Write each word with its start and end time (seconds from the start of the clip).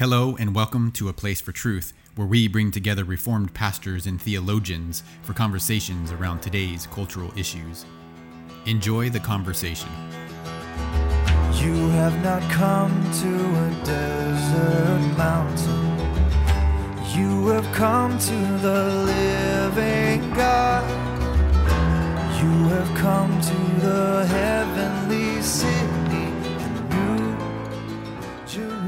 Hello, 0.00 0.34
and 0.40 0.54
welcome 0.54 0.90
to 0.92 1.10
A 1.10 1.12
Place 1.12 1.42
for 1.42 1.52
Truth, 1.52 1.92
where 2.14 2.26
we 2.26 2.48
bring 2.48 2.70
together 2.70 3.04
Reformed 3.04 3.52
pastors 3.52 4.06
and 4.06 4.18
theologians 4.18 5.02
for 5.20 5.34
conversations 5.34 6.10
around 6.10 6.40
today's 6.40 6.86
cultural 6.86 7.30
issues. 7.36 7.84
Enjoy 8.64 9.10
the 9.10 9.20
conversation. 9.20 9.90
You 11.52 11.90
have 11.90 12.18
not 12.24 12.40
come 12.50 12.90
to 13.20 13.28
a 13.28 13.84
desert 13.84 15.18
mountain. 15.18 15.98
You 17.14 17.48
have 17.48 17.70
come 17.74 18.18
to 18.18 18.58
the 18.62 19.04
living 19.04 20.30
God. 20.30 20.82
You 22.42 22.68
have 22.68 22.96
come 22.96 23.38
to 23.38 23.82
the 23.82 24.26
heavenly 24.30 25.42
city. 25.42 25.89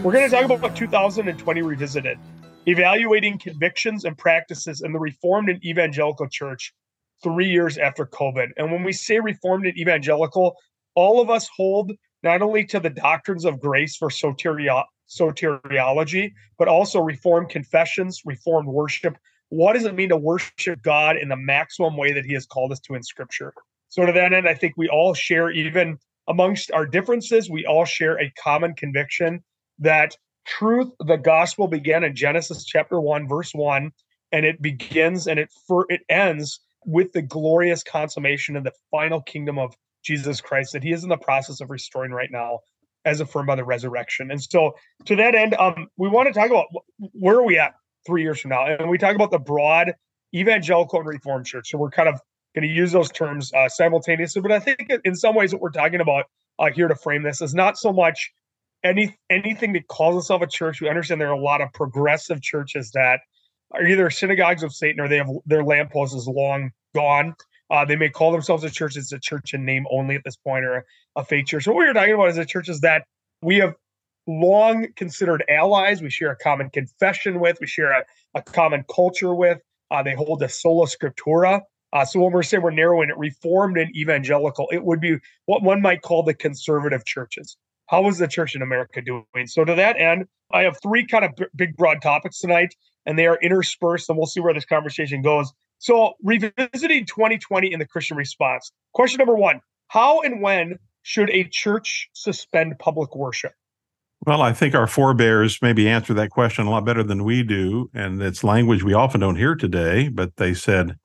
We're 0.03 0.11
going 0.11 0.29
to 0.29 0.35
talk 0.35 0.51
about 0.51 0.75
2020 0.75 1.63
Revisited, 1.63 2.19
evaluating 2.67 3.39
convictions 3.39 4.05
and 4.05 4.19
practices 4.19 4.81
in 4.81 4.93
the 4.93 4.99
Reformed 4.99 5.49
and 5.49 5.65
Evangelical 5.65 6.27
Church 6.29 6.75
three 7.23 7.49
years 7.49 7.79
after 7.79 8.07
COVID. 8.07 8.49
And 8.57 8.73
when 8.73 8.83
we 8.83 8.93
say 8.93 9.21
Reformed 9.21 9.65
and 9.65 9.79
Evangelical, 9.79 10.57
all 10.97 11.21
of 11.21 11.31
us 11.31 11.49
hold 11.57 11.93
not 12.25 12.43
only 12.43 12.65
to 12.65 12.81
the 12.81 12.91
doctrines 12.91 13.45
of 13.45 13.61
grace 13.61 13.97
for 13.97 14.09
soteriology, 14.09 16.33
but 16.59 16.67
also 16.67 17.01
Reformed 17.01 17.51
confessions, 17.51 18.23
Reformed 18.25 18.67
worship. 18.67 19.17
What 19.51 19.75
does 19.75 19.85
it 19.85 19.95
mean 19.95 20.09
to 20.09 20.17
worship 20.17 20.83
God 20.83 21.17
in 21.17 21.29
the 21.29 21.37
maximum 21.37 21.97
way 21.97 22.13
that 22.13 22.27
He 22.27 22.35
has 22.35 22.45
called 22.45 22.73
us 22.73 22.81
to 22.81 22.95
in 22.95 23.05
Scripture? 23.05 23.55
So, 23.89 24.05
to 24.05 24.11
that 24.11 24.33
end, 24.33 24.49
I 24.49 24.55
think 24.55 24.75
we 24.77 24.89
all 24.89 25.15
share, 25.15 25.53
even 25.53 25.97
amongst 26.27 26.73
our 26.73 26.87
differences, 26.87 27.49
we 27.49 27.67
all 27.67 27.85
share 27.85 28.21
a 28.21 28.33
common 28.43 28.75
conviction 28.75 29.45
that 29.79 30.17
truth, 30.47 30.89
the 31.01 31.17
gospel 31.17 31.69
began 31.69 32.05
in 32.05 32.15
Genesis 32.15 32.65
chapter 32.65 33.01
1, 33.01 33.29
verse 33.29 33.53
1, 33.55 33.91
and 34.33 34.47
it 34.47 34.61
begins 34.61 35.27
and 35.27 35.39
it 35.39 35.51
for 35.67 35.87
it 35.89 36.01
ends 36.09 36.61
with 36.85 37.13
the 37.13 37.23
glorious 37.23 37.83
consummation 37.83 38.57
of 38.57 38.65
the 38.65 38.73
final 38.91 39.21
kingdom 39.21 39.59
of 39.59 39.75
Jesus 40.03 40.41
Christ 40.41 40.73
that 40.73 40.83
he 40.83 40.93
is 40.93 41.05
in 41.05 41.09
the 41.09 41.17
process 41.17 41.61
of 41.61 41.71
restoring 41.71 42.13
right 42.13 42.31
now 42.31 42.61
as 43.05 43.21
affirmed 43.21 43.47
by 43.47 43.55
the 43.55 43.65
resurrection. 43.65 44.31
And 44.31 44.43
so 44.43 44.75
to 45.07 45.17
that 45.17 45.35
end, 45.35 45.55
um, 45.55 45.89
we 45.97 46.09
want 46.09 46.29
to 46.29 46.33
talk 46.33 46.51
about 46.51 46.67
where 47.13 47.37
are 47.37 47.45
we 47.45 47.59
at 47.59 47.75
three 48.07 48.23
years 48.23 48.41
from 48.41 48.51
now? 48.51 48.67
And 48.67 48.89
we 48.89 48.99
talk 48.99 49.15
about 49.15 49.31
the 49.31 49.39
broad 49.39 49.95
evangelical 50.35 51.01
and 51.01 51.09
reformed 51.09 51.47
church. 51.47 51.71
So 51.71 51.79
we're 51.79 51.91
kind 51.91 52.09
of 52.09 52.21
going 52.55 52.67
to 52.67 52.73
use 52.73 52.93
those 52.93 53.11
terms 53.11 53.53
uh, 53.55 53.69
simultaneously. 53.69 54.43
But 54.43 54.53
I 54.53 54.59
think 54.59 54.91
in 55.05 55.15
some 55.15 55.35
ways 55.35 55.53
what 55.53 55.63
we're 55.63 55.71
talking 55.71 56.01
about 56.01 56.27
uh, 56.59 56.71
here 56.71 56.89
to 56.89 56.95
frame 56.95 57.23
this 57.23 57.41
is 57.41 57.55
not 57.55 57.77
so 57.77 57.93
much 57.93 58.33
any 58.85 59.17
anything 59.31 59.73
that 59.75 59.89
calls 59.89 60.23
itself 60.23 60.43
a 60.43 60.47
church. 60.47 60.81
We 60.81 60.89
understand 60.89 61.21
there 61.21 61.29
are 61.29 61.33
a 61.33 61.41
lot 61.41 61.61
of 61.61 61.73
progressive 61.73 62.41
churches 62.43 62.91
that 62.93 63.21
are 63.73 63.87
either 63.87 64.11
synagogues 64.11 64.63
of 64.63 64.75
Satan 64.75 65.01
or 65.01 65.09
they 65.09 65.19
have 65.19 65.31
their 65.47 65.65
lamppost 65.65 66.15
is 66.15 66.27
long 66.27 66.71
gone. 66.95 67.35
Uh, 67.71 67.85
they 67.85 67.97
may 67.97 68.11
call 68.11 68.33
themselves 68.33 68.65
a 68.65 68.71
church. 68.71 68.97
It's 68.97 69.13
a 69.13 69.19
church 69.19 69.55
in 69.55 69.65
name 69.65 69.87
only 69.91 70.15
at 70.15 70.23
this 70.25 70.37
point, 70.37 70.65
or 70.65 70.77
a, 70.77 70.83
a 71.17 71.25
faith 71.25 71.47
church. 71.47 71.65
So 71.65 71.73
what 71.73 71.87
we're 71.87 71.93
talking 71.93 72.15
about 72.15 72.29
is 72.29 72.39
a 72.39 72.45
churches 72.45 72.81
that 72.81 73.05
we 73.41 73.57
have 73.59 73.75
long 74.27 74.89
considered 74.95 75.43
allies. 75.49 76.03
We 76.03 76.11
share 76.11 76.31
a 76.31 76.37
common 76.37 76.71
confession 76.71 77.41
with. 77.41 77.59
We 77.61 77.67
share 77.67 77.93
a, 77.93 78.05
a 78.35 78.43
common 78.43 78.85
culture 78.95 79.35
with. 79.35 79.59
Uh, 79.91 80.03
they 80.03 80.15
hold 80.15 80.41
the 80.41 80.49
sola 80.49 80.87
scriptura. 80.87 81.63
Uh, 81.93 82.05
so 82.05 82.21
when 82.21 82.33
we're 82.33 82.43
saying 82.43 82.63
we're 82.63 82.71
narrowing 82.71 83.11
it, 83.11 83.19
reformed 83.19 83.77
and 83.77 83.95
evangelical, 83.95 84.69
it 84.73 84.83
would 84.83 85.01
be 85.01 85.19
what 85.47 85.63
one 85.63 85.83
might 85.83 86.03
call 86.03 86.23
the 86.23 86.35
conservative 86.35 87.05
churches. 87.05 87.57
How 87.87 88.07
is 88.09 88.19
the 88.19 88.29
church 88.29 88.55
in 88.55 88.63
America 88.63 89.03
doing? 89.03 89.47
So, 89.47 89.65
to 89.65 89.75
that 89.75 89.99
end, 89.99 90.27
I 90.53 90.63
have 90.63 90.81
three 90.83 91.07
kind 91.07 91.25
of 91.25 91.37
b- 91.37 91.47
big, 91.57 91.77
broad 91.77 92.03
topics 92.03 92.39
tonight, 92.41 92.75
and 93.07 93.19
they 93.19 93.27
are 93.27 93.39
interspersed, 93.43 94.09
and 94.09 94.17
we'll 94.17 94.27
see 94.27 94.41
where 94.41 94.55
this 94.55 94.65
conversation 94.65 95.23
goes. 95.23 95.53
So, 95.79 96.15
revisiting 96.23 97.07
2020 97.07 97.73
in 97.73 97.79
the 97.79 97.87
Christian 97.87 98.17
response. 98.17 98.73
Question 98.93 99.19
number 99.19 99.35
one 99.35 99.61
How 99.89 100.21
and 100.21 100.41
when 100.41 100.79
should 101.03 101.31
a 101.31 101.45
church 101.45 102.09
suspend 102.13 102.79
public 102.79 103.15
worship? 103.15 103.53
Well, 104.25 104.41
I 104.41 104.53
think 104.53 104.75
our 104.75 104.87
forebears 104.87 105.61
maybe 105.63 105.89
answer 105.89 106.15
that 106.15 106.31
question 106.31 106.67
a 106.67 106.71
lot 106.71 106.85
better 106.85 107.03
than 107.03 107.25
we 107.25 107.43
do. 107.43 107.91
And 107.93 108.23
it's 108.23 108.45
language 108.45 108.85
we 108.85 108.95
often 108.95 109.21
don't 109.21 109.37
hear 109.37 109.57
today, 109.57 110.09
but 110.09 110.37
they 110.37 110.55
said 110.55 110.97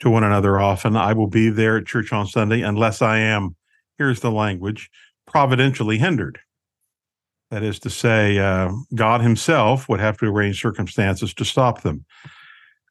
to 0.00 0.08
one 0.08 0.24
another 0.24 0.58
often, 0.58 0.96
I 0.96 1.12
will 1.12 1.26
be 1.26 1.50
there 1.50 1.76
at 1.76 1.86
church 1.86 2.12
on 2.14 2.26
Sunday 2.26 2.62
unless 2.62 3.02
I 3.02 3.18
am, 3.18 3.56
here's 3.98 4.20
the 4.20 4.30
language, 4.30 4.90
providentially 5.30 5.96
hindered. 5.96 6.40
That 7.50 7.62
is 7.62 7.78
to 7.80 7.90
say, 7.90 8.38
uh, 8.38 8.72
God 8.94 9.22
Himself 9.22 9.88
would 9.88 10.00
have 10.00 10.18
to 10.18 10.26
arrange 10.26 10.60
circumstances 10.60 11.32
to 11.34 11.44
stop 11.44 11.82
them. 11.82 12.04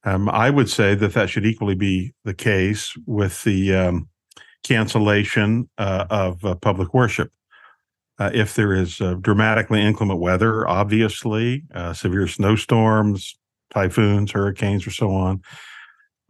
Um, 0.05 0.29
I 0.29 0.49
would 0.49 0.69
say 0.69 0.95
that 0.95 1.13
that 1.13 1.29
should 1.29 1.45
equally 1.45 1.75
be 1.75 2.13
the 2.23 2.33
case 2.33 2.93
with 3.05 3.43
the 3.43 3.75
um, 3.75 4.09
cancellation 4.63 5.69
uh, 5.77 6.05
of 6.09 6.43
uh, 6.43 6.55
public 6.55 6.93
worship. 6.93 7.31
Uh, 8.17 8.31
if 8.33 8.55
there 8.55 8.73
is 8.73 8.99
uh, 8.99 9.13
dramatically 9.15 9.81
inclement 9.81 10.19
weather, 10.19 10.67
obviously, 10.67 11.63
uh, 11.73 11.93
severe 11.93 12.27
snowstorms, 12.27 13.37
typhoons, 13.73 14.31
hurricanes, 14.31 14.85
or 14.85 14.91
so 14.91 15.11
on, 15.11 15.41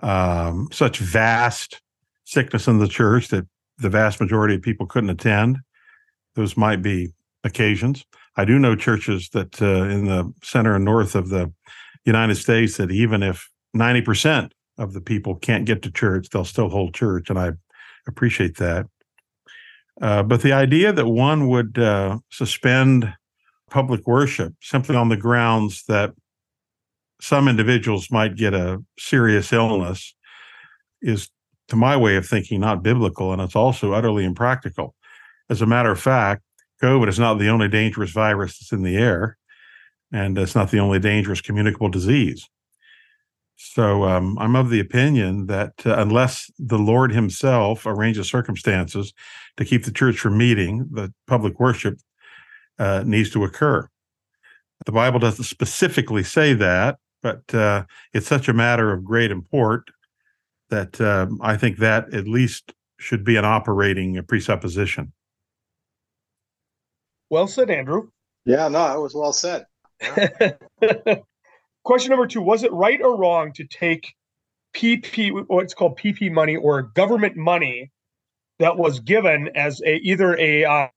um, 0.01 0.67
such 0.71 0.99
vast 0.99 1.81
sickness 2.25 2.67
in 2.67 2.77
the 2.77 2.87
church 2.87 3.29
that 3.29 3.47
the 3.79 3.89
vast 3.89 4.19
majority 4.21 4.55
of 4.55 4.61
people 4.61 4.85
couldn't 4.85 5.09
attend, 5.09 5.57
those 6.39 6.55
might 6.55 6.81
be 6.81 7.11
occasions. 7.43 8.05
I 8.37 8.45
do 8.45 8.57
know 8.57 8.73
churches 8.73 9.29
that 9.33 9.61
uh, 9.61 9.83
in 9.83 10.05
the 10.05 10.33
center 10.41 10.73
and 10.73 10.85
north 10.85 11.13
of 11.13 11.27
the 11.27 11.51
United 12.05 12.35
States 12.35 12.77
that 12.77 12.91
even 12.91 13.21
if 13.21 13.49
90% 13.75 14.51
of 14.77 14.93
the 14.93 15.01
people 15.01 15.35
can't 15.35 15.65
get 15.65 15.81
to 15.81 15.91
church, 15.91 16.29
they'll 16.29 16.45
still 16.45 16.69
hold 16.69 16.93
church. 16.95 17.29
And 17.29 17.37
I 17.37 17.51
appreciate 18.07 18.55
that. 18.57 18.87
Uh, 20.01 20.23
but 20.23 20.41
the 20.41 20.53
idea 20.53 20.93
that 20.93 21.07
one 21.07 21.49
would 21.49 21.77
uh, 21.77 22.19
suspend 22.31 23.13
public 23.69 24.07
worship 24.07 24.53
simply 24.61 24.95
on 24.95 25.09
the 25.09 25.17
grounds 25.17 25.83
that 25.89 26.11
some 27.19 27.49
individuals 27.49 28.09
might 28.09 28.37
get 28.37 28.53
a 28.53 28.81
serious 28.97 29.51
illness 29.51 30.15
is, 31.01 31.29
to 31.67 31.75
my 31.75 31.97
way 31.97 32.15
of 32.15 32.25
thinking, 32.25 32.61
not 32.61 32.81
biblical. 32.81 33.33
And 33.33 33.41
it's 33.41 33.57
also 33.57 33.91
utterly 33.91 34.23
impractical. 34.23 34.95
As 35.49 35.61
a 35.61 35.65
matter 35.65 35.91
of 35.91 35.99
fact, 35.99 36.43
COVID 36.81 37.07
is 37.07 37.19
not 37.19 37.39
the 37.39 37.49
only 37.49 37.67
dangerous 37.67 38.11
virus 38.11 38.59
that's 38.59 38.71
in 38.71 38.83
the 38.83 38.97
air, 38.97 39.37
and 40.11 40.37
it's 40.37 40.55
not 40.55 40.71
the 40.71 40.79
only 40.79 40.99
dangerous 40.99 41.41
communicable 41.41 41.89
disease. 41.89 42.47
So 43.61 44.05
um, 44.05 44.37
I'm 44.39 44.55
of 44.55 44.69
the 44.69 44.79
opinion 44.79 45.47
that 45.47 45.73
uh, 45.85 45.95
unless 45.97 46.49
the 46.57 46.77
Lord 46.77 47.11
Himself 47.11 47.85
arranges 47.85 48.29
circumstances 48.29 49.13
to 49.57 49.65
keep 49.65 49.83
the 49.83 49.91
church 49.91 50.17
from 50.17 50.37
meeting, 50.37 50.87
the 50.91 51.13
public 51.27 51.59
worship 51.59 51.99
uh, 52.77 53.03
needs 53.05 53.29
to 53.31 53.43
occur. 53.43 53.89
The 54.85 54.93
Bible 54.93 55.19
doesn't 55.19 55.43
specifically 55.43 56.23
say 56.23 56.53
that, 56.53 56.99
but 57.21 57.53
uh, 57.53 57.83
it's 58.13 58.27
such 58.27 58.47
a 58.47 58.53
matter 58.53 58.93
of 58.93 59.03
great 59.03 59.29
import 59.29 59.91
that 60.69 61.01
um, 61.01 61.37
I 61.41 61.57
think 61.57 61.79
that 61.79 62.13
at 62.13 62.29
least 62.29 62.73
should 62.97 63.25
be 63.25 63.35
an 63.35 63.43
operating 63.43 64.23
presupposition. 64.23 65.11
Well 67.29 67.47
said, 67.47 67.69
Andrew. 67.69 68.09
Yeah, 68.45 68.67
no, 68.67 68.95
it 68.95 69.01
was 69.01 69.13
well 69.13 69.33
said. 69.33 69.65
Question 71.83 72.09
number 72.09 72.27
two 72.27 72.41
Was 72.41 72.63
it 72.63 72.71
right 72.71 72.99
or 73.01 73.17
wrong 73.17 73.51
to 73.53 73.65
take 73.65 74.13
PP, 74.75 75.45
what's 75.47 75.73
called 75.73 75.99
PP 75.99 76.31
money 76.31 76.55
or 76.55 76.83
government 76.83 77.35
money 77.35 77.91
that 78.59 78.77
was 78.77 78.99
given 78.99 79.49
as 79.55 79.81
a 79.81 79.95
either 79.97 80.37
a 80.37 80.65
uh, 80.65 80.87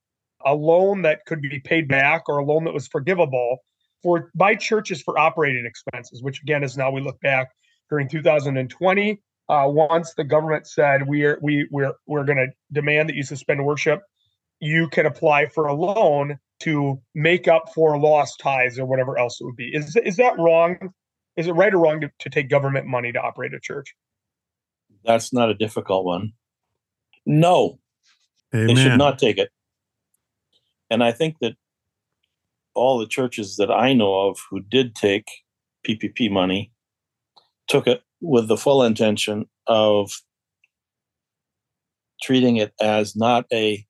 a 0.45 0.55
loan 0.55 1.03
that 1.03 1.25
could 1.27 1.41
be 1.41 1.61
paid 1.61 1.89
back 1.89 2.25
or 2.29 2.39
a 2.39 2.45
loan 2.45 2.65
that 2.65 2.75
was 2.75 2.89
forgivable 2.89 3.59
for 4.03 4.31
by 4.35 4.55
churches 4.55 5.03
for 5.03 5.19
operating 5.19 5.65
expenses, 5.67 6.23
which 6.23 6.43
again 6.43 6.63
is 6.63 6.77
now 6.77 6.91
we 6.91 7.01
look 7.01 7.21
back 7.21 7.51
during 7.89 8.09
2020. 8.09 9.21
Uh, 9.49 9.65
once 9.67 10.15
the 10.15 10.25
government 10.25 10.67
said 10.67 11.07
we 11.07 11.25
are 11.25 11.39
we 11.43 11.67
we're 11.71 11.93
we're 12.07 12.25
going 12.25 12.39
to 12.39 12.49
demand 12.73 13.09
that 13.09 13.17
you 13.17 13.23
suspend 13.23 13.65
worship 13.65 14.01
you 14.63 14.89
can 14.89 15.07
apply 15.07 15.47
for 15.47 15.67
a 15.67 15.75
loan 15.75 16.39
to 16.61 17.03
make 17.17 17.49
up 17.49 17.65
for 17.75 17.99
lost 17.99 18.39
ties 18.41 18.79
or 18.79 18.87
whatever 18.87 19.19
else 19.19 19.41
it 19.41 19.45
would 19.45 19.57
be. 19.57 19.75
Is 19.75 19.97
is 19.97 20.17
that 20.17 20.39
wrong? 20.39 20.93
Is 21.37 21.49
it 21.49 21.53
right 21.53 21.75
or 21.75 21.79
wrong 21.79 22.01
to, 22.01 22.11
to 22.21 22.31
take 22.31 22.49
government 22.49 22.87
money 22.87 23.11
to 23.11 23.21
operate 23.21 23.53
a 23.55 23.61
church? 23.61 23.93
That's 25.05 25.33
not 25.33 25.51
a 25.51 25.55
difficult 25.55 26.05
one. 26.05 26.33
No, 27.27 27.81
Amen. 28.55 28.69
they 28.69 28.75
should 28.77 28.99
not 28.99 29.19
take 29.19 29.37
it. 29.37 29.51
And 30.91 31.03
I 31.03 31.11
think 31.11 31.39
that 31.41 31.55
all 32.75 32.99
the 32.99 33.07
churches 33.07 33.57
that 33.57 33.71
I 33.71 33.95
know 33.95 34.29
of 34.29 34.39
who 34.49 34.61
did 34.61 34.95
take 34.95 35.27
PPP 35.85 36.31
money 36.31 36.71
took 37.67 37.89
it 37.89 38.03
with 38.21 38.47
the 38.47 38.57
full 38.57 38.85
intention 38.85 39.47
of 39.67 40.13
treating 42.23 42.59
it 42.59 42.73
as 42.81 43.17
not 43.17 43.47
a 43.53 43.85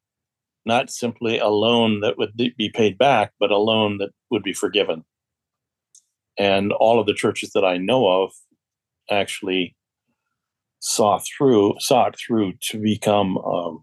not 0.64 0.90
simply 0.90 1.38
a 1.38 1.48
loan 1.48 2.00
that 2.00 2.18
would 2.18 2.36
be 2.36 2.70
paid 2.70 2.98
back, 2.98 3.32
but 3.40 3.50
a 3.50 3.58
loan 3.58 3.98
that 3.98 4.10
would 4.30 4.42
be 4.42 4.52
forgiven. 4.52 5.04
And 6.38 6.72
all 6.72 7.00
of 7.00 7.06
the 7.06 7.14
churches 7.14 7.50
that 7.52 7.64
I 7.64 7.76
know 7.76 8.06
of 8.06 8.32
actually 9.10 9.76
saw 10.80 11.18
through 11.18 11.74
saw 11.78 12.08
it 12.08 12.16
through 12.18 12.54
to 12.60 12.78
become 12.78 13.38
um, 13.38 13.82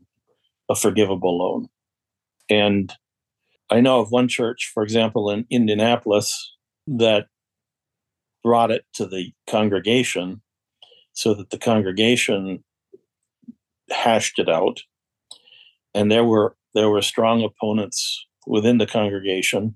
a 0.68 0.76
forgivable 0.76 1.38
loan. 1.38 1.70
And 2.50 2.94
I 3.70 3.82
know 3.82 4.00
of 4.00 4.12
one 4.12 4.28
church, 4.28 4.72
for 4.74 4.84
example, 4.84 5.30
in 5.30 5.46
Indianapolis, 5.50 6.56
that 6.88 7.28
brought 8.44 8.72
it 8.72 8.86
to 8.94 9.06
the 9.06 9.32
congregation 9.48 10.42
so 11.14 11.34
that 11.34 11.52
the 11.52 11.58
congregation 11.58 12.64
hashed 13.92 14.40
it 14.40 14.50
out. 14.50 14.82
And 15.94 16.12
there 16.12 16.24
were 16.24 16.56
there 16.74 16.90
were 16.90 17.02
strong 17.02 17.44
opponents 17.44 18.26
within 18.46 18.78
the 18.78 18.86
congregation, 18.86 19.76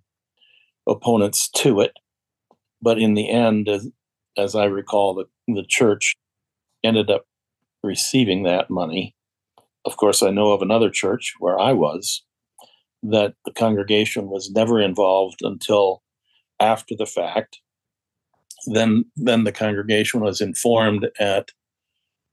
opponents 0.88 1.50
to 1.50 1.81
it. 1.81 1.94
But 2.81 3.00
in 3.00 3.13
the 3.13 3.30
end, 3.30 3.69
as, 3.69 3.88
as 4.38 4.56
I 4.56 4.66
recall, 4.66 5.13
the, 5.13 5.25
the 5.54 5.66
church 5.68 6.16
ended 6.84 7.10
up 7.10 7.25
receiving 7.84 8.44
that 8.44 8.69
money. 8.69 9.16
Of 9.86 9.98
course, 9.98 10.24
I 10.24 10.30
know 10.31 10.51
of 10.51 10.62
another 10.62 10.90
church 10.90 11.34
where 11.40 11.60
I 11.60 11.74
was 11.74 12.24
that 13.04 13.34
the 13.46 13.51
congregation 13.51 14.30
was 14.30 14.51
never 14.51 14.80
involved 14.80 15.42
until 15.42 16.01
after 16.60 16.96
the 16.96 17.06
fact. 17.06 17.60
Then, 18.68 19.06
then 19.18 19.44
the 19.44 19.51
congregation 19.51 20.22
was 20.22 20.39
informed 20.39 21.10
at 21.19 21.50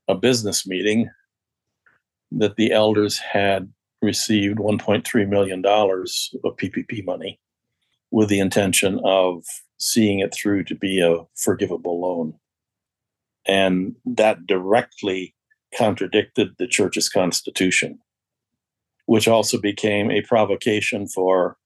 a 0.07 0.15
business 0.15 0.65
meeting 0.65 1.09
that 2.31 2.55
the 2.55 2.71
elders 2.71 3.17
had 3.17 3.71
received 4.01 4.57
$1.3 4.57 5.29
million 5.29 5.63
of 5.65 6.57
PPP 6.57 7.05
money 7.05 7.39
with 8.09 8.29
the 8.29 8.39
intention 8.39 8.99
of 9.03 9.43
seeing 9.77 10.19
it 10.19 10.33
through 10.33 10.63
to 10.65 10.75
be 10.75 11.01
a 11.01 11.23
forgivable 11.35 12.01
loan. 12.01 12.33
And 13.47 13.95
that 14.05 14.45
directly 14.45 15.35
contradicted 15.75 16.49
the 16.57 16.67
church's 16.67 17.09
constitution, 17.09 17.99
which 19.05 19.27
also 19.27 19.59
became 19.59 20.11
a 20.11 20.21
provocation 20.21 21.07
for 21.07 21.57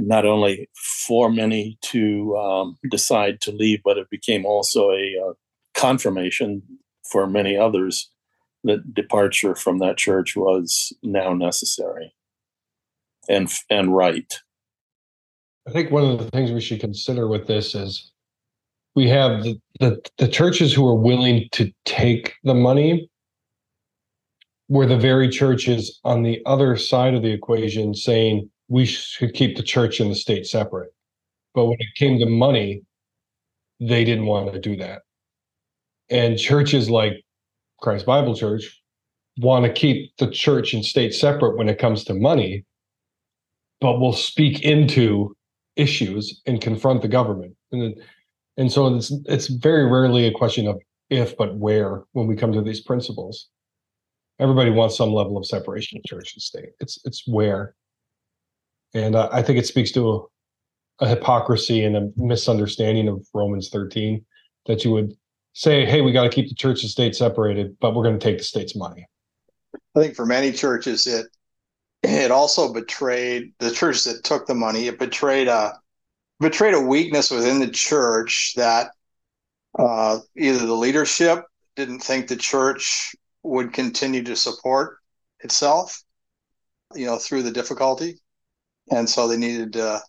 not 0.00 0.24
only 0.24 0.68
for 1.06 1.30
many 1.30 1.78
to 1.82 2.36
um, 2.36 2.78
decide 2.90 3.40
to 3.42 3.52
leave, 3.52 3.80
but 3.84 3.98
it 3.98 4.10
became 4.10 4.44
also 4.44 4.90
a 4.90 5.14
uh, 5.28 5.32
confirmation 5.74 6.62
for 7.10 7.26
many 7.26 7.56
others 7.56 8.10
that 8.64 8.94
departure 8.94 9.54
from 9.54 9.78
that 9.78 9.96
church 9.96 10.36
was 10.36 10.92
now 11.02 11.34
necessary 11.34 12.14
and 13.28 13.50
and 13.70 13.94
right. 13.94 14.40
I 15.66 15.70
think 15.70 15.90
one 15.90 16.04
of 16.04 16.18
the 16.18 16.30
things 16.30 16.50
we 16.50 16.60
should 16.60 16.80
consider 16.80 17.28
with 17.28 17.46
this 17.46 17.74
is 17.74 18.10
we 18.94 19.08
have 19.08 19.44
the, 19.44 19.60
the, 19.78 20.02
the 20.18 20.28
churches 20.28 20.72
who 20.72 20.86
are 20.88 20.94
willing 20.94 21.48
to 21.52 21.72
take 21.84 22.34
the 22.42 22.54
money 22.54 23.08
were 24.68 24.86
the 24.86 24.96
very 24.96 25.28
churches 25.28 26.00
on 26.04 26.22
the 26.22 26.42
other 26.46 26.76
side 26.76 27.14
of 27.14 27.22
the 27.22 27.30
equation 27.30 27.94
saying 27.94 28.50
we 28.68 28.84
should 28.84 29.34
keep 29.34 29.56
the 29.56 29.62
church 29.62 30.00
and 30.00 30.10
the 30.10 30.16
state 30.16 30.46
separate. 30.46 30.92
But 31.54 31.66
when 31.66 31.76
it 31.78 31.94
came 31.96 32.18
to 32.18 32.26
money, 32.26 32.82
they 33.80 34.04
didn't 34.04 34.26
want 34.26 34.52
to 34.52 34.58
do 34.58 34.76
that. 34.76 35.02
And 36.10 36.38
churches 36.38 36.90
like 36.90 37.22
Christ 37.82 38.06
Bible 38.06 38.34
Church 38.34 38.80
want 39.38 39.64
to 39.64 39.72
keep 39.72 40.16
the 40.16 40.30
church 40.30 40.72
and 40.72 40.84
state 40.84 41.14
separate 41.14 41.56
when 41.56 41.68
it 41.68 41.78
comes 41.78 42.04
to 42.04 42.14
money, 42.14 42.64
but 43.80 43.98
will 43.98 44.12
speak 44.12 44.62
into 44.62 45.36
issues 45.76 46.40
and 46.46 46.60
confront 46.60 47.02
the 47.02 47.08
government. 47.08 47.54
And 47.72 47.94
and 48.56 48.70
so 48.70 48.94
it's 48.94 49.12
it's 49.26 49.48
very 49.48 49.86
rarely 49.86 50.26
a 50.26 50.32
question 50.32 50.66
of 50.66 50.80
if, 51.10 51.36
but 51.36 51.56
where 51.56 52.04
when 52.12 52.26
we 52.26 52.36
come 52.36 52.52
to 52.52 52.62
these 52.62 52.80
principles. 52.80 53.48
Everybody 54.38 54.70
wants 54.70 54.96
some 54.96 55.12
level 55.12 55.36
of 55.36 55.46
separation 55.46 55.98
of 55.98 56.04
church 56.04 56.34
and 56.34 56.42
state. 56.42 56.70
It's 56.80 56.98
it's 57.04 57.26
where, 57.26 57.74
and 58.94 59.14
uh, 59.14 59.28
I 59.32 59.42
think 59.42 59.58
it 59.58 59.66
speaks 59.66 59.92
to 59.92 60.10
a, 61.00 61.04
a 61.04 61.08
hypocrisy 61.08 61.84
and 61.84 61.96
a 61.96 62.10
misunderstanding 62.16 63.08
of 63.08 63.26
Romans 63.34 63.68
13 63.68 64.24
that 64.66 64.84
you 64.84 64.90
would 64.92 65.14
say, 65.52 65.84
hey, 65.84 66.00
we 66.00 66.12
got 66.12 66.24
to 66.24 66.30
keep 66.30 66.48
the 66.48 66.54
church 66.54 66.82
and 66.82 66.90
state 66.90 67.14
separated, 67.14 67.76
but 67.80 67.94
we're 67.94 68.04
going 68.04 68.18
to 68.18 68.24
take 68.24 68.38
the 68.38 68.44
state's 68.44 68.76
money. 68.76 69.06
I 69.94 70.00
think 70.00 70.14
for 70.14 70.26
many 70.26 70.52
churches, 70.52 71.06
it 71.06 71.26
it 72.02 72.30
also 72.30 72.72
betrayed 72.72 73.52
the 73.58 73.70
churches 73.70 74.04
that 74.04 74.24
took 74.24 74.46
the 74.46 74.54
money. 74.54 74.86
It 74.86 74.98
betrayed 74.98 75.48
a 75.48 75.74
betrayed 76.40 76.74
a 76.74 76.80
weakness 76.80 77.30
within 77.30 77.60
the 77.60 77.70
church 77.70 78.54
that 78.56 78.90
uh, 79.78 80.18
either 80.36 80.66
the 80.66 80.74
leadership 80.74 81.44
didn't 81.76 82.00
think 82.00 82.26
the 82.26 82.36
church 82.36 83.14
would 83.42 83.72
continue 83.72 84.22
to 84.24 84.36
support 84.36 84.98
itself, 85.40 86.02
you 86.94 87.06
know, 87.06 87.16
through 87.16 87.42
the 87.42 87.50
difficulty, 87.50 88.18
and 88.90 89.08
so 89.08 89.28
they 89.28 89.36
needed 89.36 89.72
to 89.74 90.00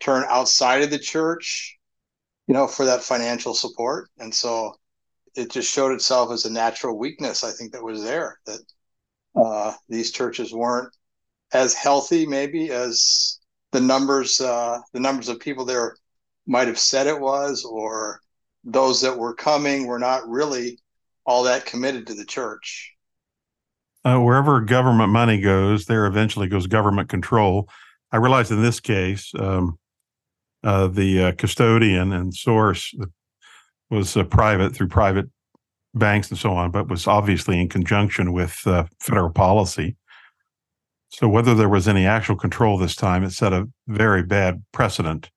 turn 0.00 0.24
outside 0.28 0.82
of 0.82 0.90
the 0.90 0.98
church, 0.98 1.76
you 2.46 2.54
know, 2.54 2.66
for 2.66 2.84
that 2.84 3.02
financial 3.02 3.54
support, 3.54 4.10
and 4.18 4.34
so 4.34 4.74
it 5.38 5.50
just 5.50 5.72
showed 5.72 5.92
itself 5.92 6.32
as 6.32 6.44
a 6.44 6.52
natural 6.52 6.98
weakness. 6.98 7.44
I 7.44 7.52
think 7.52 7.72
that 7.72 7.82
was 7.82 8.02
there 8.02 8.38
that 8.46 8.60
uh, 9.36 9.72
these 9.88 10.10
churches 10.10 10.52
weren't 10.52 10.92
as 11.52 11.74
healthy, 11.74 12.26
maybe 12.26 12.70
as 12.70 13.38
the 13.72 13.80
numbers 13.80 14.40
uh, 14.40 14.80
the 14.92 15.00
numbers 15.00 15.28
of 15.28 15.40
people 15.40 15.64
there 15.64 15.96
might 16.46 16.66
have 16.66 16.78
said 16.78 17.06
it 17.06 17.20
was, 17.20 17.64
or 17.64 18.20
those 18.64 19.00
that 19.02 19.16
were 19.16 19.34
coming 19.34 19.86
were 19.86 19.98
not 19.98 20.28
really 20.28 20.78
all 21.24 21.44
that 21.44 21.66
committed 21.66 22.06
to 22.06 22.14
the 22.14 22.24
church. 22.24 22.94
Uh, 24.04 24.18
wherever 24.18 24.60
government 24.60 25.10
money 25.10 25.40
goes, 25.40 25.84
there 25.84 26.06
eventually 26.06 26.48
goes 26.48 26.66
government 26.66 27.08
control. 27.08 27.68
I 28.10 28.16
realize 28.16 28.50
in 28.50 28.62
this 28.62 28.80
case, 28.80 29.32
um, 29.38 29.78
uh, 30.64 30.88
the 30.88 31.24
uh, 31.24 31.32
custodian 31.32 32.12
and 32.12 32.34
source 32.34 32.94
was 33.90 34.16
uh, 34.16 34.24
private 34.24 34.74
through 34.74 34.88
private 34.88 35.26
banks 35.94 36.30
and 36.30 36.38
so 36.38 36.52
on, 36.52 36.70
but 36.70 36.88
was 36.88 37.06
obviously 37.06 37.60
in 37.60 37.68
conjunction 37.68 38.32
with 38.32 38.66
uh, 38.66 38.84
federal 39.00 39.30
policy. 39.30 39.96
So 41.10 41.28
whether 41.28 41.54
there 41.54 41.68
was 41.68 41.88
any 41.88 42.06
actual 42.06 42.36
control 42.36 42.76
this 42.76 42.94
time, 42.94 43.24
it 43.24 43.30
set 43.30 43.52
a 43.52 43.68
very 43.86 44.22
bad 44.22 44.62
precedent. 44.72 45.30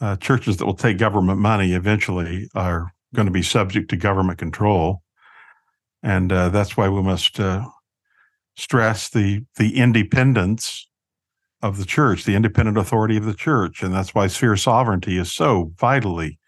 Uh, 0.00 0.16
churches 0.16 0.56
that 0.56 0.66
will 0.66 0.74
take 0.74 0.96
government 0.96 1.40
money 1.40 1.72
eventually 1.72 2.48
are 2.54 2.92
going 3.14 3.26
to 3.26 3.32
be 3.32 3.42
subject 3.42 3.90
to 3.90 3.96
government 3.96 4.38
control, 4.38 5.02
and 6.02 6.32
uh, 6.32 6.48
that's 6.48 6.76
why 6.76 6.88
we 6.88 7.02
must 7.02 7.38
uh, 7.38 7.66
stress 8.56 9.10
the 9.10 9.44
the 9.56 9.76
independence 9.76 10.88
of 11.60 11.76
the 11.76 11.84
church, 11.84 12.24
the 12.24 12.34
independent 12.34 12.78
authority 12.78 13.18
of 13.18 13.26
the 13.26 13.34
church, 13.34 13.82
and 13.82 13.92
that's 13.92 14.14
why 14.14 14.26
sphere 14.26 14.56
sovereignty 14.56 15.18
is 15.18 15.30
so 15.30 15.72
vitally 15.76 16.38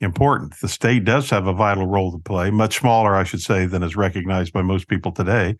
important. 0.00 0.54
The 0.60 0.68
state 0.68 1.04
does 1.04 1.30
have 1.30 1.46
a 1.46 1.52
vital 1.52 1.86
role 1.86 2.12
to 2.12 2.18
play, 2.18 2.50
much 2.50 2.78
smaller, 2.78 3.14
I 3.14 3.24
should 3.24 3.42
say, 3.42 3.66
than 3.66 3.82
is 3.82 3.96
recognized 3.96 4.52
by 4.52 4.62
most 4.62 4.88
people 4.88 5.12
today. 5.12 5.56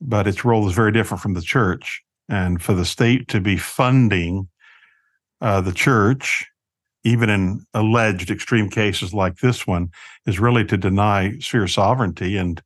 But 0.00 0.26
its 0.26 0.44
role 0.44 0.66
is 0.68 0.74
very 0.74 0.92
different 0.92 1.22
from 1.22 1.34
the 1.34 1.42
church. 1.42 2.02
And 2.28 2.62
for 2.62 2.72
the 2.72 2.86
state 2.86 3.28
to 3.28 3.40
be 3.40 3.56
funding 3.56 4.48
uh, 5.40 5.60
the 5.60 5.72
church, 5.72 6.46
even 7.04 7.28
in 7.28 7.66
alleged 7.74 8.30
extreme 8.30 8.70
cases 8.70 9.12
like 9.12 9.36
this 9.36 9.66
one, 9.66 9.90
is 10.26 10.40
really 10.40 10.64
to 10.64 10.78
deny 10.78 11.38
sphere 11.38 11.68
sovereignty 11.68 12.38
and 12.38 12.62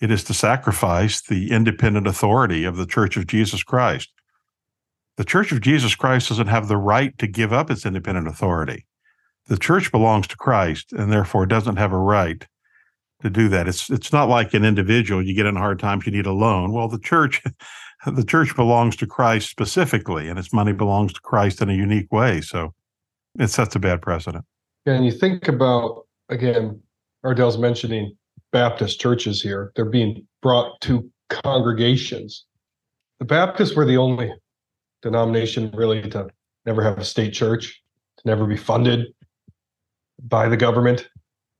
it 0.00 0.10
is 0.10 0.24
to 0.24 0.34
sacrifice 0.34 1.20
the 1.20 1.50
independent 1.50 2.06
authority 2.06 2.64
of 2.64 2.76
the 2.76 2.86
Church 2.86 3.16
of 3.16 3.26
Jesus 3.26 3.62
Christ. 3.62 4.10
The 5.16 5.24
Church 5.24 5.52
of 5.52 5.60
Jesus 5.60 5.94
Christ 5.94 6.30
doesn't 6.30 6.48
have 6.48 6.66
the 6.66 6.76
right 6.76 7.16
to 7.18 7.26
give 7.26 7.52
up 7.52 7.70
its 7.70 7.86
independent 7.86 8.26
authority 8.26 8.86
the 9.46 9.58
church 9.58 9.92
belongs 9.92 10.26
to 10.28 10.36
Christ 10.36 10.92
and 10.92 11.12
therefore 11.12 11.46
doesn't 11.46 11.76
have 11.76 11.92
a 11.92 11.98
right 11.98 12.46
to 13.22 13.30
do 13.30 13.48
that. 13.48 13.68
It's 13.68 13.90
it's 13.90 14.12
not 14.12 14.28
like 14.28 14.54
an 14.54 14.64
individual. 14.64 15.22
You 15.22 15.34
get 15.34 15.46
in 15.46 15.56
hard 15.56 15.78
times, 15.78 16.06
you 16.06 16.12
need 16.12 16.26
a 16.26 16.32
loan. 16.32 16.72
Well, 16.72 16.88
the 16.88 16.98
church, 16.98 17.42
the 18.06 18.24
church 18.24 18.54
belongs 18.54 18.96
to 18.96 19.06
Christ 19.06 19.50
specifically, 19.50 20.28
and 20.28 20.38
its 20.38 20.52
money 20.52 20.72
belongs 20.72 21.12
to 21.14 21.20
Christ 21.20 21.60
in 21.60 21.70
a 21.70 21.74
unique 21.74 22.12
way. 22.12 22.40
So 22.40 22.74
it 23.38 23.48
sets 23.48 23.74
a 23.74 23.78
bad 23.78 24.02
precedent. 24.02 24.44
And 24.86 25.04
you 25.04 25.12
think 25.12 25.48
about 25.48 26.06
again, 26.28 26.80
Ardel's 27.24 27.58
mentioning 27.58 28.16
Baptist 28.52 29.00
churches 29.00 29.42
here. 29.42 29.72
They're 29.74 29.84
being 29.84 30.26
brought 30.42 30.80
to 30.82 31.10
congregations. 31.28 32.44
The 33.18 33.24
Baptists 33.24 33.74
were 33.74 33.86
the 33.86 33.96
only 33.96 34.32
denomination 35.02 35.70
really 35.74 36.02
to 36.10 36.28
never 36.66 36.82
have 36.82 36.98
a 36.98 37.04
state 37.04 37.32
church, 37.32 37.82
to 38.18 38.22
never 38.26 38.46
be 38.46 38.56
funded, 38.56 39.13
by 40.22 40.48
the 40.48 40.56
government, 40.56 41.08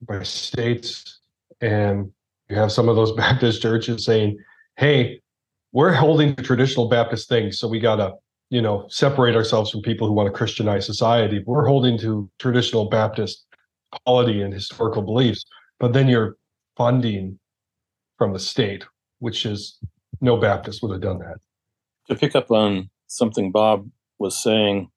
by 0.02 0.22
states, 0.22 1.20
and 1.60 2.10
you 2.48 2.56
have 2.56 2.72
some 2.72 2.88
of 2.88 2.96
those 2.96 3.12
Baptist 3.16 3.62
churches 3.62 4.04
saying, 4.04 4.38
"Hey, 4.76 5.20
we're 5.72 5.92
holding 5.92 6.36
traditional 6.36 6.88
Baptist 6.88 7.28
things, 7.28 7.58
so 7.58 7.66
we 7.66 7.80
gotta, 7.80 8.14
you 8.48 8.62
know, 8.62 8.86
separate 8.88 9.34
ourselves 9.34 9.70
from 9.70 9.82
people 9.82 10.06
who 10.06 10.14
want 10.14 10.28
to 10.28 10.32
Christianize 10.32 10.86
society. 10.86 11.42
We're 11.44 11.66
holding 11.66 11.98
to 11.98 12.30
traditional 12.38 12.88
Baptist 12.88 13.44
polity 14.06 14.40
and 14.40 14.54
historical 14.54 15.02
beliefs, 15.02 15.44
but 15.80 15.92
then 15.92 16.08
you're 16.08 16.36
funding 16.76 17.38
from 18.18 18.32
the 18.32 18.38
state, 18.38 18.84
which 19.18 19.44
is 19.44 19.78
no 20.20 20.36
Baptist 20.36 20.82
would 20.82 20.92
have 20.92 21.00
done 21.00 21.18
that. 21.18 21.36
To 22.08 22.14
pick 22.14 22.36
up 22.36 22.50
on 22.50 22.90
something 23.08 23.50
Bob 23.50 23.88
was 24.18 24.40
saying, 24.40 24.90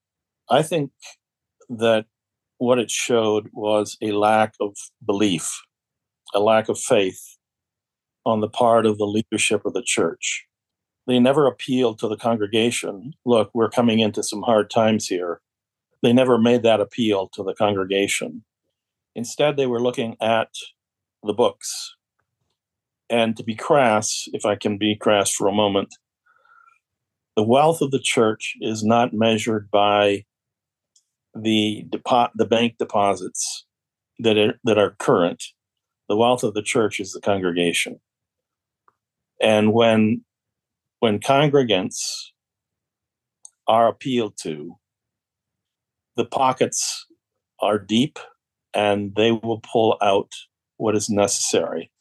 I 0.49 0.61
think 0.61 0.91
that 1.69 2.05
what 2.57 2.79
it 2.79 2.89
showed 2.89 3.49
was 3.53 3.97
a 4.01 4.11
lack 4.11 4.53
of 4.59 4.75
belief, 5.05 5.61
a 6.33 6.39
lack 6.39 6.69
of 6.69 6.79
faith 6.79 7.37
on 8.25 8.41
the 8.41 8.49
part 8.49 8.85
of 8.85 8.97
the 8.97 9.05
leadership 9.05 9.65
of 9.65 9.73
the 9.73 9.83
church. 9.83 10.45
They 11.07 11.19
never 11.19 11.47
appealed 11.47 11.99
to 11.99 12.09
the 12.09 12.17
congregation. 12.17 13.13
Look, 13.25 13.49
we're 13.53 13.69
coming 13.69 13.99
into 13.99 14.21
some 14.21 14.41
hard 14.41 14.69
times 14.69 15.07
here. 15.07 15.39
They 16.03 16.11
never 16.11 16.37
made 16.37 16.63
that 16.63 16.81
appeal 16.81 17.29
to 17.29 17.43
the 17.43 17.53
congregation. 17.53 18.43
Instead, 19.15 19.55
they 19.55 19.67
were 19.67 19.81
looking 19.81 20.17
at 20.21 20.49
the 21.23 21.33
books. 21.33 21.95
And 23.09 23.37
to 23.37 23.43
be 23.43 23.55
crass, 23.55 24.27
if 24.33 24.45
I 24.45 24.55
can 24.55 24.77
be 24.77 24.95
crass 24.95 25.31
for 25.31 25.47
a 25.47 25.53
moment, 25.53 25.95
the 27.37 27.43
wealth 27.43 27.81
of 27.81 27.91
the 27.91 28.01
church 28.01 28.55
is 28.59 28.83
not 28.83 29.13
measured 29.13 29.71
by 29.71 30.25
the 31.41 31.85
depo- 31.89 32.31
the 32.35 32.45
bank 32.45 32.75
deposits 32.77 33.65
that 34.19 34.37
are, 34.37 34.59
that 34.63 34.77
are 34.77 34.95
current. 34.99 35.43
The 36.09 36.17
wealth 36.17 36.43
of 36.43 36.53
the 36.53 36.61
church 36.61 36.99
is 36.99 37.11
the 37.11 37.21
congregation. 37.21 37.99
And 39.41 39.73
when 39.73 40.23
when 40.99 41.19
congregants 41.19 42.31
are 43.67 43.87
appealed 43.87 44.35
to, 44.41 44.77
the 46.15 46.25
pockets 46.25 47.05
are 47.61 47.77
deep 47.77 48.17
and 48.73 49.13
they 49.15 49.31
will 49.31 49.59
pull 49.59 49.97
out 50.01 50.31
what 50.77 50.95
is 50.95 51.09
necessary. 51.09 51.91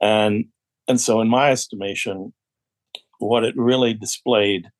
And 0.00 0.46
and 0.86 1.00
so 1.00 1.20
in 1.20 1.28
my 1.28 1.50
estimation, 1.50 2.32
what 3.18 3.44
it 3.44 3.54
really 3.56 3.94
displayed 3.94 4.70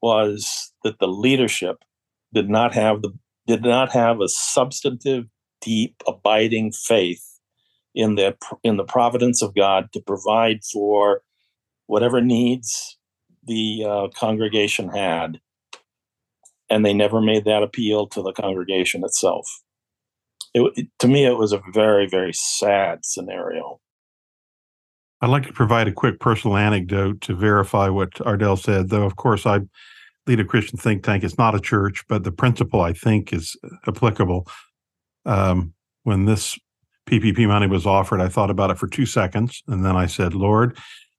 was 0.00 0.72
that 0.84 0.98
the 0.98 1.08
leadership 1.08 1.78
did 2.32 2.48
not 2.48 2.74
have 2.74 3.02
the 3.02 3.12
did 3.46 3.62
not 3.62 3.92
have 3.92 4.20
a 4.20 4.28
substantive, 4.28 5.26
deep, 5.60 6.02
abiding 6.06 6.72
faith 6.72 7.24
in 7.94 8.16
the 8.16 8.36
in 8.62 8.76
the 8.76 8.84
providence 8.84 9.42
of 9.42 9.54
God 9.54 9.92
to 9.92 10.00
provide 10.00 10.62
for 10.64 11.22
whatever 11.86 12.20
needs 12.20 12.98
the 13.44 13.84
uh, 13.88 14.08
congregation 14.14 14.88
had, 14.88 15.40
and 16.68 16.84
they 16.84 16.92
never 16.92 17.20
made 17.20 17.44
that 17.44 17.62
appeal 17.62 18.06
to 18.08 18.22
the 18.22 18.32
congregation 18.32 19.04
itself. 19.04 19.48
It, 20.52 20.72
it, 20.76 20.86
to 20.98 21.08
me, 21.08 21.24
it 21.24 21.38
was 21.38 21.52
a 21.52 21.62
very 21.72 22.06
very 22.06 22.32
sad 22.32 23.04
scenario. 23.04 23.80
I'd 25.22 25.30
like 25.30 25.46
to 25.46 25.52
provide 25.52 25.88
a 25.88 25.92
quick 25.92 26.20
personal 26.20 26.58
anecdote 26.58 27.22
to 27.22 27.34
verify 27.34 27.88
what 27.88 28.10
Ardel 28.16 28.58
said, 28.58 28.90
though, 28.90 29.04
of 29.04 29.16
course, 29.16 29.46
I 29.46 29.60
lead 30.26 30.40
a 30.40 30.44
Christian 30.44 30.78
think 30.78 31.04
tank. 31.04 31.24
It's 31.24 31.38
not 31.38 31.54
a 31.54 31.60
church, 31.60 32.04
but 32.08 32.24
the 32.24 32.32
principle 32.32 32.80
I 32.80 32.92
think 32.92 33.32
is 33.32 33.56
applicable. 33.86 34.46
Um, 35.24 35.72
when 36.02 36.24
this 36.24 36.58
PPP 37.06 37.46
money 37.46 37.66
was 37.66 37.86
offered, 37.86 38.20
I 38.20 38.28
thought 38.28 38.50
about 38.50 38.70
it 38.70 38.78
for 38.78 38.88
two 38.88 39.06
seconds. 39.06 39.62
And 39.68 39.84
then 39.84 39.96
I 39.96 40.06
said, 40.06 40.34
Lord, 40.34 40.76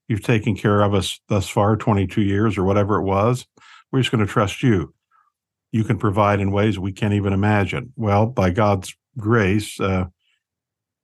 you've 0.07 0.23
taken 0.23 0.55
care 0.55 0.81
of 0.81 0.93
us 0.93 1.19
thus 1.29 1.49
far, 1.49 1.75
22 1.75 2.21
years 2.21 2.57
or 2.57 2.63
whatever 2.63 2.97
it 2.97 3.03
was. 3.03 3.45
We're 3.91 3.99
just 3.99 4.11
going 4.11 4.25
to 4.25 4.31
trust 4.31 4.63
you. 4.63 4.93
You 5.71 5.83
can 5.83 5.97
provide 5.97 6.39
in 6.39 6.51
ways 6.51 6.79
we 6.79 6.91
can't 6.91 7.13
even 7.13 7.33
imagine. 7.33 7.93
Well, 7.95 8.25
by 8.25 8.49
God's 8.49 8.95
grace, 9.17 9.79
uh, 9.79 10.05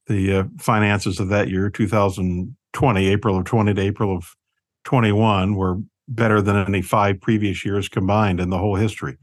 the 0.07 0.37
uh, 0.37 0.43
finances 0.59 1.19
of 1.19 1.29
that 1.29 1.49
year, 1.49 1.69
2020, 1.69 3.07
April 3.07 3.37
of 3.37 3.45
20 3.45 3.73
to 3.73 3.81
April 3.81 4.15
of 4.15 4.35
21, 4.83 5.55
were 5.55 5.77
better 6.07 6.41
than 6.41 6.55
any 6.55 6.81
five 6.81 7.21
previous 7.21 7.63
years 7.65 7.89
combined 7.89 8.39
in 8.39 8.49
the 8.49 8.57
whole 8.57 8.75
history. 8.75 9.17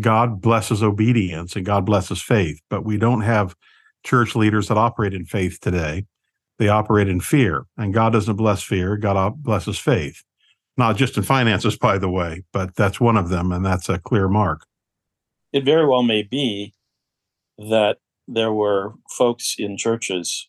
God 0.00 0.40
blesses 0.40 0.82
obedience 0.82 1.54
and 1.54 1.66
God 1.66 1.84
blesses 1.84 2.22
faith, 2.22 2.60
but 2.70 2.84
we 2.84 2.96
don't 2.96 3.20
have 3.20 3.54
church 4.04 4.34
leaders 4.34 4.68
that 4.68 4.78
operate 4.78 5.14
in 5.14 5.24
faith 5.24 5.60
today. 5.60 6.06
They 6.58 6.68
operate 6.68 7.08
in 7.08 7.20
fear, 7.20 7.66
and 7.76 7.94
God 7.94 8.12
doesn't 8.12 8.36
bless 8.36 8.62
fear. 8.62 8.96
God 8.96 9.42
blesses 9.42 9.78
faith, 9.78 10.22
not 10.76 10.96
just 10.96 11.16
in 11.16 11.22
finances, 11.22 11.76
by 11.76 11.98
the 11.98 12.08
way, 12.08 12.44
but 12.52 12.76
that's 12.76 13.00
one 13.00 13.16
of 13.16 13.30
them, 13.30 13.52
and 13.52 13.64
that's 13.64 13.88
a 13.88 13.98
clear 13.98 14.28
mark. 14.28 14.66
It 15.52 15.64
very 15.64 15.86
well 15.86 16.02
may 16.02 16.22
be 16.22 16.72
that 17.58 17.98
there 18.28 18.52
were 18.52 18.94
folks 19.10 19.56
in 19.58 19.76
churches 19.76 20.48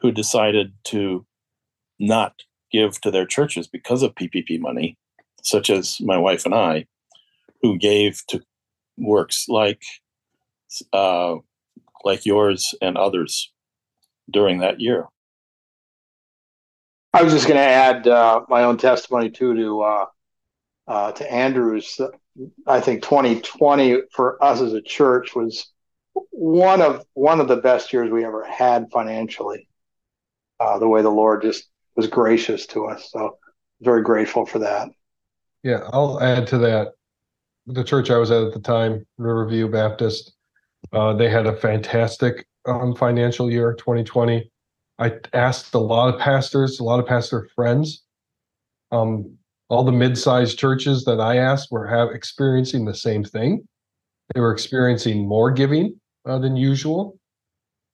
who 0.00 0.12
decided 0.12 0.74
to 0.84 1.26
not 1.98 2.42
give 2.70 3.00
to 3.00 3.10
their 3.10 3.26
churches 3.26 3.66
because 3.66 4.02
of 4.02 4.14
PPP 4.14 4.60
money, 4.60 4.96
such 5.42 5.70
as 5.70 5.98
my 6.00 6.18
wife 6.18 6.44
and 6.44 6.54
I, 6.54 6.86
who 7.62 7.78
gave 7.78 8.22
to 8.28 8.42
works 8.98 9.46
like 9.48 9.82
uh, 10.92 11.36
like 12.04 12.26
yours 12.26 12.74
and 12.80 12.96
others 12.96 13.52
during 14.30 14.60
that 14.60 14.80
year. 14.80 15.06
I 17.12 17.22
was 17.22 17.32
just 17.32 17.46
going 17.46 17.56
to 17.56 17.62
add 17.62 18.06
uh, 18.06 18.42
my 18.48 18.64
own 18.64 18.76
testimony 18.76 19.30
too 19.30 19.54
to 19.54 19.82
uh, 19.82 20.06
uh, 20.86 21.12
to 21.12 21.32
Andrew's. 21.32 22.00
I 22.66 22.80
think 22.80 23.02
2020 23.02 24.02
for 24.12 24.42
us 24.44 24.60
as 24.60 24.74
a 24.74 24.82
church 24.82 25.34
was 25.34 25.72
one 26.30 26.82
of 26.82 27.04
one 27.14 27.40
of 27.40 27.48
the 27.48 27.56
best 27.56 27.92
years 27.92 28.10
we 28.10 28.24
ever 28.24 28.44
had 28.44 28.90
financially. 28.92 29.68
Uh, 30.58 30.78
the 30.78 30.88
way 30.88 31.02
the 31.02 31.10
Lord 31.10 31.42
just 31.42 31.68
was 31.96 32.06
gracious 32.06 32.66
to 32.66 32.86
us, 32.86 33.10
so 33.10 33.38
very 33.80 34.02
grateful 34.02 34.46
for 34.46 34.58
that. 34.60 34.88
Yeah, 35.62 35.88
I'll 35.92 36.22
add 36.22 36.46
to 36.48 36.58
that. 36.58 36.92
The 37.66 37.82
church 37.82 38.10
I 38.10 38.18
was 38.18 38.30
at 38.30 38.42
at 38.44 38.52
the 38.52 38.60
time, 38.60 39.04
Riverview 39.18 39.68
Baptist, 39.68 40.34
uh, 40.92 41.14
they 41.14 41.28
had 41.28 41.46
a 41.46 41.56
fantastic 41.56 42.46
um, 42.66 42.94
financial 42.94 43.50
year, 43.50 43.74
2020. 43.74 44.50
I 44.98 45.12
asked 45.32 45.74
a 45.74 45.78
lot 45.78 46.14
of 46.14 46.20
pastors, 46.20 46.78
a 46.78 46.84
lot 46.84 47.00
of 47.00 47.06
pastor 47.06 47.48
friends. 47.54 48.04
Um, 48.92 49.36
all 49.68 49.84
the 49.84 49.92
mid-sized 49.92 50.58
churches 50.58 51.04
that 51.04 51.20
I 51.20 51.38
asked 51.38 51.72
were 51.72 51.86
have 51.86 52.10
experiencing 52.10 52.84
the 52.84 52.94
same 52.94 53.24
thing. 53.24 53.66
They 54.34 54.40
were 54.40 54.52
experiencing 54.52 55.26
more 55.26 55.50
giving 55.50 56.00
uh, 56.24 56.38
than 56.38 56.56
usual. 56.56 57.18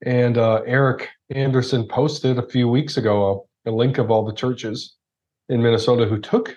And 0.05 0.37
uh, 0.37 0.63
Eric 0.67 1.09
Anderson 1.31 1.87
posted 1.89 2.39
a 2.39 2.49
few 2.49 2.69
weeks 2.69 2.97
ago 2.97 3.47
a, 3.67 3.71
link 3.71 3.99
of 3.99 4.11
all 4.11 4.25
the 4.25 4.33
churches 4.33 4.97
in 5.49 5.63
Minnesota 5.63 6.07
who 6.07 6.19
took 6.19 6.57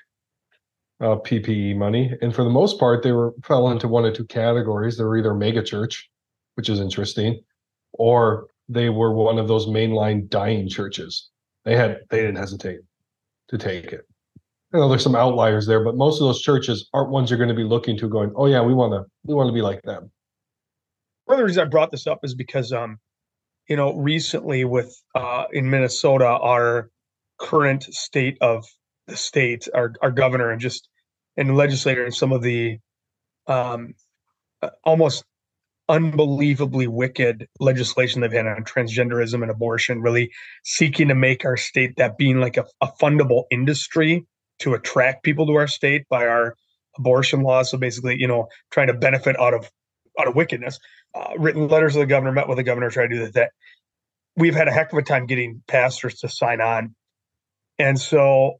uh, 1.01 1.17
PPE 1.17 1.75
money, 1.75 2.13
and 2.21 2.33
for 2.33 2.43
the 2.43 2.49
most 2.49 2.79
part, 2.79 3.03
they 3.03 3.11
were 3.11 3.33
fell 3.43 3.69
into 3.69 3.87
one 3.87 4.05
or 4.05 4.11
two 4.11 4.25
categories. 4.25 4.97
They 4.97 5.03
were 5.03 5.17
either 5.17 5.33
mega 5.33 5.61
church, 5.61 6.09
which 6.55 6.69
is 6.69 6.79
interesting, 6.79 7.41
or 7.93 8.47
they 8.69 8.89
were 8.89 9.13
one 9.13 9.37
of 9.37 9.47
those 9.47 9.67
mainline 9.67 10.29
dying 10.29 10.69
churches. 10.69 11.29
They 11.65 11.75
had 11.75 11.99
they 12.09 12.21
didn't 12.21 12.37
hesitate 12.37 12.79
to 13.49 13.57
take 13.57 13.91
it. 13.91 14.05
I 14.73 14.77
know 14.77 14.89
there's 14.89 15.03
some 15.03 15.15
outliers 15.15 15.65
there, 15.65 15.83
but 15.83 15.95
most 15.95 16.19
of 16.19 16.27
those 16.27 16.41
churches 16.41 16.89
aren't 16.93 17.09
ones 17.09 17.29
you're 17.29 17.37
going 17.37 17.49
to 17.49 17.55
be 17.55 17.63
looking 17.63 17.97
to 17.97 18.09
going, 18.09 18.31
oh 18.35 18.45
yeah, 18.45 18.61
we 18.61 18.73
want 18.73 18.93
to 18.93 19.05
we 19.23 19.33
want 19.33 19.47
to 19.47 19.53
be 19.53 19.61
like 19.61 19.81
them. 19.83 20.11
One 21.25 21.35
of 21.35 21.39
the 21.39 21.45
reasons 21.45 21.65
I 21.65 21.69
brought 21.69 21.91
this 21.91 22.07
up 22.07 22.19
is 22.23 22.35
because 22.35 22.71
um, 22.71 22.99
you 23.67 23.75
know, 23.75 23.93
recently 23.95 24.65
with 24.65 24.95
uh 25.15 25.45
in 25.51 25.69
Minnesota, 25.69 26.25
our 26.25 26.89
current 27.39 27.83
state 27.83 28.37
of 28.41 28.65
the 29.07 29.17
state, 29.17 29.67
our 29.73 29.93
our 30.01 30.11
governor 30.11 30.51
and 30.51 30.61
just 30.61 30.87
and 31.37 31.55
legislator 31.55 32.03
and 32.03 32.13
some 32.13 32.31
of 32.31 32.41
the 32.41 32.79
um 33.47 33.93
uh, 34.61 34.69
almost 34.83 35.23
unbelievably 35.87 36.87
wicked 36.87 37.47
legislation 37.59 38.21
they've 38.21 38.31
had 38.31 38.47
on 38.47 38.63
transgenderism 38.63 39.41
and 39.41 39.51
abortion, 39.51 40.01
really 40.01 40.31
seeking 40.63 41.09
to 41.09 41.15
make 41.15 41.45
our 41.45 41.57
state 41.57 41.95
that 41.97 42.17
being 42.17 42.39
like 42.39 42.57
a, 42.57 42.65
a 42.81 42.87
fundable 42.99 43.43
industry 43.51 44.25
to 44.59 44.73
attract 44.73 45.23
people 45.23 45.45
to 45.45 45.53
our 45.53 45.67
state 45.67 46.07
by 46.09 46.25
our 46.25 46.55
abortion 46.97 47.41
laws. 47.41 47.69
So 47.69 47.77
basically, 47.77 48.17
you 48.19 48.27
know, 48.27 48.47
trying 48.71 48.87
to 48.87 48.93
benefit 48.93 49.39
out 49.39 49.53
of 49.53 49.69
out 50.19 50.27
of 50.27 50.35
wickedness. 50.35 50.79
Uh, 51.13 51.33
written 51.37 51.67
letters 51.67 51.93
to 51.93 51.99
the 51.99 52.05
governor, 52.05 52.31
met 52.31 52.47
with 52.47 52.57
the 52.57 52.63
governor, 52.63 52.89
tried 52.89 53.09
to 53.09 53.25
do 53.25 53.31
that. 53.31 53.51
We've 54.35 54.55
had 54.55 54.67
a 54.67 54.71
heck 54.71 54.91
of 54.91 54.97
a 54.97 55.01
time 55.01 55.27
getting 55.27 55.61
pastors 55.67 56.15
to 56.19 56.29
sign 56.29 56.59
on, 56.59 56.95
and 57.79 57.99
so 57.99 58.59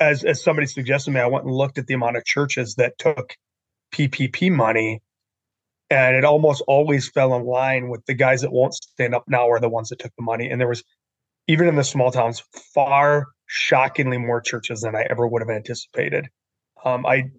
as 0.00 0.24
as 0.24 0.42
somebody 0.42 0.66
suggested 0.66 1.10
to 1.10 1.14
me, 1.14 1.20
I 1.20 1.26
went 1.26 1.44
and 1.44 1.54
looked 1.54 1.78
at 1.78 1.86
the 1.86 1.94
amount 1.94 2.16
of 2.16 2.24
churches 2.24 2.76
that 2.76 2.98
took 2.98 3.36
PPP 3.92 4.50
money 4.50 5.00
and 5.90 6.16
it 6.16 6.24
almost 6.24 6.62
always 6.68 7.08
fell 7.08 7.34
in 7.34 7.44
line 7.44 7.88
with 7.88 8.04
the 8.06 8.14
guys 8.14 8.42
that 8.42 8.52
won't 8.52 8.74
stand 8.74 9.14
up 9.14 9.24
now 9.26 9.48
are 9.50 9.60
the 9.60 9.68
ones 9.68 9.88
that 9.88 9.98
took 9.98 10.12
the 10.16 10.22
money 10.22 10.48
and 10.48 10.60
there 10.60 10.68
was 10.68 10.84
even 11.48 11.66
in 11.66 11.76
the 11.76 11.84
small 11.84 12.12
towns, 12.12 12.42
far 12.74 13.28
shockingly 13.46 14.18
more 14.18 14.40
churches 14.40 14.82
than 14.82 14.94
I 14.94 15.06
ever 15.08 15.26
would 15.26 15.40
have 15.40 15.48
anticipated. 15.48 16.28
Um, 16.84 17.06
I 17.06 17.30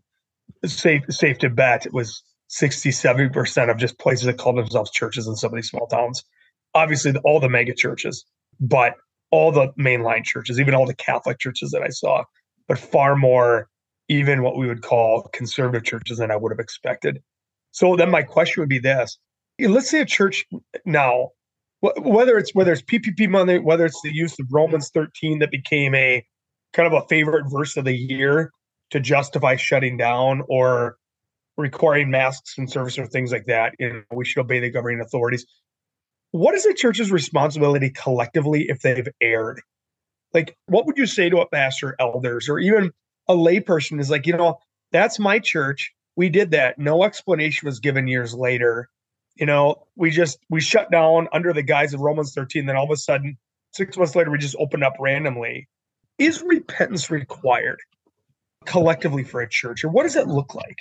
safe 0.66 1.04
safe 1.10 1.38
to 1.40 1.50
bet 1.50 1.86
it 1.86 1.94
was 1.94 2.24
60, 2.48 2.90
70% 2.90 3.70
of 3.70 3.78
just 3.78 4.00
places 4.00 4.26
that 4.26 4.40
call 4.40 4.54
themselves 4.54 4.90
churches 4.90 5.28
in 5.28 5.36
some 5.36 5.52
of 5.54 5.56
these 5.56 5.70
small 5.70 5.86
towns. 5.86 6.24
Obviously, 6.74 7.14
all 7.24 7.40
the 7.40 7.50
mega 7.50 7.74
churches, 7.74 8.26
but 8.60 8.96
all 9.32 9.52
the 9.52 9.72
mainline 9.80 10.24
churches, 10.24 10.60
even 10.60 10.74
all 10.74 10.86
the 10.86 10.94
Catholic 10.94 11.40
churches 11.40 11.72
that 11.72 11.84
I 11.84 11.90
saw, 11.90 12.24
but 12.68 12.80
far 12.80 13.16
more, 13.16 13.68
even 14.08 14.42
what 14.42 14.58
we 14.58 14.68
would 14.68 14.82
call 14.82 15.30
conservative 15.34 15.84
churches 15.84 16.18
than 16.18 16.32
I 16.32 16.36
would 16.36 16.52
have 16.52 16.60
expected. 16.60 17.22
So 17.72 17.96
then 17.96 18.10
my 18.10 18.24
question 18.24 18.62
would 18.62 18.70
be 18.70 18.80
this 18.80 19.18
let's 19.68 19.90
say 19.90 20.00
a 20.00 20.06
church 20.06 20.46
now 20.86 21.30
whether 21.82 22.38
it's 22.38 22.54
whether 22.54 22.74
it's 22.74 22.82
PPP 22.82 23.30
money, 23.30 23.58
whether 23.60 23.86
it's 23.86 24.02
the 24.02 24.14
use 24.14 24.38
of 24.40 24.48
Romans 24.52 24.90
13 24.94 25.40
that 25.40 25.52
became 25.52 25.96
a 25.96 26.26
kind 26.74 26.94
of 26.94 27.04
a 27.04 27.08
favorite 27.08 27.46
verse 27.50 27.78
of 27.78 27.86
the 27.86 27.96
year 27.96 28.52
to 28.92 29.00
justify 29.00 29.56
shutting 29.56 29.96
down 29.96 30.44
or 30.50 30.98
requiring 31.58 32.10
masks 32.10 32.58
and 32.58 32.70
service 32.70 32.98
or 32.98 33.06
things 33.06 33.32
like 33.32 33.46
that, 33.46 33.74
know, 33.80 34.02
we 34.12 34.26
should 34.26 34.42
obey 34.42 34.60
the 34.60 34.70
governing 34.70 35.00
authorities. 35.00 35.46
What 36.32 36.56
is 36.56 36.64
the 36.64 36.74
church's 36.74 37.12
responsibility 37.12 37.90
collectively 37.90 38.66
if 38.70 38.82
they've 38.82 39.08
erred? 39.22 39.62
Like, 40.34 40.56
what 40.68 40.86
would 40.86 40.98
you 40.98 41.08
say 41.08 41.30
to 41.30 41.38
a 41.40 41.50
pastor, 41.50 41.96
elders, 42.00 42.50
or 42.50 42.60
even 42.60 42.92
a 43.28 43.34
layperson 43.34 44.00
is 44.00 44.10
like, 44.12 44.28
you 44.28 44.38
know, 44.38 44.60
that's 44.92 45.18
my 45.18 45.40
church. 45.40 45.92
We 46.16 46.30
did 46.30 46.52
that. 46.52 46.78
No 46.78 47.04
explanation 47.04 47.66
was 47.66 47.80
given 47.80 48.08
years 48.08 48.34
later 48.36 48.90
you 49.40 49.46
know, 49.46 49.88
we 49.96 50.12
just 50.12 50.38
we 50.50 50.60
shut 50.60 50.92
down 50.92 51.30
under 51.32 51.54
the 51.54 51.64
guise 51.64 51.94
of 51.94 52.02
Romans 52.02 52.34
13. 52.34 52.66
Then 52.66 52.76
all 52.76 52.84
of 52.84 52.92
a 52.92 52.98
sudden, 52.98 53.38
six 53.72 53.98
months 53.98 54.16
later, 54.16 54.30
we 54.30 54.38
just 54.38 54.56
opened 54.60 54.84
up 54.84 54.94
randomly. 55.00 55.68
Is 56.18 56.42
repentance 56.42 57.10
required 57.10 57.80
collectively 58.66 59.24
for 59.24 59.40
a 59.40 59.48
church, 59.48 59.84
or 59.86 59.90
what 59.90 60.04
does 60.04 60.18
it 60.18 60.28
look 60.28 60.54
like? 60.54 60.76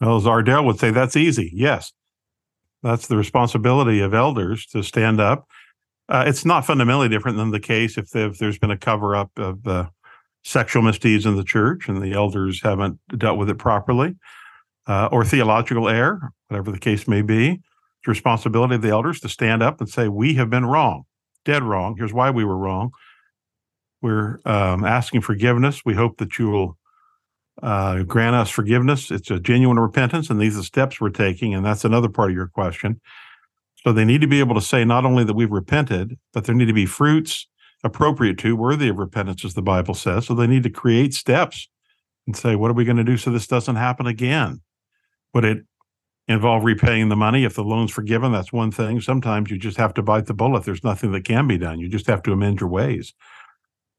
Well, 0.00 0.16
as 0.16 0.24
Ardel 0.24 0.64
would 0.64 0.78
say, 0.78 0.92
that's 0.92 1.16
easy. 1.16 1.50
Yes, 1.52 1.92
that's 2.84 3.06
the 3.06 3.16
responsibility 3.16 4.00
of 4.00 4.14
elders 4.14 4.66
to 4.66 4.82
stand 4.82 5.20
up. 5.20 5.48
Uh, 6.08 6.24
it's 6.26 6.44
not 6.44 6.66
fundamentally 6.66 7.08
different 7.08 7.36
than 7.38 7.50
the 7.50 7.60
case 7.60 7.96
if, 7.96 8.14
if 8.14 8.38
there's 8.38 8.58
been 8.58 8.70
a 8.70 8.78
cover 8.78 9.16
up 9.16 9.30
of 9.36 9.66
uh, 9.66 9.88
sexual 10.44 10.82
misdeeds 10.82 11.24
in 11.24 11.36
the 11.36 11.44
church 11.44 11.88
and 11.88 12.02
the 12.02 12.12
elders 12.12 12.62
haven't 12.62 13.00
dealt 13.16 13.38
with 13.38 13.48
it 13.48 13.58
properly, 13.58 14.14
uh, 14.86 15.08
or 15.10 15.24
theological 15.24 15.88
error, 15.88 16.30
whatever 16.48 16.70
the 16.70 16.78
case 16.78 17.08
may 17.08 17.22
be 17.22 17.60
the 18.04 18.10
responsibility 18.10 18.74
of 18.74 18.82
the 18.82 18.90
elders 18.90 19.20
to 19.20 19.28
stand 19.28 19.62
up 19.62 19.80
and 19.80 19.88
say, 19.88 20.08
We 20.08 20.34
have 20.34 20.50
been 20.50 20.66
wrong, 20.66 21.04
dead 21.44 21.62
wrong. 21.62 21.96
Here's 21.96 22.12
why 22.12 22.30
we 22.30 22.44
were 22.44 22.56
wrong. 22.56 22.90
We're 24.02 24.40
um, 24.44 24.84
asking 24.84 25.22
forgiveness. 25.22 25.82
We 25.84 25.94
hope 25.94 26.18
that 26.18 26.38
you 26.38 26.50
will 26.50 26.76
uh, 27.62 28.02
grant 28.02 28.36
us 28.36 28.50
forgiveness. 28.50 29.10
It's 29.10 29.30
a 29.30 29.40
genuine 29.40 29.78
repentance, 29.78 30.30
and 30.30 30.40
these 30.40 30.58
are 30.58 30.62
steps 30.62 31.00
we're 31.00 31.10
taking. 31.10 31.54
And 31.54 31.64
that's 31.64 31.84
another 31.84 32.08
part 32.08 32.30
of 32.30 32.36
your 32.36 32.48
question. 32.48 33.00
So 33.82 33.92
they 33.92 34.04
need 34.04 34.20
to 34.22 34.26
be 34.26 34.40
able 34.40 34.54
to 34.54 34.60
say 34.60 34.84
not 34.84 35.04
only 35.04 35.24
that 35.24 35.34
we've 35.34 35.50
repented, 35.50 36.18
but 36.32 36.44
there 36.44 36.54
need 36.54 36.66
to 36.66 36.72
be 36.72 36.86
fruits 36.86 37.46
appropriate 37.84 38.38
to, 38.38 38.56
worthy 38.56 38.88
of 38.88 38.96
repentance, 38.96 39.44
as 39.44 39.54
the 39.54 39.62
Bible 39.62 39.94
says. 39.94 40.26
So 40.26 40.34
they 40.34 40.46
need 40.46 40.62
to 40.62 40.70
create 40.70 41.12
steps 41.12 41.68
and 42.26 42.34
say, 42.34 42.56
what 42.56 42.70
are 42.70 42.74
we 42.74 42.86
going 42.86 42.96
to 42.96 43.04
do 43.04 43.18
so 43.18 43.30
this 43.30 43.46
doesn't 43.46 43.76
happen 43.76 44.06
again? 44.06 44.62
Would 45.34 45.44
it 45.44 45.64
involve 46.28 46.64
repaying 46.64 47.08
the 47.08 47.16
money. 47.16 47.44
If 47.44 47.54
the 47.54 47.64
loan's 47.64 47.90
forgiven, 47.90 48.32
that's 48.32 48.52
one 48.52 48.70
thing. 48.70 49.00
Sometimes 49.00 49.50
you 49.50 49.58
just 49.58 49.76
have 49.76 49.94
to 49.94 50.02
bite 50.02 50.26
the 50.26 50.34
bullet. 50.34 50.64
There's 50.64 50.84
nothing 50.84 51.12
that 51.12 51.24
can 51.24 51.46
be 51.46 51.58
done. 51.58 51.80
You 51.80 51.88
just 51.88 52.06
have 52.06 52.22
to 52.22 52.32
amend 52.32 52.60
your 52.60 52.70
ways. 52.70 53.14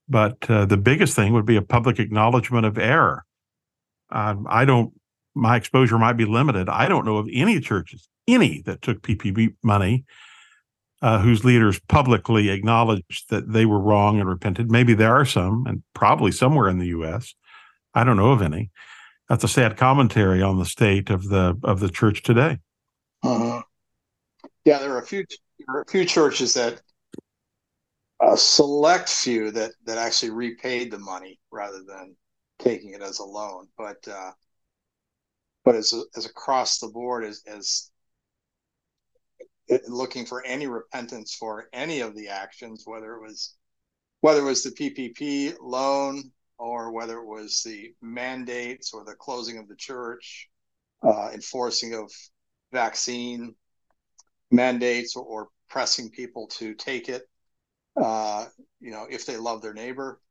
But 0.08 0.50
uh, 0.50 0.66
the 0.66 0.78
biggest 0.78 1.16
thing 1.16 1.34
would 1.34 1.46
be 1.46 1.56
a 1.56 1.62
public 1.62 2.00
acknowledgement 2.00 2.66
of 2.66 2.78
error. 2.78 3.25
Um, 4.16 4.48
I 4.50 4.66
don't, 4.66 4.94
my 5.36 5.58
exposure 5.58 6.00
might 6.00 6.14
be 6.14 6.26
limited. 6.26 6.70
I 6.70 6.88
don't 6.88 7.06
know 7.06 7.18
of 7.18 7.30
any 7.32 7.60
churches, 7.60 8.08
any 8.28 8.62
that 8.66 8.82
took 8.82 9.02
PPP 9.02 9.56
money 9.62 10.06
uh, 11.02 11.20
whose 11.20 11.44
leaders 11.44 11.80
publicly 11.88 12.50
acknowledged 12.50 13.30
that 13.30 13.52
they 13.52 13.66
were 13.66 13.80
wrong 13.80 14.20
and 14.20 14.30
repented. 14.30 14.72
Maybe 14.72 14.94
there 14.94 15.14
are 15.14 15.26
some, 15.26 15.66
and 15.68 15.84
probably 15.94 16.32
somewhere 16.32 16.70
in 16.70 16.80
the 16.80 16.88
U.S. 16.88 17.36
I 17.94 18.04
don't 18.04 18.18
know 18.18 18.32
of 18.32 18.42
any 18.42 18.72
that's 19.30 19.44
a 19.44 19.48
sad 19.48 19.78
commentary 19.78 20.42
on 20.42 20.60
the 20.60 20.66
state 20.66 21.10
of 21.10 21.28
the 21.30 21.58
of 21.64 21.80
the 21.80 21.90
church 21.90 22.24
today. 22.24 22.60
Uh-huh. 23.24 23.62
Yeah, 24.66 24.80
there 24.80 24.92
are 24.92 25.00
a 25.00 25.06
few 25.06 25.26
there 25.60 25.78
are 25.78 25.82
a 25.82 25.86
few 25.92 26.06
churches 26.06 26.54
that 26.54 26.82
a 28.22 28.38
select 28.38 29.10
few 29.10 29.52
that 29.52 29.72
that 29.86 29.98
actually 29.98 30.32
repaid 30.32 30.92
the 30.92 31.00
money 31.00 31.40
rather 31.52 31.82
than 31.88 32.16
taking 32.60 32.94
it 32.94 33.02
as 33.02 33.20
a 33.20 33.24
loan, 33.24 33.68
but 33.78 34.08
uh, 34.08 34.32
but 35.64 35.76
as 35.76 35.94
as 36.16 36.26
across 36.26 36.80
the 36.80 36.88
board 36.88 37.24
as 37.24 37.44
as 37.48 37.92
looking 39.88 40.26
for 40.26 40.46
any 40.46 40.68
repentance 40.68 41.34
for 41.36 41.68
any 41.74 42.02
of 42.02 42.16
the 42.16 42.28
actions, 42.28 42.84
whether 42.86 43.16
it 43.16 43.22
was 43.22 43.56
whether 44.22 44.42
it 44.42 44.46
was 44.46 44.64
the 44.64 44.72
PPP 44.72 45.56
loan 45.62 46.32
or 46.58 46.92
whether 46.92 47.20
it 47.20 47.26
was 47.26 47.62
the 47.64 47.94
mandates 48.02 48.94
or 48.94 49.04
the 49.04 49.16
closing 49.16 49.58
of 49.58 49.68
the 49.68 49.76
church, 49.76 50.50
uh, 51.04 51.30
enforcing 51.34 51.94
of 51.94 52.12
vaccine 52.72 53.54
mandates 54.52 55.16
or, 55.16 55.24
or, 55.26 55.48
pressing 55.68 56.10
people 56.12 56.48
to 56.48 56.76
take 56.76 57.10
it, 57.10 57.24
uh, 58.02 58.46
you 58.80 58.92
know, 58.92 59.08
if 59.10 59.26
they 59.26 59.36
love 59.36 59.62
their 59.62 59.74
neighbor, 59.74 60.22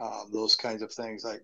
uh, 0.00 0.22
those 0.32 0.54
kinds 0.54 0.80
of 0.80 0.92
things. 0.92 1.24
I, 1.24 1.36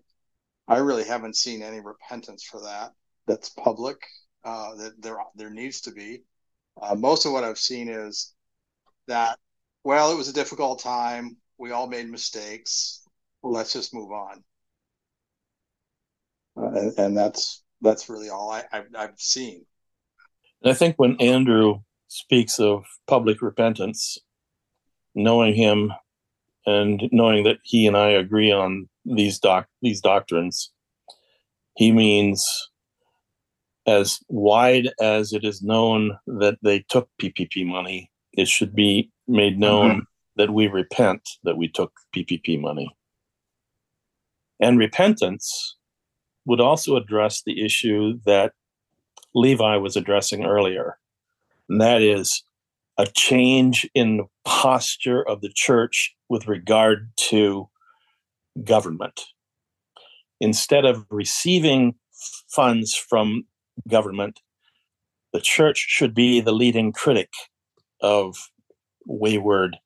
I 0.67 0.77
really 0.77 1.03
haven't 1.03 1.35
seen 1.35 1.61
any 1.61 1.79
repentance 1.79 2.43
for 2.43 2.61
that. 2.61 2.91
That's 3.27 3.49
public. 3.49 3.97
Uh, 4.45 4.75
that 4.75 5.01
there 5.01 5.17
there 5.35 5.49
needs 5.49 5.81
to 5.81 5.91
be. 5.91 6.23
Uh, 6.81 6.95
most 6.95 7.25
of 7.25 7.31
what 7.31 7.45
I've 7.45 7.57
seen 7.57 7.87
is 7.87 8.33
that, 9.07 9.39
well, 9.85 10.11
it 10.11 10.17
was 10.17 10.27
a 10.27 10.33
difficult 10.33 10.79
time. 10.81 11.37
We 11.57 11.71
all 11.71 11.87
made 11.87 12.09
mistakes 12.09 13.03
let's 13.43 13.73
just 13.73 13.93
move 13.93 14.11
on. 14.11 14.43
Uh, 16.57 16.71
and, 16.79 16.99
and, 16.99 17.17
that's 17.17 17.63
that's 17.81 18.09
really 18.09 18.29
all 18.29 18.51
I, 18.51 18.63
I've, 18.71 18.87
I've 18.95 19.19
seen. 19.19 19.65
I 20.63 20.73
think 20.73 20.95
when 20.97 21.19
Andrew 21.19 21.81
speaks 22.07 22.59
of 22.59 22.85
public 23.07 23.41
repentance, 23.41 24.17
knowing 25.15 25.55
him 25.55 25.91
and 26.65 27.01
knowing 27.11 27.43
that 27.43 27.57
he 27.63 27.87
and 27.87 27.97
I 27.97 28.11
agree 28.11 28.51
on 28.51 28.87
these 29.05 29.39
doc 29.39 29.67
these 29.81 30.01
doctrines, 30.01 30.71
he 31.75 31.91
means 31.91 32.47
as 33.85 34.19
wide 34.29 34.89
as 35.01 35.33
it 35.33 35.43
is 35.43 35.61
known 35.61 36.17
that 36.25 36.57
they 36.61 36.85
took 36.89 37.09
PPP 37.21 37.65
money, 37.65 38.09
it 38.31 38.47
should 38.47 38.73
be 38.73 39.11
made 39.27 39.59
known 39.59 39.91
mm-hmm. 39.91 39.99
that 40.37 40.51
we 40.51 40.67
repent 40.67 41.21
that 41.43 41.57
we 41.57 41.67
took 41.67 41.91
PPP 42.15 42.59
money. 42.59 42.95
And 44.59 44.79
repentance 44.79 45.75
would 46.45 46.61
also 46.61 46.95
address 46.95 47.41
the 47.45 47.63
issue 47.63 48.19
that 48.25 48.53
Levi 49.35 49.77
was 49.77 49.95
addressing 49.97 50.45
earlier, 50.45 50.97
and 51.67 51.81
that 51.81 52.01
is 52.01 52.43
a 52.97 53.07
change 53.07 53.89
in 53.95 54.17
the 54.17 54.25
posture 54.45 55.27
of 55.27 55.41
the 55.41 55.51
church 55.53 56.15
with 56.29 56.47
regard 56.47 57.11
to 57.17 57.67
government. 58.63 59.21
Instead 60.39 60.85
of 60.85 61.05
receiving 61.09 61.95
funds 62.49 62.95
from 62.95 63.43
government, 63.87 64.39
the 65.31 65.41
church 65.41 65.85
should 65.87 66.13
be 66.13 66.41
the 66.41 66.51
leading 66.51 66.91
critic 66.91 67.29
of 68.01 68.35
wayward, 69.05 69.77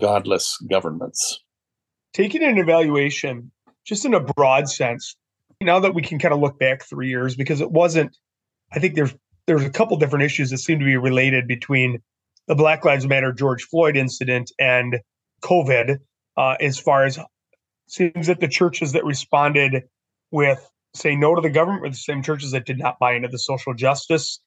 godless 0.00 0.56
governments. 0.70 1.40
Taking 2.12 2.42
an 2.42 2.58
evaluation 2.58 3.50
just 3.84 4.04
in 4.04 4.14
a 4.14 4.20
broad 4.20 4.68
sense, 4.68 5.16
now 5.60 5.78
that 5.80 5.94
we 5.94 6.02
can 6.02 6.18
kind 6.18 6.32
of 6.32 6.40
look 6.40 6.58
back 6.58 6.82
three 6.82 7.08
years, 7.08 7.36
because 7.36 7.60
it 7.60 7.70
wasn't, 7.70 8.16
I 8.72 8.78
think 8.78 8.94
there's 8.94 9.14
there's 9.46 9.64
a 9.64 9.70
couple 9.70 9.96
different 9.98 10.24
issues 10.24 10.50
that 10.50 10.58
seem 10.58 10.78
to 10.78 10.84
be 10.86 10.96
related 10.96 11.46
between 11.46 11.98
the 12.46 12.54
Black 12.54 12.84
Lives 12.84 13.06
Matter 13.06 13.32
George 13.32 13.64
Floyd 13.64 13.96
incident 13.96 14.50
and 14.58 15.00
COVID, 15.42 15.98
uh, 16.38 16.56
as 16.60 16.78
far 16.78 17.04
as 17.04 17.18
seems 17.86 18.26
that 18.26 18.40
the 18.40 18.48
churches 18.48 18.92
that 18.92 19.04
responded 19.04 19.84
with 20.30 20.70
say 20.94 21.16
no 21.16 21.34
to 21.34 21.40
the 21.40 21.50
government 21.50 21.82
were 21.82 21.90
the 21.90 21.96
same 21.96 22.22
churches 22.22 22.52
that 22.52 22.66
did 22.66 22.78
not 22.78 22.98
buy 22.98 23.14
into 23.14 23.28
the 23.28 23.38
social 23.38 23.74
justice 23.74 24.40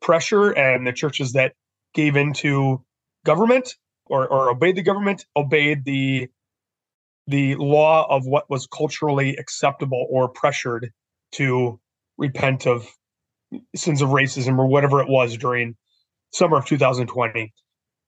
pressure, 0.00 0.50
and 0.50 0.86
the 0.86 0.92
churches 0.92 1.32
that 1.32 1.54
gave 1.94 2.16
into 2.16 2.84
government 3.24 3.74
or, 4.06 4.28
or 4.28 4.50
obeyed 4.50 4.76
the 4.76 4.82
government 4.82 5.24
obeyed 5.36 5.84
the 5.84 6.28
the 7.26 7.54
law 7.54 8.06
of 8.10 8.26
what 8.26 8.48
was 8.50 8.66
culturally 8.66 9.34
acceptable 9.36 10.06
or 10.10 10.28
pressured 10.28 10.92
to 11.32 11.80
repent 12.18 12.66
of 12.66 12.86
sins 13.74 14.02
of 14.02 14.10
racism 14.10 14.58
or 14.58 14.66
whatever 14.66 15.00
it 15.00 15.08
was 15.08 15.38
during 15.38 15.74
summer 16.32 16.58
of 16.58 16.66
2020. 16.66 17.52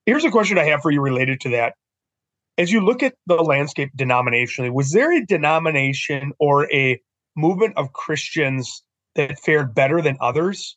Here's 0.05 0.25
a 0.25 0.31
question 0.31 0.59
I 0.59 0.65
have 0.65 0.83
for 0.83 0.91
you 0.91 1.01
related 1.01 1.41
to 1.43 1.51
that. 1.51 1.75
As 2.59 2.73
you 2.73 2.81
look 2.81 3.03
at 3.03 3.15
the 3.27 3.37
landscape 3.37 3.91
denominationally, 3.97 4.73
was 4.73 4.93
there 4.93 5.13
a 5.13 5.25
denomination 5.25 6.33
or 6.39 6.71
a 6.73 7.01
movement 7.37 7.75
of 7.77 7.93
Christians 7.93 8.83
that 9.15 9.39
fared 9.41 9.75
better 9.75 10.01
than 10.01 10.17
others 10.21 10.77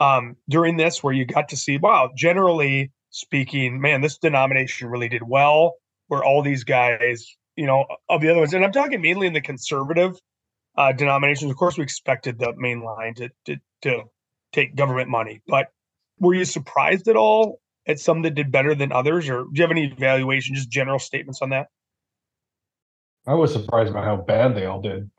um, 0.00 0.36
during 0.48 0.76
this, 0.76 1.02
where 1.02 1.12
you 1.12 1.24
got 1.24 1.48
to 1.50 1.56
see, 1.56 1.78
wow, 1.78 2.10
generally 2.16 2.90
speaking, 3.10 3.80
man, 3.80 4.00
this 4.00 4.18
denomination 4.18 4.88
really 4.88 5.08
did 5.08 5.22
well, 5.22 5.74
where 6.08 6.24
all 6.24 6.42
these 6.42 6.64
guys, 6.64 7.36
you 7.56 7.66
know, 7.66 7.86
of 8.08 8.20
the 8.20 8.30
other 8.30 8.40
ones, 8.40 8.54
and 8.54 8.64
I'm 8.64 8.72
talking 8.72 9.00
mainly 9.00 9.26
in 9.28 9.32
the 9.32 9.40
conservative 9.40 10.18
uh, 10.76 10.92
denominations. 10.92 11.50
Of 11.50 11.56
course, 11.56 11.78
we 11.78 11.84
expected 11.84 12.38
the 12.38 12.52
main 12.56 12.82
line 12.82 13.14
to, 13.14 13.30
to, 13.46 13.56
to 13.82 14.02
take 14.52 14.74
government 14.74 15.08
money, 15.08 15.42
but 15.46 15.68
were 16.18 16.34
you 16.34 16.44
surprised 16.44 17.08
at 17.08 17.16
all 17.16 17.60
at 17.86 17.98
some 17.98 18.22
that 18.22 18.34
did 18.34 18.50
better 18.50 18.74
than 18.74 18.92
others, 18.92 19.28
or 19.28 19.44
do 19.44 19.50
you 19.54 19.62
have 19.62 19.70
any 19.70 19.86
evaluation, 19.86 20.54
just 20.54 20.70
general 20.70 20.98
statements 20.98 21.42
on 21.42 21.50
that? 21.50 21.68
I 23.26 23.34
was 23.34 23.52
surprised 23.52 23.92
by 23.92 24.04
how 24.04 24.16
bad 24.16 24.54
they 24.54 24.66
all 24.66 24.80
did. 24.80 25.10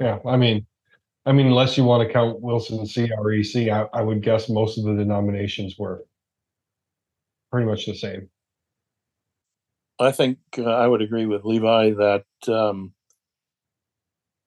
Yeah, 0.00 0.18
I 0.26 0.36
mean, 0.36 0.66
I 1.26 1.32
mean, 1.32 1.46
unless 1.46 1.76
you 1.76 1.84
want 1.84 2.06
to 2.06 2.12
count 2.12 2.40
Wilson 2.40 2.78
CREC, 2.78 3.70
I, 3.70 3.98
I 3.98 4.02
would 4.02 4.22
guess 4.22 4.48
most 4.48 4.78
of 4.78 4.84
the 4.84 4.94
denominations 4.94 5.76
were 5.78 6.04
pretty 7.50 7.66
much 7.66 7.86
the 7.86 7.94
same. 7.94 8.28
I 9.98 10.12
think 10.12 10.38
uh, 10.56 10.62
I 10.64 10.86
would 10.86 11.02
agree 11.02 11.26
with 11.26 11.44
Levi 11.44 11.90
that 11.90 12.24
um, 12.46 12.92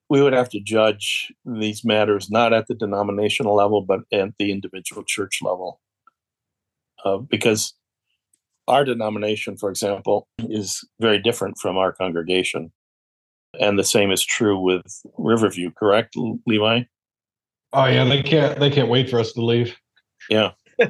we 0.10 0.22
would 0.22 0.34
have 0.34 0.50
to 0.50 0.62
judge 0.62 1.34
these 1.46 1.84
matters 1.84 2.30
not 2.30 2.54
at 2.54 2.68
the 2.68 2.76
denominational 2.76 3.56
level, 3.56 3.82
but 3.82 4.02
at 4.14 4.30
the 4.40 4.52
individual 4.52 5.04
church 5.06 5.40
level. 5.42 5.82
Uh, 7.04 7.18
because 7.18 7.74
our 8.68 8.86
denomination, 8.86 9.58
for 9.58 9.70
example, 9.70 10.28
is 10.40 10.88
very 11.00 11.20
different 11.20 11.58
from 11.58 11.78
our 11.78 11.92
congregation. 11.92 12.72
And 13.60 13.78
the 13.78 13.84
same 13.84 14.12
is 14.12 14.24
true 14.24 14.58
with 14.60 14.84
Riverview, 15.18 15.72
correct, 15.78 16.16
Levi? 16.48 16.84
Oh 17.74 17.86
yeah, 17.86 18.06
they 18.06 18.22
can't 18.24 18.60
they 18.60 18.70
can't 18.70 18.90
wait 18.90 19.10
for 19.10 19.20
us 19.20 19.34
to 19.34 19.44
leave. 19.44 19.76
Yeah. 20.30 20.52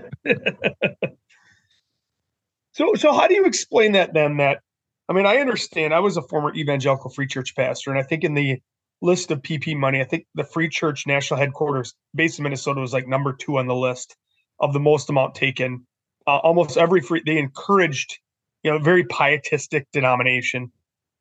so 2.74 2.93
so 2.95 3.13
how 3.13 3.28
do 3.28 3.36
you 3.36 3.45
explain 3.45 3.93
that 3.93 4.13
then 4.13 4.38
that 4.38 4.62
I 5.10 5.13
mean 5.13 5.26
I 5.26 5.38
understand 5.38 5.93
I 5.93 6.00
was 6.00 6.17
a 6.17 6.21
former 6.24 6.54
evangelical 6.56 7.10
free 7.12 7.28
church 7.28 7.56
pastor 7.56 7.91
and 7.91 8.00
I 8.00 8.04
think 8.04 8.24
in 8.24 8.34
the 8.34 8.60
list 9.02 9.32
of 9.32 9.41
PP 9.41 9.76
money 9.76 10.02
I 10.02 10.06
think 10.06 10.26
the 10.36 10.43
free 10.43 10.69
church 10.69 11.06
national 11.06 11.39
headquarters 11.39 11.93
based 12.15 12.39
in 12.39 12.43
Minnesota 12.43 12.80
was 12.80 12.93
like 12.93 13.08
number 13.08 13.34
2 13.34 13.58
on 13.58 13.67
the 13.67 13.76
list 13.76 14.15
of 14.60 14.74
the 14.74 14.80
most 14.80 15.10
amount 15.10 15.36
taken 15.36 15.86
uh, 16.28 16.38
almost 16.38 16.78
every 16.78 17.02
free 17.02 17.22
they 17.26 17.38
encouraged 17.38 18.20
you 18.64 18.72
know 18.72 18.80
very 18.80 19.04
pietistic 19.04 19.88
denomination 19.92 20.72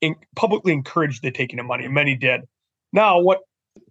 in, 0.01 0.17
publicly 0.37 0.73
encouraged 0.73 1.23
the 1.23 1.31
taking 1.31 1.59
of 1.59 1.67
money 1.67 1.89
many 1.89 2.17
did. 2.17 2.43
Now 2.93 3.21
what 3.21 3.41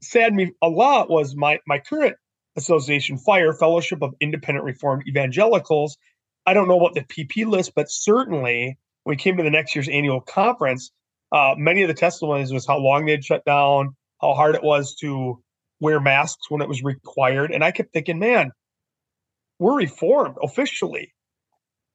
saddened 0.01 0.37
me 0.37 0.51
a 0.61 0.69
lot 0.69 1.09
was 1.09 1.35
my 1.35 1.59
my 1.67 1.79
current 1.79 2.15
association 2.55 3.17
FIRE 3.17 3.53
fellowship 3.53 4.01
of 4.01 4.13
independent 4.19 4.65
reformed 4.65 5.03
evangelicals. 5.07 5.97
I 6.45 6.53
don't 6.53 6.67
know 6.67 6.79
about 6.79 6.95
the 6.95 7.01
pp 7.01 7.45
list 7.45 7.73
but 7.75 7.91
certainly 7.91 8.77
when 9.03 9.13
we 9.13 9.17
came 9.17 9.37
to 9.37 9.43
the 9.43 9.51
next 9.51 9.75
year's 9.75 9.89
annual 9.89 10.21
conference 10.21 10.91
uh, 11.31 11.53
many 11.57 11.83
of 11.83 11.87
the 11.87 11.93
testimonies 11.93 12.51
was 12.51 12.65
how 12.65 12.77
long 12.79 13.05
they'd 13.05 13.23
shut 13.23 13.45
down 13.45 13.95
how 14.19 14.33
hard 14.33 14.55
it 14.55 14.63
was 14.63 14.95
to 14.95 15.41
wear 15.79 15.99
masks 15.99 16.49
when 16.49 16.61
it 16.61 16.67
was 16.67 16.83
required. 16.83 17.51
And 17.51 17.63
i 17.63 17.71
kept 17.71 17.93
thinking 17.93 18.19
man 18.19 18.51
we're 19.59 19.75
reformed 19.75 20.37
officially. 20.41 21.13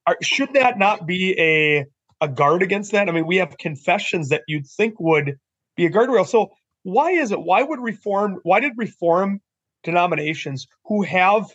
Are, 0.07 0.17
should 0.21 0.53
that 0.53 0.77
not 0.77 1.05
be 1.05 1.39
a 1.39 1.85
a 2.21 2.27
guard 2.29 2.63
against 2.63 2.93
that? 2.93 3.09
I 3.09 3.11
mean, 3.11 3.27
we 3.27 3.37
have 3.37 3.57
confessions 3.57 4.29
that 4.29 4.43
you'd 4.47 4.67
think 4.67 4.99
would 4.99 5.37
be 5.75 5.85
a 5.85 5.89
guardrail. 5.89 6.25
So 6.25 6.51
why 6.83 7.11
is 7.11 7.31
it? 7.31 7.41
Why 7.41 7.63
would 7.63 7.79
reform? 7.79 8.39
Why 8.43 8.59
did 8.59 8.73
reform 8.77 9.41
denominations 9.83 10.67
who 10.85 11.03
have, 11.03 11.45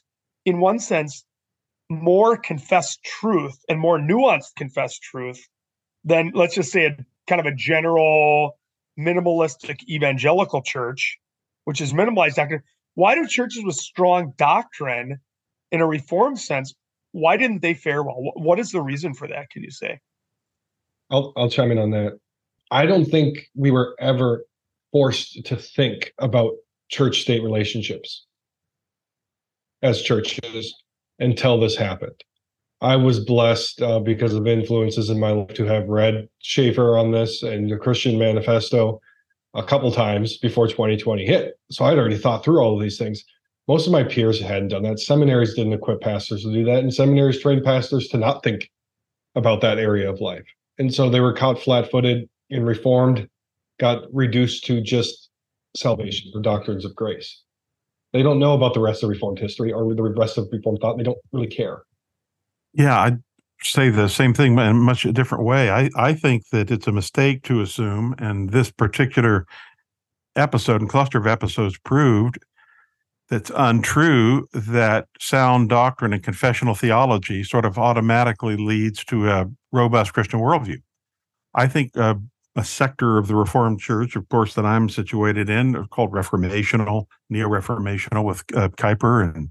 in 0.44 0.60
one 0.60 0.78
sense, 0.78 1.24
more 1.88 2.36
confessed 2.36 3.02
truth 3.04 3.58
and 3.68 3.80
more 3.80 3.98
nuanced 3.98 4.54
confessed 4.56 5.02
truth 5.02 5.48
than 6.04 6.32
let's 6.34 6.54
just 6.54 6.72
say 6.72 6.86
a 6.86 6.96
kind 7.26 7.40
of 7.40 7.46
a 7.46 7.54
general 7.54 8.58
minimalistic 8.98 9.88
evangelical 9.88 10.62
church, 10.62 11.18
which 11.64 11.80
is 11.80 11.92
minimalized 11.92 12.34
doctrine. 12.34 12.62
Why 12.94 13.14
do 13.14 13.26
churches 13.26 13.64
with 13.64 13.76
strong 13.76 14.34
doctrine 14.36 15.20
in 15.72 15.80
a 15.80 15.86
reform 15.86 16.36
sense, 16.36 16.74
why 17.12 17.36
didn't 17.36 17.62
they 17.62 17.74
fare 17.74 18.02
well? 18.02 18.16
What 18.34 18.58
is 18.58 18.72
the 18.72 18.80
reason 18.80 19.14
for 19.14 19.26
that? 19.28 19.50
Can 19.50 19.62
you 19.62 19.70
say? 19.70 19.98
I'll 21.10 21.32
I'll 21.36 21.50
chime 21.50 21.70
in 21.70 21.78
on 21.78 21.90
that. 21.90 22.18
I 22.70 22.86
don't 22.86 23.04
think 23.04 23.48
we 23.54 23.70
were 23.70 23.96
ever 23.98 24.44
forced 24.92 25.44
to 25.44 25.56
think 25.56 26.12
about 26.18 26.52
church 26.88 27.22
state 27.22 27.42
relationships 27.42 28.26
as 29.82 30.02
churches 30.02 30.74
until 31.18 31.58
this 31.58 31.76
happened. 31.76 32.24
I 32.80 32.96
was 32.96 33.20
blessed 33.20 33.82
uh, 33.82 34.00
because 34.00 34.34
of 34.34 34.46
influences 34.46 35.10
in 35.10 35.20
my 35.20 35.32
life 35.32 35.54
to 35.54 35.64
have 35.64 35.88
read 35.88 36.28
Schaeffer 36.38 36.96
on 36.96 37.10
this 37.10 37.42
and 37.42 37.70
the 37.70 37.76
Christian 37.76 38.18
Manifesto 38.18 39.00
a 39.54 39.62
couple 39.62 39.90
times 39.92 40.38
before 40.38 40.66
2020 40.66 41.26
hit. 41.26 41.58
So 41.70 41.84
I'd 41.84 41.98
already 41.98 42.16
thought 42.16 42.44
through 42.44 42.60
all 42.60 42.74
of 42.74 42.82
these 42.82 42.98
things. 42.98 43.24
Most 43.70 43.86
of 43.86 43.92
my 43.92 44.02
peers 44.02 44.40
hadn't 44.40 44.70
done 44.70 44.82
that. 44.82 44.98
Seminaries 44.98 45.54
didn't 45.54 45.74
equip 45.74 46.00
pastors 46.00 46.42
to 46.42 46.52
do 46.52 46.64
that, 46.64 46.80
and 46.80 46.92
seminaries 46.92 47.40
trained 47.40 47.62
pastors 47.62 48.08
to 48.08 48.18
not 48.18 48.42
think 48.42 48.68
about 49.36 49.60
that 49.60 49.78
area 49.78 50.10
of 50.10 50.20
life. 50.20 50.42
And 50.80 50.92
so 50.92 51.08
they 51.08 51.20
were 51.20 51.32
caught 51.32 51.62
flat 51.62 51.88
footed 51.88 52.28
and 52.50 52.66
reformed, 52.66 53.28
got 53.78 54.12
reduced 54.12 54.64
to 54.64 54.80
just 54.80 55.30
salvation 55.76 56.32
or 56.34 56.42
doctrines 56.42 56.84
of 56.84 56.96
grace. 56.96 57.44
They 58.12 58.24
don't 58.24 58.40
know 58.40 58.54
about 58.54 58.74
the 58.74 58.80
rest 58.80 59.04
of 59.04 59.08
Reformed 59.08 59.38
history 59.38 59.72
or 59.72 59.94
the 59.94 60.02
rest 60.02 60.36
of 60.36 60.48
Reformed 60.50 60.80
thought. 60.80 60.96
They 60.96 61.04
don't 61.04 61.18
really 61.30 61.46
care. 61.46 61.82
Yeah, 62.72 63.00
I'd 63.00 63.22
say 63.62 63.88
the 63.88 64.08
same 64.08 64.34
thing 64.34 64.56
but 64.56 64.66
in 64.66 64.78
much 64.78 65.04
a 65.04 65.12
different 65.12 65.44
way. 65.44 65.70
I, 65.70 65.90
I 65.96 66.14
think 66.14 66.48
that 66.50 66.72
it's 66.72 66.88
a 66.88 66.92
mistake 66.92 67.44
to 67.44 67.60
assume, 67.60 68.16
and 68.18 68.50
this 68.50 68.72
particular 68.72 69.46
episode 70.34 70.80
and 70.80 70.90
cluster 70.90 71.18
of 71.18 71.28
episodes 71.28 71.78
proved 71.78 72.36
that's 73.30 73.50
untrue 73.54 74.48
that 74.52 75.06
sound 75.20 75.68
doctrine 75.68 76.12
and 76.12 76.22
confessional 76.22 76.74
theology 76.74 77.44
sort 77.44 77.64
of 77.64 77.78
automatically 77.78 78.56
leads 78.56 79.04
to 79.04 79.28
a 79.28 79.46
robust 79.70 80.12
Christian 80.12 80.40
worldview. 80.40 80.78
I 81.54 81.68
think 81.68 81.96
uh, 81.96 82.16
a 82.56 82.64
sector 82.64 83.18
of 83.18 83.28
the 83.28 83.36
Reformed 83.36 83.80
Church, 83.80 84.16
of 84.16 84.28
course, 84.28 84.54
that 84.54 84.66
I'm 84.66 84.88
situated 84.88 85.48
in, 85.48 85.86
called 85.88 86.10
Reformational, 86.10 87.06
Neo 87.28 87.48
Reformational, 87.48 88.24
with 88.24 88.42
uh, 88.54 88.68
Kuyper 88.70 89.34
and 89.34 89.50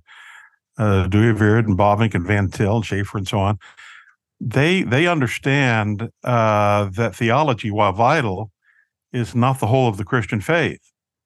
uh, 0.78 1.08
Dooyeweerd 1.08 1.66
and 1.66 1.78
Bavinck 1.78 2.14
and 2.14 2.28
Van 2.28 2.50
Til 2.50 2.78
and 2.78 2.86
Schaeffer 2.86 3.18
and 3.18 3.28
so 3.28 3.40
on. 3.40 3.58
They 4.42 4.84
they 4.84 5.08
understand 5.08 6.10
uh, 6.24 6.90
that 6.92 7.16
theology, 7.16 7.72
while 7.72 7.94
vital, 7.94 8.52
is 9.12 9.36
not 9.36 9.60
the 9.60 9.68
whole 9.68 9.88
of 9.88 9.98
the 9.98 10.06
Christian 10.06 10.42
faith. 10.42 10.82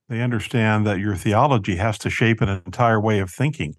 They 0.10 0.22
understand 0.22 0.86
that 0.86 1.00
your 1.00 1.16
theology 1.16 1.78
has 1.78 1.98
to 2.00 2.10
shape 2.10 2.42
an 2.42 2.50
entire 2.50 3.00
way 3.00 3.20
of 3.20 3.32
thinking 3.32 3.76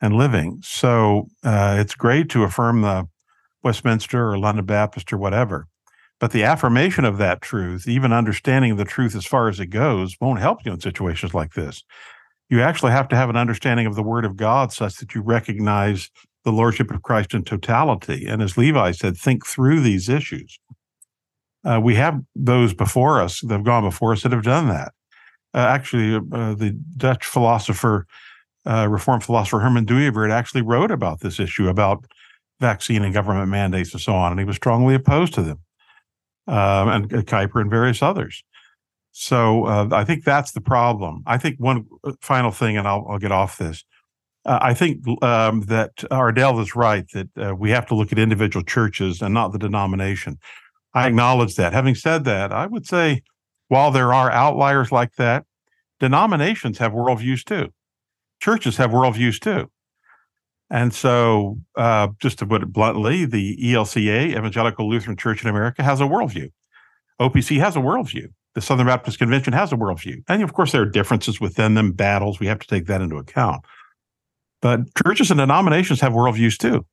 and 0.00 0.14
living. 0.14 0.60
So 0.62 1.28
uh, 1.44 1.76
it's 1.78 1.94
great 1.94 2.28
to 2.30 2.44
affirm 2.44 2.82
the 2.82 3.08
Westminster 3.62 4.30
or 4.30 4.38
London 4.38 4.64
Baptist 4.64 5.12
or 5.12 5.18
whatever. 5.18 5.66
But 6.18 6.32
the 6.32 6.44
affirmation 6.44 7.04
of 7.04 7.18
that 7.18 7.40
truth, 7.40 7.88
even 7.88 8.12
understanding 8.12 8.76
the 8.76 8.84
truth 8.84 9.16
as 9.16 9.26
far 9.26 9.48
as 9.48 9.58
it 9.58 9.66
goes, 9.66 10.16
won't 10.20 10.40
help 10.40 10.64
you 10.64 10.72
in 10.72 10.80
situations 10.80 11.34
like 11.34 11.54
this. 11.54 11.82
You 12.48 12.60
actually 12.60 12.92
have 12.92 13.08
to 13.08 13.16
have 13.16 13.30
an 13.30 13.36
understanding 13.36 13.86
of 13.86 13.94
the 13.94 14.02
Word 14.02 14.24
of 14.24 14.36
God 14.36 14.72
such 14.72 14.96
that 14.96 15.14
you 15.14 15.22
recognize 15.22 16.10
the 16.44 16.52
Lordship 16.52 16.90
of 16.90 17.02
Christ 17.02 17.32
in 17.32 17.44
totality. 17.44 18.26
And 18.26 18.42
as 18.42 18.56
Levi 18.56 18.92
said, 18.92 19.16
think 19.16 19.46
through 19.46 19.80
these 19.80 20.08
issues. 20.08 20.58
Uh, 21.62 21.80
we 21.82 21.94
have 21.94 22.18
those 22.34 22.72
before 22.72 23.20
us 23.20 23.40
that 23.40 23.52
have 23.52 23.64
gone 23.64 23.84
before 23.84 24.12
us 24.12 24.22
that 24.22 24.32
have 24.32 24.42
done 24.42 24.68
that 24.68 24.92
actually, 25.58 26.14
uh, 26.16 26.54
the 26.54 26.78
Dutch 26.96 27.26
philosopher, 27.26 28.06
uh, 28.66 28.86
Reformed 28.88 29.24
philosopher 29.24 29.60
Herman 29.60 29.86
Dooyeweerd 29.86 30.30
actually 30.30 30.62
wrote 30.62 30.90
about 30.90 31.20
this 31.20 31.40
issue 31.40 31.68
about 31.68 32.04
vaccine 32.60 33.02
and 33.02 33.14
government 33.14 33.48
mandates 33.48 33.92
and 33.92 34.00
so 34.00 34.14
on, 34.14 34.32
and 34.32 34.38
he 34.38 34.44
was 34.44 34.56
strongly 34.56 34.94
opposed 34.94 35.34
to 35.34 35.42
them, 35.42 35.58
um, 36.46 36.88
and 36.88 37.12
uh, 37.12 37.22
Kuyper 37.22 37.60
and 37.60 37.70
various 37.70 38.02
others. 38.02 38.42
So 39.12 39.64
uh, 39.64 39.88
I 39.92 40.04
think 40.04 40.24
that's 40.24 40.52
the 40.52 40.60
problem. 40.60 41.22
I 41.26 41.38
think 41.38 41.58
one 41.58 41.86
uh, 42.04 42.12
final 42.20 42.50
thing, 42.50 42.76
and 42.76 42.86
I'll, 42.86 43.06
I'll 43.08 43.18
get 43.18 43.32
off 43.32 43.58
this. 43.58 43.84
I 44.46 44.72
think 44.72 45.06
um, 45.22 45.62
that 45.62 45.96
Ardel 46.10 46.62
is 46.62 46.74
right 46.74 47.04
that 47.12 47.58
we 47.58 47.70
have 47.72 47.84
to 47.88 47.94
look 47.94 48.10
at 48.10 48.18
individual 48.18 48.64
churches 48.64 49.20
and 49.20 49.34
not 49.34 49.52
the 49.52 49.58
denomination. 49.58 50.38
I 50.94 51.08
acknowledge 51.08 51.56
that. 51.56 51.74
Having 51.74 51.96
said 51.96 52.24
that, 52.24 52.50
I 52.50 52.66
would 52.66 52.86
say 52.86 53.22
while 53.70 53.92
there 53.92 54.12
are 54.12 54.32
outliers 54.32 54.90
like 54.90 55.14
that, 55.14 55.44
denominations 56.00 56.78
have 56.78 56.90
worldviews 56.90 57.44
too. 57.44 57.72
Churches 58.42 58.76
have 58.78 58.90
worldviews 58.90 59.38
too. 59.38 59.70
And 60.70 60.92
so, 60.92 61.58
uh, 61.76 62.08
just 62.20 62.40
to 62.40 62.46
put 62.46 62.64
it 62.64 62.72
bluntly, 62.72 63.24
the 63.24 63.56
ELCA, 63.62 64.36
Evangelical 64.36 64.90
Lutheran 64.90 65.16
Church 65.16 65.44
in 65.44 65.48
America, 65.48 65.84
has 65.84 66.00
a 66.00 66.04
worldview. 66.04 66.50
OPC 67.20 67.60
has 67.60 67.76
a 67.76 67.80
worldview. 67.80 68.26
The 68.56 68.60
Southern 68.60 68.88
Baptist 68.88 69.20
Convention 69.20 69.52
has 69.52 69.72
a 69.72 69.76
worldview. 69.76 70.24
And 70.28 70.42
of 70.42 70.52
course, 70.52 70.72
there 70.72 70.82
are 70.82 70.86
differences 70.86 71.40
within 71.40 71.74
them, 71.74 71.92
battles. 71.92 72.40
We 72.40 72.48
have 72.48 72.58
to 72.58 72.66
take 72.66 72.86
that 72.86 73.00
into 73.00 73.18
account. 73.18 73.64
But 74.60 74.80
churches 74.96 75.30
and 75.30 75.38
denominations 75.38 76.00
have 76.00 76.12
worldviews 76.12 76.58
too. 76.58 76.86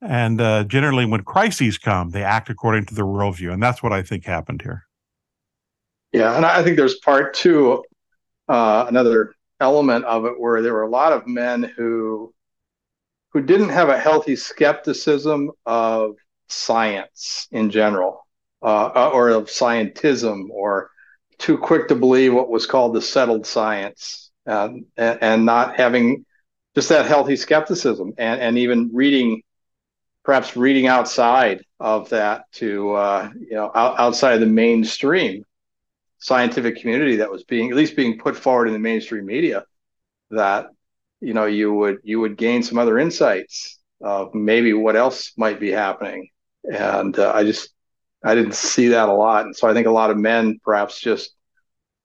And 0.00 0.40
uh, 0.40 0.64
generally, 0.64 1.04
when 1.04 1.24
crises 1.24 1.76
come, 1.76 2.10
they 2.10 2.22
act 2.22 2.48
according 2.48 2.86
to 2.86 2.94
their 2.94 3.04
worldview. 3.04 3.52
And 3.52 3.62
that's 3.62 3.82
what 3.82 3.92
I 3.92 4.02
think 4.02 4.24
happened 4.24 4.62
here. 4.62 4.86
Yeah. 6.14 6.36
And 6.36 6.46
I 6.46 6.62
think 6.62 6.76
there's 6.76 7.00
part 7.00 7.34
two, 7.34 7.84
uh, 8.48 8.86
another 8.88 9.34
element 9.58 10.04
of 10.04 10.26
it 10.26 10.38
where 10.38 10.62
there 10.62 10.72
were 10.72 10.82
a 10.82 10.88
lot 10.88 11.12
of 11.12 11.26
men 11.26 11.64
who 11.76 12.32
who 13.32 13.42
didn't 13.42 13.70
have 13.70 13.88
a 13.88 13.98
healthy 13.98 14.36
skepticism 14.36 15.50
of 15.66 16.14
science 16.48 17.48
in 17.50 17.68
general, 17.68 18.24
uh, 18.62 18.92
uh, 18.94 19.10
or 19.12 19.30
of 19.30 19.46
scientism, 19.46 20.50
or 20.50 20.88
too 21.38 21.58
quick 21.58 21.88
to 21.88 21.96
believe 21.96 22.32
what 22.32 22.48
was 22.48 22.64
called 22.64 22.94
the 22.94 23.02
settled 23.02 23.44
science, 23.44 24.30
and, 24.46 24.84
and 24.96 25.44
not 25.44 25.74
having 25.74 26.24
just 26.76 26.90
that 26.90 27.06
healthy 27.06 27.34
skepticism, 27.34 28.12
and, 28.18 28.40
and 28.40 28.56
even 28.56 28.88
reading, 28.92 29.42
perhaps 30.22 30.56
reading 30.56 30.86
outside 30.86 31.64
of 31.80 32.08
that 32.10 32.44
to 32.52 32.92
uh, 32.92 33.30
you 33.34 33.56
know 33.56 33.72
out, 33.74 33.98
outside 33.98 34.34
of 34.34 34.40
the 34.40 34.46
mainstream 34.46 35.44
scientific 36.24 36.80
community 36.80 37.16
that 37.16 37.30
was 37.30 37.44
being 37.44 37.68
at 37.68 37.76
least 37.76 37.94
being 37.96 38.18
put 38.18 38.34
forward 38.34 38.66
in 38.66 38.72
the 38.72 38.78
mainstream 38.78 39.26
media 39.26 39.62
that 40.30 40.68
you 41.20 41.34
know 41.34 41.44
you 41.44 41.70
would 41.70 41.98
you 42.02 42.18
would 42.18 42.38
gain 42.38 42.62
some 42.62 42.78
other 42.78 42.98
insights 42.98 43.78
of 44.00 44.34
maybe 44.34 44.72
what 44.72 44.96
else 44.96 45.32
might 45.36 45.60
be 45.60 45.70
happening. 45.70 46.30
And 46.64 47.18
uh, 47.18 47.30
i 47.34 47.44
just 47.44 47.68
i 48.24 48.34
didn't 48.34 48.54
see 48.54 48.88
that 48.88 49.10
a 49.10 49.12
lot. 49.12 49.44
And 49.44 49.54
so 49.54 49.68
i 49.68 49.74
think 49.74 49.86
a 49.86 49.90
lot 49.90 50.10
of 50.10 50.16
men 50.16 50.58
perhaps 50.64 50.98
just 50.98 51.34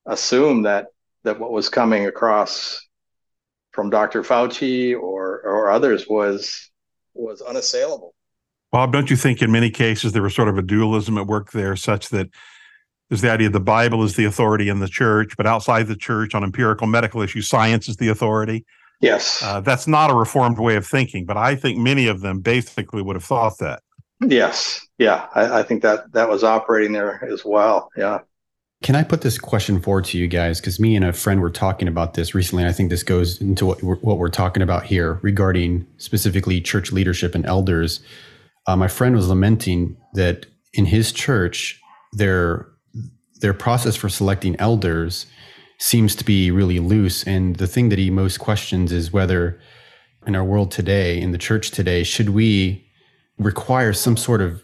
assumed 0.05 0.65
that 0.65 0.87
that 1.23 1.39
what 1.39 1.53
was 1.53 1.69
coming 1.69 2.05
across 2.05 2.85
from 3.71 3.89
dr 3.89 4.21
fauci 4.23 4.99
or 4.99 5.41
or 5.45 5.69
others 5.69 6.09
was 6.09 6.69
was 7.13 7.41
unassailable. 7.41 8.13
Bob 8.73 8.91
don't 8.91 9.09
you 9.09 9.15
think 9.15 9.41
in 9.41 9.49
many 9.49 9.69
cases 9.69 10.11
there 10.11 10.23
was 10.23 10.35
sort 10.35 10.49
of 10.49 10.57
a 10.57 10.61
dualism 10.61 11.17
at 11.17 11.25
work 11.25 11.51
there 11.51 11.77
such 11.77 12.09
that 12.09 12.27
there's 13.09 13.21
the 13.21 13.31
idea 13.31 13.49
the 13.49 13.59
bible 13.59 14.03
is 14.03 14.15
the 14.15 14.25
authority 14.25 14.69
in 14.69 14.79
the 14.79 14.87
church 14.87 15.35
but 15.37 15.45
outside 15.45 15.87
the 15.87 15.95
church 15.95 16.33
on 16.33 16.43
empirical 16.43 16.87
medical 16.87 17.21
issues 17.21 17.47
science 17.47 17.87
is 17.89 17.97
the 17.97 18.07
authority 18.07 18.65
Yes. 19.01 19.41
Uh, 19.43 19.61
that's 19.61 19.87
not 19.87 20.11
a 20.11 20.13
reformed 20.13 20.59
way 20.59 20.75
of 20.75 20.85
thinking, 20.85 21.25
but 21.25 21.37
I 21.37 21.55
think 21.55 21.77
many 21.77 22.07
of 22.07 22.21
them 22.21 22.39
basically 22.39 23.01
would 23.01 23.15
have 23.15 23.23
thought 23.23 23.57
that. 23.59 23.81
Yes. 24.21 24.85
Yeah. 24.97 25.27
I, 25.33 25.59
I 25.59 25.63
think 25.63 25.81
that 25.83 26.11
that 26.11 26.29
was 26.29 26.43
operating 26.43 26.91
there 26.91 27.23
as 27.31 27.45
well. 27.45 27.89
Yeah. 27.95 28.19
Can 28.83 28.95
I 28.95 29.03
put 29.03 29.21
this 29.21 29.37
question 29.37 29.81
forward 29.81 30.05
to 30.05 30.17
you 30.17 30.27
guys? 30.27 30.59
Because 30.59 30.79
me 30.79 30.95
and 30.95 31.03
a 31.03 31.13
friend 31.13 31.41
were 31.41 31.49
talking 31.49 31.87
about 31.87 32.13
this 32.13 32.33
recently. 32.33 32.65
I 32.65 32.71
think 32.71 32.89
this 32.89 33.03
goes 33.03 33.39
into 33.41 33.65
what 33.65 33.81
we're, 33.83 33.97
what 33.97 34.17
we're 34.17 34.29
talking 34.29 34.63
about 34.63 34.85
here 34.85 35.19
regarding 35.21 35.85
specifically 35.97 36.61
church 36.61 36.91
leadership 36.91 37.35
and 37.35 37.45
elders. 37.45 38.01
Uh, 38.67 38.75
my 38.75 38.87
friend 38.87 39.15
was 39.15 39.27
lamenting 39.27 39.97
that 40.13 40.45
in 40.73 40.85
his 40.85 41.11
church, 41.11 41.81
their 42.13 42.67
their 43.39 43.53
process 43.53 43.95
for 43.95 44.09
selecting 44.09 44.55
elders 44.59 45.25
seems 45.77 46.15
to 46.15 46.25
be 46.25 46.51
really 46.51 46.79
loose. 46.79 47.23
And 47.23 47.55
the 47.55 47.67
thing 47.67 47.89
that 47.89 47.99
he 47.99 48.09
most 48.09 48.39
questions 48.39 48.91
is 48.91 49.13
whether 49.13 49.59
in 50.27 50.35
our 50.35 50.43
world 50.43 50.71
today, 50.71 51.19
in 51.19 51.31
the 51.31 51.37
church 51.37 51.71
today, 51.71 52.03
should 52.03 52.29
we 52.29 52.85
require 53.37 53.93
some 53.93 54.17
sort 54.17 54.41
of 54.41 54.63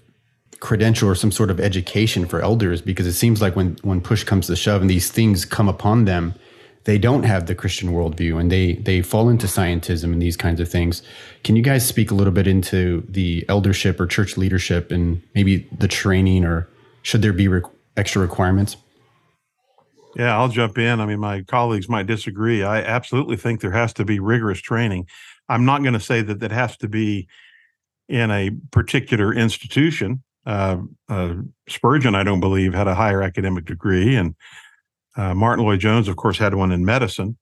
credential 0.60 1.10
or 1.10 1.16
some 1.16 1.32
sort 1.32 1.50
of 1.50 1.60
education 1.60 2.26
for 2.26 2.42
elders? 2.42 2.82
Because 2.82 3.08
it 3.08 3.14
seems 3.14 3.42
like 3.42 3.56
when, 3.56 3.78
when 3.82 4.02
push 4.02 4.24
comes 4.24 4.48
to 4.48 4.56
shove 4.56 4.82
and 4.82 4.90
these 4.90 5.10
things 5.10 5.46
come 5.46 5.70
upon 5.70 6.06
them, 6.06 6.34
they 6.84 6.98
don't 7.00 7.24
have 7.24 7.48
the 7.48 7.56
Christian 7.56 7.90
worldview 7.90 8.40
and 8.40 8.52
they 8.52 8.74
they 8.74 9.02
fall 9.02 9.28
into 9.28 9.48
scientism 9.48 10.14
and 10.14 10.22
these 10.22 10.38
kinds 10.38 10.60
of 10.60 10.70
things. 10.70 11.02
Can 11.44 11.56
you 11.56 11.64
guys 11.64 11.86
speak 11.86 12.12
a 12.12 12.14
little 12.14 12.34
bit 12.34 12.46
into 12.46 13.04
the 13.10 13.44
eldership 13.50 14.00
or 14.00 14.06
church 14.06 14.38
leadership 14.38 14.92
and 14.92 15.22
maybe 15.34 15.68
the 15.76 15.88
training 15.88 16.46
or 16.46 16.68
should 17.02 17.24
there 17.24 17.34
be 17.34 17.48
extra 17.97 18.21
requirements? 18.21 18.77
Yeah, 20.15 20.38
I'll 20.38 20.47
jump 20.47 20.77
in. 20.77 21.01
I 21.01 21.05
mean, 21.05 21.19
my 21.19 21.41
colleagues 21.41 21.89
might 21.89 22.08
disagree. 22.08 22.63
I 22.63 22.81
absolutely 22.81 23.36
think 23.36 23.60
there 23.60 23.71
has 23.71 23.93
to 23.93 24.05
be 24.05 24.19
rigorous 24.19 24.62
training. 24.62 25.08
I'm 25.49 25.65
not 25.65 25.81
going 25.81 25.93
to 25.93 25.99
say 25.99 26.21
that 26.21 26.39
that 26.39 26.51
has 26.51 26.77
to 26.77 26.88
be 26.88 27.27
in 28.08 28.31
a 28.31 28.51
particular 28.71 29.34
institution. 29.34 30.23
Uh, 30.45 30.77
uh, 31.10 31.36
Spurgeon, 31.67 32.15
I 32.15 32.23
don't 32.23 32.39
believe, 32.39 32.73
had 32.73 32.88
a 32.88 32.95
higher 32.95 33.21
academic 33.21 33.65
degree, 33.65 34.15
and 34.15 34.36
uh, 35.17 35.34
Martyn 35.34 35.65
Lloyd-Jones, 35.65 36.08
of 36.08 36.15
course, 36.15 36.38
had 36.38 36.53
one 36.53 36.71
in 36.71 36.86
medicine. 36.86 37.38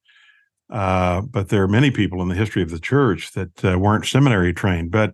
Uh, 0.70 1.22
but 1.22 1.50
there 1.50 1.62
are 1.62 1.68
many 1.68 1.92
people 1.92 2.22
in 2.22 2.30
the 2.30 2.36
history 2.36 2.64
of 2.64 2.72
the 2.72 2.80
church 2.80 3.34
that 3.34 3.64
uh, 3.64 3.78
weren't 3.78 4.06
seminary 4.06 4.54
trained. 4.54 4.90
But 4.90 5.14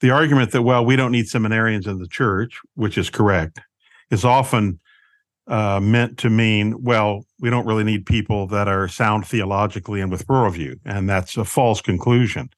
the 0.00 0.10
argument 0.10 0.50
that 0.52 0.62
well, 0.62 0.84
we 0.84 0.96
don't 0.96 1.12
need 1.12 1.26
seminarians 1.26 1.86
in 1.86 1.98
the 1.98 2.08
church, 2.08 2.58
which 2.74 2.98
is 2.98 3.10
correct, 3.10 3.60
is 4.10 4.24
often 4.24 4.80
uh, 5.48 5.80
meant 5.80 6.18
to 6.18 6.30
mean, 6.30 6.82
well, 6.82 7.24
we 7.40 7.50
don't 7.50 7.66
really 7.66 7.84
need 7.84 8.06
people 8.06 8.46
that 8.48 8.68
are 8.68 8.88
sound 8.88 9.26
theologically 9.26 10.00
and 10.00 10.10
with 10.10 10.26
worldview. 10.26 10.78
And 10.84 11.08
that's 11.08 11.36
a 11.36 11.44
false 11.44 11.80
conclusion. 11.80 12.50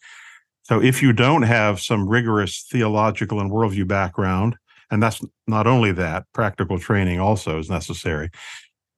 So 0.62 0.82
if 0.82 1.02
you 1.02 1.12
don't 1.12 1.42
have 1.42 1.80
some 1.80 2.08
rigorous 2.08 2.66
theological 2.70 3.40
and 3.40 3.50
worldview 3.50 3.86
background, 3.88 4.56
and 4.90 5.02
that's 5.02 5.20
not 5.46 5.66
only 5.66 5.92
that, 5.92 6.24
practical 6.32 6.78
training 6.78 7.20
also 7.20 7.58
is 7.58 7.68
necessary. 7.68 8.30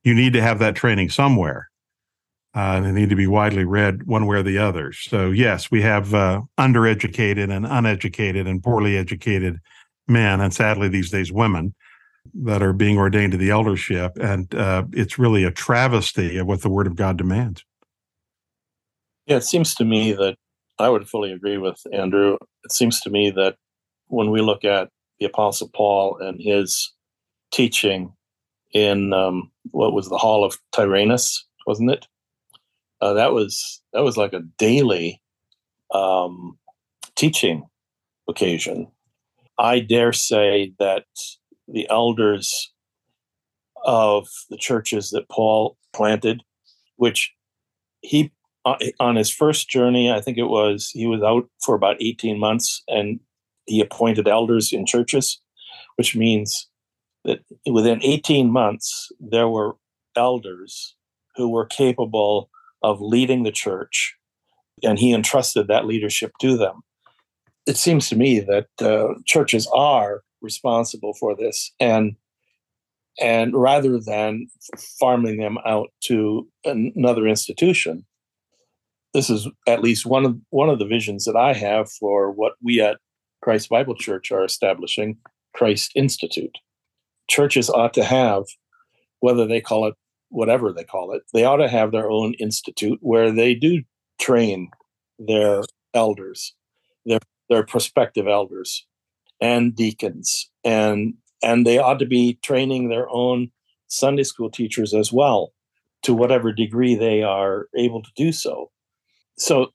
You 0.04 0.14
need 0.14 0.32
to 0.34 0.42
have 0.42 0.60
that 0.60 0.76
training 0.76 1.10
somewhere. 1.10 1.68
Uh, 2.54 2.80
they 2.80 2.92
need 2.92 3.10
to 3.10 3.16
be 3.16 3.28
widely 3.28 3.64
read 3.64 4.04
one 4.06 4.26
way 4.26 4.38
or 4.38 4.42
the 4.42 4.58
other. 4.58 4.92
So, 4.92 5.30
yes, 5.30 5.70
we 5.70 5.82
have 5.82 6.12
uh, 6.14 6.42
undereducated 6.58 7.54
and 7.54 7.66
uneducated 7.66 8.48
and 8.48 8.62
poorly 8.62 8.96
educated 8.96 9.58
men, 10.08 10.40
and 10.40 10.52
sadly, 10.52 10.88
these 10.88 11.10
days, 11.10 11.30
women 11.30 11.74
that 12.34 12.62
are 12.62 12.72
being 12.72 12.98
ordained 12.98 13.32
to 13.32 13.38
the 13.38 13.50
eldership. 13.50 14.16
And 14.20 14.54
uh, 14.54 14.84
it's 14.92 15.18
really 15.18 15.44
a 15.44 15.50
travesty 15.50 16.38
of 16.38 16.46
what 16.46 16.62
the 16.62 16.70
Word 16.70 16.86
of 16.86 16.96
God 16.96 17.16
demands. 17.16 17.64
Yeah, 19.26 19.36
it 19.36 19.44
seems 19.44 19.74
to 19.76 19.84
me 19.84 20.12
that 20.12 20.36
I 20.78 20.88
would 20.88 21.08
fully 21.08 21.32
agree 21.32 21.58
with 21.58 21.80
Andrew. 21.92 22.36
It 22.64 22.72
seems 22.72 23.00
to 23.02 23.10
me 23.10 23.30
that 23.30 23.56
when 24.08 24.30
we 24.30 24.40
look 24.40 24.64
at 24.64 24.88
the 25.18 25.26
Apostle 25.26 25.70
Paul 25.74 26.18
and 26.18 26.40
his 26.40 26.92
teaching 27.52 28.12
in 28.72 29.12
um, 29.12 29.50
what 29.70 29.92
was 29.92 30.08
the 30.08 30.18
Hall 30.18 30.44
of 30.44 30.58
Tyrannus, 30.72 31.46
wasn't 31.66 31.90
it? 31.90 32.06
Uh, 33.00 33.14
that 33.14 33.32
was 33.32 33.82
that 33.92 34.02
was 34.02 34.16
like 34.16 34.32
a 34.32 34.42
daily 34.58 35.20
um, 35.92 36.58
teaching 37.16 37.66
occasion. 38.28 38.88
I 39.58 39.80
dare 39.80 40.12
say 40.12 40.72
that 40.78 41.04
the 41.72 41.88
elders 41.90 42.72
of 43.84 44.28
the 44.50 44.56
churches 44.56 45.10
that 45.10 45.28
Paul 45.28 45.76
planted, 45.92 46.42
which 46.96 47.32
he 48.02 48.32
uh, 48.64 48.76
on 48.98 49.16
his 49.16 49.30
first 49.30 49.70
journey, 49.70 50.10
I 50.10 50.20
think 50.20 50.36
it 50.36 50.44
was 50.44 50.90
he 50.92 51.06
was 51.06 51.22
out 51.22 51.48
for 51.64 51.74
about 51.74 51.96
18 52.00 52.38
months 52.38 52.82
and 52.88 53.20
he 53.66 53.80
appointed 53.80 54.28
elders 54.28 54.72
in 54.72 54.84
churches, 54.84 55.40
which 55.96 56.14
means 56.14 56.68
that 57.24 57.40
within 57.70 58.02
18 58.02 58.50
months 58.50 59.10
there 59.18 59.48
were 59.48 59.76
elders 60.16 60.94
who 61.36 61.48
were 61.48 61.66
capable 61.66 62.50
of 62.82 63.00
leading 63.00 63.44
the 63.44 63.52
church 63.52 64.14
and 64.82 64.98
he 64.98 65.12
entrusted 65.12 65.68
that 65.68 65.86
leadership 65.86 66.32
to 66.40 66.56
them. 66.56 66.80
It 67.66 67.76
seems 67.76 68.08
to 68.08 68.16
me 68.16 68.40
that 68.40 68.66
uh, 68.80 69.14
churches 69.26 69.68
are 69.74 70.22
responsible 70.42 71.14
for 71.14 71.34
this 71.36 71.72
and 71.80 72.16
and 73.20 73.54
rather 73.54 73.98
than 73.98 74.46
farming 74.98 75.38
them 75.38 75.58
out 75.66 75.90
to 76.00 76.48
another 76.64 77.26
institution 77.26 78.04
this 79.12 79.28
is 79.28 79.48
at 79.66 79.82
least 79.82 80.06
one 80.06 80.24
of 80.24 80.36
one 80.50 80.68
of 80.68 80.78
the 80.78 80.86
visions 80.86 81.24
that 81.24 81.36
i 81.36 81.52
have 81.52 81.90
for 81.90 82.30
what 82.30 82.54
we 82.62 82.80
at 82.80 82.98
christ 83.42 83.68
bible 83.68 83.94
church 83.94 84.30
are 84.30 84.44
establishing 84.44 85.16
christ 85.54 85.92
institute. 85.94 86.58
Churches 87.28 87.70
ought 87.70 87.94
to 87.94 88.04
have 88.04 88.44
whether 89.20 89.46
they 89.46 89.60
call 89.60 89.86
it 89.86 89.94
whatever 90.30 90.72
they 90.72 90.84
call 90.84 91.12
it 91.12 91.22
they 91.34 91.44
ought 91.44 91.56
to 91.56 91.68
have 91.68 91.92
their 91.92 92.10
own 92.10 92.34
institute 92.34 92.98
where 93.02 93.32
they 93.32 93.54
do 93.54 93.82
train 94.20 94.70
their 95.18 95.62
elders 95.92 96.54
their 97.04 97.18
their 97.48 97.64
prospective 97.64 98.28
elders 98.28 98.86
and 99.40 99.74
deacons 99.74 100.50
and 100.64 101.14
and 101.42 101.66
they 101.66 101.78
ought 101.78 101.98
to 101.98 102.06
be 102.06 102.38
training 102.42 102.88
their 102.88 103.08
own 103.10 103.50
Sunday 103.88 104.24
school 104.24 104.50
teachers 104.50 104.92
as 104.94 105.12
well 105.12 105.52
to 106.02 106.14
whatever 106.14 106.52
degree 106.52 106.94
they 106.94 107.22
are 107.22 107.66
able 107.76 108.02
to 108.02 108.10
do 108.16 108.32
so. 108.32 108.70
So 109.38 109.70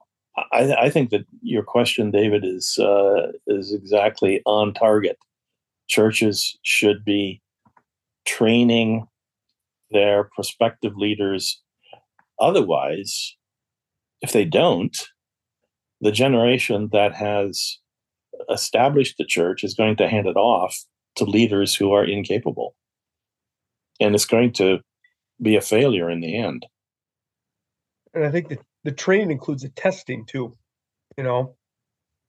I, 0.52 0.74
I 0.74 0.90
think 0.90 1.10
that 1.12 1.26
your 1.42 1.64
question, 1.64 2.12
David, 2.12 2.44
is 2.46 2.78
uh, 2.78 3.32
is 3.48 3.74
exactly 3.74 4.42
on 4.46 4.74
target. 4.74 5.18
Churches 5.88 6.58
should 6.64 7.06
be 7.06 7.42
training 8.26 9.08
their 9.92 10.26
prospective 10.36 10.98
leaders. 10.98 11.62
Otherwise, 12.40 13.36
if 14.22 14.34
they 14.34 14.46
don't, 14.46 14.98
the 16.02 16.12
generation 16.12 16.90
that 16.92 17.14
has 17.14 17.80
established 18.50 19.18
the 19.18 19.26
church 19.26 19.64
is 19.64 19.74
going 19.74 19.96
to 19.98 20.08
hand 20.08 20.28
it 20.28 20.38
off 20.38 20.76
to 21.16 21.24
leaders 21.24 21.76
who 21.76 21.92
are 21.92 22.06
incapable. 22.06 22.76
And 24.00 24.14
it's 24.14 24.26
going 24.26 24.52
to 24.54 24.80
be 25.42 25.56
a 25.56 25.62
failure 25.62 26.10
in 26.10 26.20
the 26.20 26.38
end. 26.38 26.66
And 28.14 28.26
I 28.26 28.32
think 28.32 28.50
that 28.50 28.60
the 28.84 28.92
training 28.92 29.32
includes 29.32 29.64
the 29.64 29.70
testing 29.70 30.26
too. 30.26 30.58
You 31.18 31.24
know, 31.24 31.56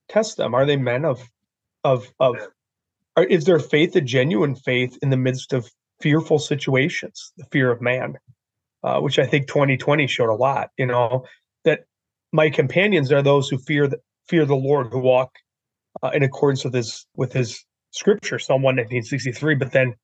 test 0.09 0.37
them. 0.37 0.55
Are 0.55 0.67
they 0.67 0.77
men 0.77 1.05
of 1.05 1.29
of 1.85 2.13
of 2.21 2.37
are, 3.17 3.25
is 3.25 3.45
their 3.45 3.59
faith 3.59 3.95
a 3.97 4.01
genuine 4.01 4.55
faith 4.55 4.99
in 5.03 5.11
the 5.11 5.17
midst 5.17 5.53
of 5.53 5.71
fearful 6.01 6.39
situations, 6.39 7.33
the 7.37 7.45
fear 7.51 7.71
of 7.71 7.81
man, 7.81 8.15
uh, 8.85 9.01
which 9.01 9.19
I 9.19 9.27
think 9.27 9.49
2020 9.49 10.07
showed 10.07 10.31
a 10.31 10.35
lot. 10.35 10.71
You 10.79 10.87
know 10.87 11.25
that 11.65 11.85
my 12.33 12.51
companions 12.51 13.11
are 13.13 13.23
those 13.23 13.49
who 13.49 13.59
fear 13.59 13.87
the, 13.87 13.99
fear 14.29 14.45
the 14.45 14.57
Lord, 14.57 14.89
who 14.89 14.99
walk 14.99 15.33
uh, 16.03 16.11
in 16.15 16.23
accordance 16.23 16.65
with 16.65 16.75
his 16.75 17.07
with 17.17 17.33
his 17.33 17.65
scripture, 17.91 18.39
Psalm 18.39 18.63
119, 18.63 19.59
But 19.59 19.73
then 19.73 19.95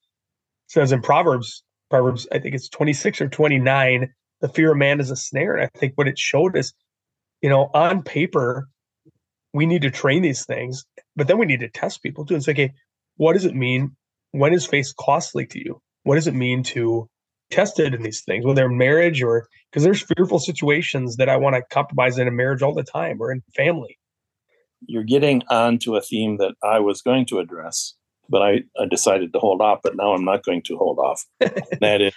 says 0.67 0.93
in 0.93 1.03
Proverbs, 1.03 1.63
Proverbs, 1.91 2.27
I 2.33 2.39
think 2.39 2.55
it's 2.55 2.69
26 2.69 3.21
or 3.21 3.29
29, 3.29 4.13
the 4.41 4.49
fear 4.49 4.73
of 4.73 4.79
man 4.79 5.01
is 5.01 5.11
a 5.11 5.17
snare. 5.17 5.57
And 5.57 5.71
I 5.75 5.79
think 5.79 5.93
what 5.97 6.09
it 6.09 6.19
showed 6.19 6.57
is, 6.57 6.73
you 7.43 7.51
know, 7.51 7.71
on 7.75 8.03
paper, 8.03 8.69
we 9.53 9.67
need 9.67 9.83
to 9.83 9.91
train 9.91 10.23
these 10.23 10.47
things, 10.47 10.85
but 11.15 11.29
then 11.29 11.39
we 11.39 11.47
need 11.47 11.61
to 11.61 11.69
test 11.69 12.03
people 12.03 12.25
too. 12.25 12.35
And 12.35 12.43
say, 12.43 12.53
okay, 12.53 12.73
what 13.17 13.35
does 13.35 13.45
it 13.45 13.55
mean? 13.55 13.97
When 14.31 14.55
is 14.55 14.67
faith 14.67 14.95
costly 14.99 15.47
to 15.47 15.59
you? 15.59 15.81
What 16.05 16.15
does 16.15 16.27
it 16.27 16.35
mean 16.35 16.63
to 16.65 17.09
test 17.53 17.79
it 17.79 17.95
in 17.95 18.03
these 18.03 18.23
things, 18.23 18.45
whether 18.45 18.67
in 18.67 18.77
marriage 18.77 19.23
or 19.23 19.47
because 19.71 19.85
there's 19.85 20.05
fearful 20.17 20.39
situations 20.39 21.17
that 21.17 21.29
I 21.29 21.37
want 21.37 21.55
to 21.55 21.63
compromise 21.71 22.19
in 22.19 22.27
a 22.27 22.31
marriage 22.31 22.63
all 22.63 22.75
the 22.75 22.83
time 22.83 23.19
or 23.21 23.31
in 23.31 23.43
family. 23.55 23.99
You're 24.87 25.05
getting 25.05 25.43
onto 25.49 25.97
a 25.97 26.01
theme 26.01 26.39
that 26.39 26.55
I 26.63 26.81
was 26.81 27.03
going 27.03 27.27
to 27.27 27.39
address, 27.39 27.95
but 28.29 28.43
I, 28.43 28.63
I 28.79 28.87
decided 28.89 29.33
to 29.33 29.39
hold 29.39 29.61
off, 29.61 29.81
but 29.83 29.97
now 29.97 30.13
I'm 30.13 30.25
not 30.25 30.45
going 30.45 30.63
to 30.63 30.77
hold 30.77 30.99
off. 30.99 31.25
that 31.81 32.01
is 32.01 32.15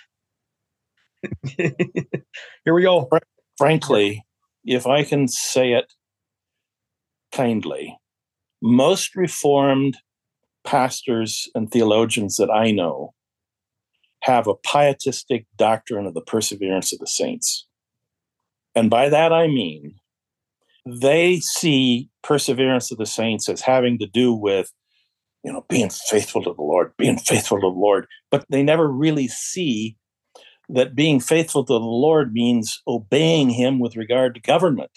Here 1.57 2.73
we 2.73 2.83
go. 2.83 3.09
Frankly, 3.57 4.23
if 4.63 4.87
I 4.87 5.03
can 5.03 5.27
say 5.27 5.73
it 5.73 5.93
kindly, 7.31 7.97
most 8.61 9.15
reformed 9.15 9.97
pastors 10.65 11.49
and 11.53 11.71
theologians 11.71 12.37
that 12.37 12.49
I 12.49 12.71
know 12.71 13.13
have 14.23 14.47
a 14.47 14.55
pietistic 14.55 15.45
doctrine 15.55 16.07
of 16.07 16.15
the 16.15 16.21
perseverance 16.21 16.91
of 16.91 16.99
the 16.99 17.07
saints. 17.07 17.67
And 18.73 18.89
by 18.89 19.09
that 19.09 19.31
I 19.31 19.47
mean 19.47 19.95
they 20.87 21.39
see 21.39 22.09
perseverance 22.25 22.91
of 22.91 22.97
the 22.97 23.05
saints 23.05 23.47
as 23.47 23.61
having 23.61 23.99
to 23.99 24.07
do 24.07 24.33
with 24.33 24.71
you 25.43 25.53
know 25.53 25.63
being 25.69 25.89
faithful 25.89 26.43
to 26.43 26.53
the 26.53 26.61
lord 26.61 26.91
being 26.97 27.17
faithful 27.17 27.57
to 27.57 27.61
the 27.61 27.67
lord. 27.67 28.07
But 28.31 28.45
they 28.49 28.63
never 28.63 28.87
really 28.87 29.27
see 29.27 29.95
that 30.69 30.95
being 30.95 31.19
faithful 31.19 31.63
to 31.63 31.73
the 31.73 31.79
lord 31.79 32.33
means 32.33 32.81
obeying 32.87 33.49
him 33.51 33.79
with 33.79 33.95
regard 33.95 34.35
to 34.35 34.41
government 34.41 34.91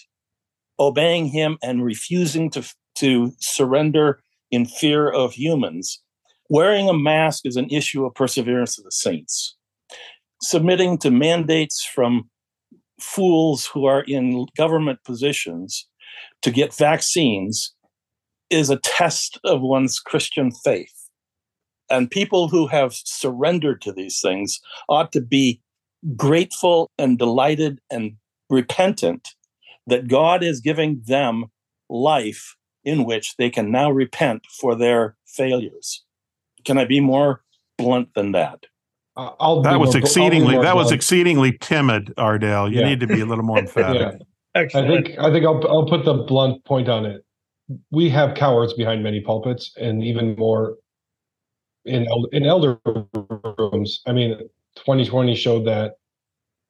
obeying 0.78 1.26
him 1.26 1.58
and 1.62 1.84
refusing 1.84 2.50
to 2.50 2.64
to 2.96 3.32
surrender 3.38 4.20
in 4.50 4.66
fear 4.66 5.08
of 5.08 5.34
humans. 5.34 6.02
Wearing 6.48 6.88
a 6.88 6.94
mask 6.94 7.44
is 7.44 7.56
an 7.56 7.68
issue 7.70 8.04
of 8.04 8.14
perseverance 8.14 8.78
of 8.78 8.84
the 8.84 8.90
saints. 8.90 9.56
Submitting 10.42 10.98
to 10.98 11.10
mandates 11.10 11.84
from 11.84 12.30
fools 13.00 13.66
who 13.66 13.84
are 13.84 14.02
in 14.08 14.46
government 14.56 14.98
positions 15.04 15.86
to 16.42 16.50
get 16.50 16.74
vaccines 16.74 17.74
is 18.50 18.70
a 18.70 18.78
test 18.78 19.38
of 19.44 19.60
one's 19.60 19.98
Christian 19.98 20.50
faith. 20.50 20.94
And 21.90 22.10
people 22.10 22.48
who 22.48 22.66
have 22.66 22.92
surrendered 22.94 23.80
to 23.82 23.92
these 23.92 24.20
things 24.20 24.60
ought 24.88 25.12
to 25.12 25.20
be 25.20 25.60
grateful 26.16 26.90
and 26.98 27.18
delighted 27.18 27.80
and 27.90 28.12
repentant 28.50 29.28
that 29.86 30.08
God 30.08 30.42
is 30.42 30.60
giving 30.60 31.02
them 31.06 31.46
life 31.88 32.56
in 32.84 33.04
which 33.04 33.36
they 33.36 33.50
can 33.50 33.70
now 33.70 33.90
repent 33.90 34.46
for 34.60 34.74
their 34.74 35.16
failures. 35.26 36.04
Can 36.64 36.78
I 36.78 36.84
be 36.84 37.00
more 37.00 37.42
blunt 37.76 38.14
than 38.14 38.32
that? 38.32 38.66
I'll 39.16 39.62
that 39.62 39.80
was 39.80 39.96
exceedingly 39.96 40.54
that 40.54 40.60
blunt. 40.60 40.76
was 40.76 40.92
exceedingly 40.92 41.58
timid, 41.58 42.14
Ardel. 42.16 42.70
You 42.70 42.80
yeah. 42.80 42.88
need 42.88 43.00
to 43.00 43.06
be 43.06 43.20
a 43.20 43.26
little 43.26 43.44
more 43.44 43.58
emphatic. 43.58 44.20
Excellent. 44.58 44.90
I 44.90 45.02
think 45.02 45.18
I 45.18 45.32
think 45.32 45.44
I'll 45.46 45.66
I'll 45.68 45.86
put 45.86 46.04
the 46.04 46.14
blunt 46.14 46.64
point 46.64 46.88
on 46.88 47.06
it. 47.06 47.24
We 47.90 48.08
have 48.10 48.34
cowards 48.34 48.72
behind 48.74 49.02
many 49.02 49.20
pulpits, 49.20 49.72
and 49.76 50.02
even 50.02 50.34
more 50.36 50.76
in 51.84 52.06
in 52.32 52.44
elder 52.44 52.78
rooms. 53.58 54.02
I 54.06 54.12
mean, 54.12 54.38
2020 54.76 55.34
showed 55.34 55.66
that 55.66 55.92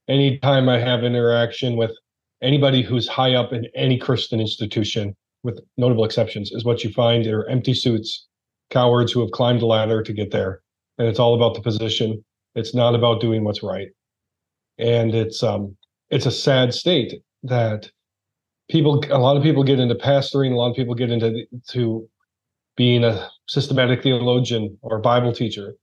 anytime 0.08 0.68
I 0.68 0.78
have 0.78 1.04
interaction 1.04 1.76
with 1.76 1.92
anybody 2.42 2.82
who's 2.82 3.08
high 3.08 3.34
up 3.34 3.52
in 3.52 3.66
any 3.74 3.98
Christian 3.98 4.40
institution, 4.40 5.16
with 5.42 5.60
notable 5.76 6.04
exceptions, 6.04 6.50
is 6.52 6.64
what 6.64 6.84
you 6.84 6.92
find 6.92 7.26
are 7.26 7.48
empty 7.48 7.74
suits, 7.74 8.26
cowards 8.70 9.12
who 9.12 9.20
have 9.20 9.30
climbed 9.30 9.60
the 9.60 9.66
ladder 9.66 10.02
to 10.02 10.12
get 10.12 10.30
there, 10.30 10.60
and 10.98 11.08
it's 11.08 11.18
all 11.18 11.34
about 11.34 11.54
the 11.54 11.62
position 11.62 12.24
it's 12.54 12.74
not 12.74 12.94
about 12.94 13.20
doing 13.20 13.44
what's 13.44 13.62
right. 13.62 13.88
And 14.78 15.14
it's 15.14 15.42
um 15.42 15.76
it's 16.10 16.26
a 16.26 16.30
sad 16.30 16.74
state 16.74 17.22
that 17.42 17.90
people 18.68 19.02
a 19.10 19.18
lot 19.18 19.36
of 19.36 19.42
people 19.42 19.64
get 19.64 19.80
into 19.80 19.94
pastoring, 19.94 20.52
a 20.52 20.56
lot 20.56 20.70
of 20.70 20.76
people 20.76 20.94
get 20.94 21.10
into 21.10 21.46
to 21.68 22.08
being 22.76 23.04
a 23.04 23.28
systematic 23.48 24.02
theologian 24.02 24.78
or 24.82 25.00
Bible 25.00 25.32
teacher, 25.32 25.74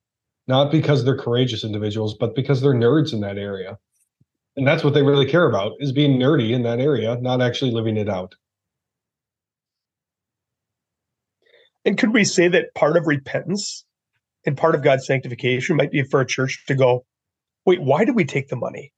not 0.48 0.72
because 0.72 1.04
they're 1.04 1.18
courageous 1.18 1.64
individuals, 1.64 2.16
but 2.18 2.36
because 2.36 2.62
they're 2.62 2.74
nerds 2.74 3.12
in 3.14 3.20
that 3.22 3.38
area. 3.38 3.78
And 4.56 4.66
that's 4.66 4.84
what 4.84 4.94
they 4.94 5.04
really 5.04 5.26
care 5.26 5.50
about 5.50 5.74
is 5.80 5.92
being 5.92 6.18
nerdy 6.18 6.52
in 6.52 6.64
that 6.64 6.80
area, 6.80 7.18
not 7.20 7.42
actually 7.42 7.72
living 7.72 7.98
it 7.98 8.08
out. 8.08 8.36
And 11.84 11.98
could 11.98 12.14
we 12.14 12.24
say 12.24 12.48
that 12.48 12.74
part 12.74 12.98
of 12.98 13.06
repentance 13.06 13.86
and 14.46 14.58
part 14.58 14.76
of 14.76 14.82
God's 14.82 15.06
sanctification 15.06 15.76
might 15.76 15.92
be 15.92 16.04
for 16.04 16.22
a 16.22 16.26
church 16.26 16.64
to 16.68 16.76
go, 16.76 17.06
wait, 17.66 17.82
why 17.82 18.06
did 18.06 18.16
we 18.16 18.26
take 18.26 18.48
the 18.48 18.56
money? 18.56 18.94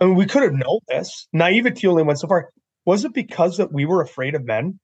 I 0.00 0.06
mean, 0.06 0.14
we 0.16 0.26
could 0.26 0.42
have 0.42 0.52
known 0.52 0.80
this. 0.88 1.26
Naivety 1.32 1.86
only 1.86 2.02
went 2.02 2.18
so 2.18 2.28
far. 2.28 2.50
Was 2.84 3.04
it 3.04 3.14
because 3.14 3.56
that 3.56 3.72
we 3.72 3.84
were 3.84 4.02
afraid 4.02 4.34
of 4.34 4.44
men? 4.44 4.78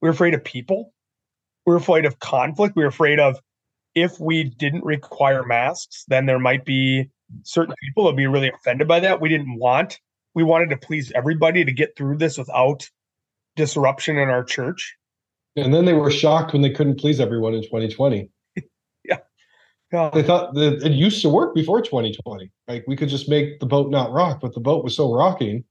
We 0.00 0.08
were 0.08 0.12
afraid 0.12 0.34
of 0.34 0.44
people. 0.44 0.92
We 1.66 1.72
were 1.72 1.78
afraid 1.78 2.06
of 2.06 2.18
conflict. 2.18 2.76
We 2.76 2.82
were 2.82 2.88
afraid 2.88 3.20
of 3.20 3.38
if 3.94 4.18
we 4.18 4.44
didn't 4.44 4.84
require 4.84 5.44
masks, 5.44 6.04
then 6.08 6.26
there 6.26 6.38
might 6.38 6.64
be 6.64 7.10
certain 7.42 7.74
people 7.82 8.04
would 8.04 8.16
be 8.16 8.26
really 8.26 8.50
offended 8.50 8.88
by 8.88 9.00
that. 9.00 9.20
We 9.20 9.28
didn't 9.28 9.58
want. 9.58 10.00
We 10.34 10.44
wanted 10.44 10.70
to 10.70 10.76
please 10.76 11.12
everybody 11.14 11.64
to 11.64 11.72
get 11.72 11.96
through 11.96 12.18
this 12.18 12.38
without 12.38 12.88
disruption 13.56 14.18
in 14.18 14.28
our 14.28 14.44
church. 14.44 14.96
And 15.56 15.74
then 15.74 15.84
they 15.84 15.92
were 15.92 16.10
shocked 16.10 16.52
when 16.52 16.62
they 16.62 16.70
couldn't 16.70 17.00
please 17.00 17.20
everyone 17.20 17.54
in 17.54 17.62
2020. 17.62 18.30
Yeah. 19.92 20.10
They 20.12 20.22
thought 20.22 20.54
that 20.54 20.82
it 20.84 20.92
used 20.92 21.22
to 21.22 21.30
work 21.30 21.54
before 21.54 21.80
2020. 21.80 22.50
Like 22.66 22.84
we 22.86 22.96
could 22.96 23.08
just 23.08 23.28
make 23.28 23.58
the 23.60 23.66
boat 23.66 23.90
not 23.90 24.12
rock, 24.12 24.40
but 24.40 24.52
the 24.54 24.60
boat 24.60 24.84
was 24.84 24.94
so 24.94 25.14
rocking. 25.14 25.64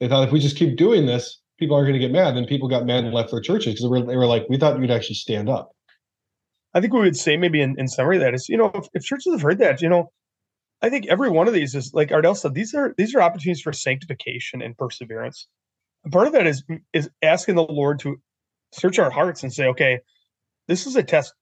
They 0.00 0.08
thought 0.08 0.26
if 0.26 0.32
we 0.32 0.40
just 0.40 0.56
keep 0.56 0.76
doing 0.76 1.06
this, 1.06 1.40
people 1.58 1.76
aren't 1.76 1.86
going 1.86 2.00
to 2.00 2.06
get 2.06 2.12
mad. 2.12 2.34
Then 2.34 2.46
people 2.46 2.68
got 2.68 2.86
mad 2.86 3.04
and 3.04 3.12
left 3.12 3.30
their 3.30 3.40
churches 3.40 3.74
because 3.74 3.82
they 3.82 3.88
were, 3.88 4.06
they 4.06 4.16
were 4.16 4.26
like, 4.26 4.46
we 4.48 4.56
thought 4.56 4.80
you'd 4.80 4.90
actually 4.90 5.16
stand 5.16 5.48
up. 5.50 5.72
I 6.74 6.80
think 6.80 6.92
we 6.92 7.00
would 7.00 7.16
say 7.16 7.36
maybe 7.36 7.60
in, 7.60 7.78
in 7.78 7.88
summary 7.88 8.18
that 8.18 8.34
is, 8.34 8.48
you 8.48 8.56
know, 8.56 8.70
if, 8.74 8.86
if 8.94 9.02
churches 9.02 9.32
have 9.32 9.42
heard 9.42 9.58
that, 9.58 9.82
you 9.82 9.88
know, 9.88 10.12
I 10.80 10.90
think 10.90 11.06
every 11.08 11.28
one 11.28 11.48
of 11.48 11.54
these 11.54 11.74
is 11.74 11.92
like 11.92 12.10
Ardel 12.10 12.36
said, 12.36 12.54
these 12.54 12.74
are 12.74 12.94
these 12.96 13.14
are 13.14 13.20
opportunities 13.20 13.60
for 13.60 13.72
sanctification 13.72 14.62
and 14.62 14.76
perseverance. 14.76 15.48
And 16.04 16.12
part 16.12 16.28
of 16.28 16.32
that 16.34 16.46
is 16.46 16.62
is 16.92 17.10
asking 17.22 17.56
the 17.56 17.64
Lord 17.64 17.98
to 18.00 18.20
search 18.72 18.98
our 18.98 19.10
hearts 19.10 19.42
and 19.42 19.52
say, 19.52 19.66
okay, 19.66 19.98
this 20.68 20.86
is 20.86 20.94
a 20.94 21.02
test 21.02 21.34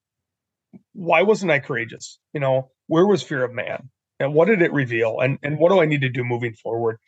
why 0.96 1.22
wasn't 1.22 1.52
I 1.52 1.58
courageous? 1.58 2.18
You 2.32 2.40
know, 2.40 2.70
where 2.86 3.06
was 3.06 3.22
fear 3.22 3.44
of 3.44 3.52
man? 3.52 3.90
And 4.18 4.32
what 4.32 4.48
did 4.48 4.62
it 4.62 4.72
reveal? 4.72 5.20
And 5.20 5.38
and 5.42 5.58
what 5.58 5.70
do 5.70 5.80
I 5.80 5.84
need 5.84 6.00
to 6.00 6.08
do 6.08 6.24
moving 6.24 6.54
forward? 6.54 6.98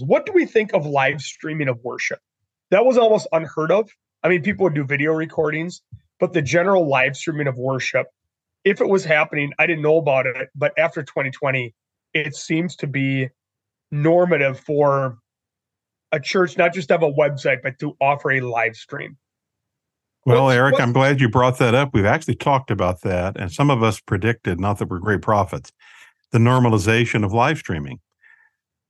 What 0.00 0.26
do 0.26 0.32
we 0.32 0.46
think 0.46 0.72
of 0.72 0.86
live 0.86 1.20
streaming 1.20 1.68
of 1.68 1.78
worship? 1.82 2.20
That 2.70 2.84
was 2.84 2.96
almost 2.96 3.28
unheard 3.32 3.70
of. 3.70 3.90
I 4.22 4.28
mean, 4.28 4.42
people 4.42 4.64
would 4.64 4.74
do 4.74 4.84
video 4.84 5.12
recordings, 5.12 5.82
but 6.18 6.32
the 6.32 6.42
general 6.42 6.88
live 6.88 7.16
streaming 7.16 7.46
of 7.46 7.56
worship, 7.56 8.06
if 8.64 8.80
it 8.80 8.88
was 8.88 9.04
happening, 9.04 9.52
I 9.58 9.66
didn't 9.66 9.82
know 9.82 9.98
about 9.98 10.26
it. 10.26 10.48
But 10.54 10.78
after 10.78 11.02
2020, 11.02 11.74
it 12.14 12.34
seems 12.34 12.76
to 12.76 12.86
be 12.86 13.28
normative 13.90 14.60
for 14.60 15.18
a 16.12 16.20
church 16.20 16.56
not 16.56 16.74
just 16.74 16.88
to 16.88 16.94
have 16.94 17.02
a 17.02 17.12
website, 17.12 17.62
but 17.62 17.78
to 17.80 17.96
offer 18.00 18.32
a 18.32 18.40
live 18.40 18.76
stream? 18.76 19.16
Well, 20.28 20.44
What's- 20.44 20.56
Eric, 20.56 20.72
what's- 20.72 20.82
I'm 20.82 20.92
glad 20.92 21.20
you 21.20 21.28
brought 21.28 21.58
that 21.58 21.74
up. 21.74 21.90
We've 21.92 22.04
actually 22.04 22.36
talked 22.36 22.70
about 22.70 23.00
that, 23.02 23.36
and 23.38 23.50
some 23.50 23.70
of 23.70 23.82
us 23.82 24.00
predicted, 24.00 24.60
not 24.60 24.78
that 24.78 24.88
we're 24.88 24.98
great 24.98 25.22
prophets, 25.22 25.72
the 26.32 26.38
normalization 26.38 27.24
of 27.24 27.32
live 27.32 27.58
streaming. 27.58 28.00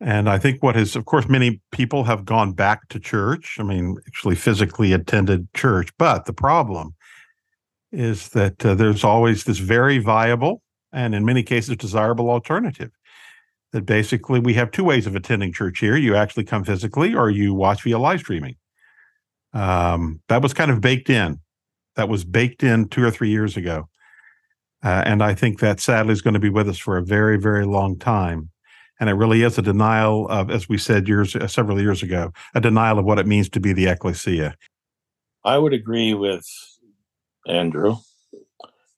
And 0.01 0.29
I 0.29 0.39
think 0.39 0.63
what 0.63 0.77
has, 0.77 0.95
of 0.95 1.05
course, 1.07 1.29
many 1.29 1.61
people 1.73 2.05
have 2.05 2.25
gone 2.25 2.53
back 2.53 2.89
to 2.91 3.01
church. 3.01 3.57
I 3.59 3.65
mean, 3.65 3.97
actually 4.07 4.37
physically 4.37 4.93
attended 4.93 5.53
church. 5.55 5.91
But 5.99 6.25
the 6.27 6.33
problem 6.33 6.95
is 7.91 8.29
that 8.31 8.65
uh, 8.65 8.75
there's 8.75 9.03
always 9.03 9.45
this 9.45 9.59
very 9.59 9.99
viable 9.99 10.63
and 10.93 11.15
in 11.15 11.25
many 11.25 11.43
cases 11.43 11.77
desirable 11.77 12.31
alternative. 12.31 12.91
That 13.73 13.87
basically 13.87 14.41
we 14.41 14.55
have 14.55 14.71
two 14.71 14.85
ways 14.85 15.07
of 15.07 15.17
attending 15.17 15.53
church 15.53 15.81
here. 15.81 15.97
You 15.97 16.15
actually 16.15 16.45
come 16.45 16.65
physically 16.65 17.15
or 17.15 17.29
you 17.29 17.53
watch 17.53 17.83
via 17.83 17.99
live 17.99 18.21
streaming. 18.21 18.55
Um, 19.53 20.21
that 20.29 20.43
was 20.43 20.55
kind 20.55 20.71
of 20.71 20.81
baked 20.81 21.11
in. 21.11 21.41
That 21.97 22.09
was 22.09 22.25
baked 22.25 22.63
in 22.63 22.89
two 22.89 23.05
or 23.05 23.11
three 23.11 23.31
years 23.31 23.57
ago. 23.57 23.89
Uh, 24.85 25.03
and 25.05 25.23
I 25.23 25.35
think 25.35 25.59
that 25.61 25.81
sadly 25.81 26.13
is 26.13 26.23
going 26.23 26.35
to 26.35 26.41
be 26.41 26.51
with 26.51 26.69
us 26.69 26.79
for 26.79 26.97
a 26.97 27.03
very, 27.03 27.39
very 27.39 27.67
long 27.67 27.99
time. 27.99 28.51
And 29.01 29.09
it 29.09 29.15
really 29.15 29.43
is 29.43 29.59
a 29.59 29.63
denial 29.63 30.29
of, 30.29 30.51
as 30.51 30.69
we 30.69 30.79
said 30.79 31.09
years, 31.09 31.35
uh, 31.35 31.47
several 31.47 31.81
years 31.81 32.03
ago, 32.03 32.33
a 32.55 32.61
denial 32.61 32.99
of 32.99 33.05
what 33.05 33.19
it 33.19 33.27
means 33.27 33.49
to 33.51 33.61
be 33.61 33.73
the 33.73 33.87
ecclesia. 33.87 34.55
I 35.45 35.59
would 35.59 35.73
agree 35.73 36.15
with 36.15 36.47
Andrew. 37.47 37.97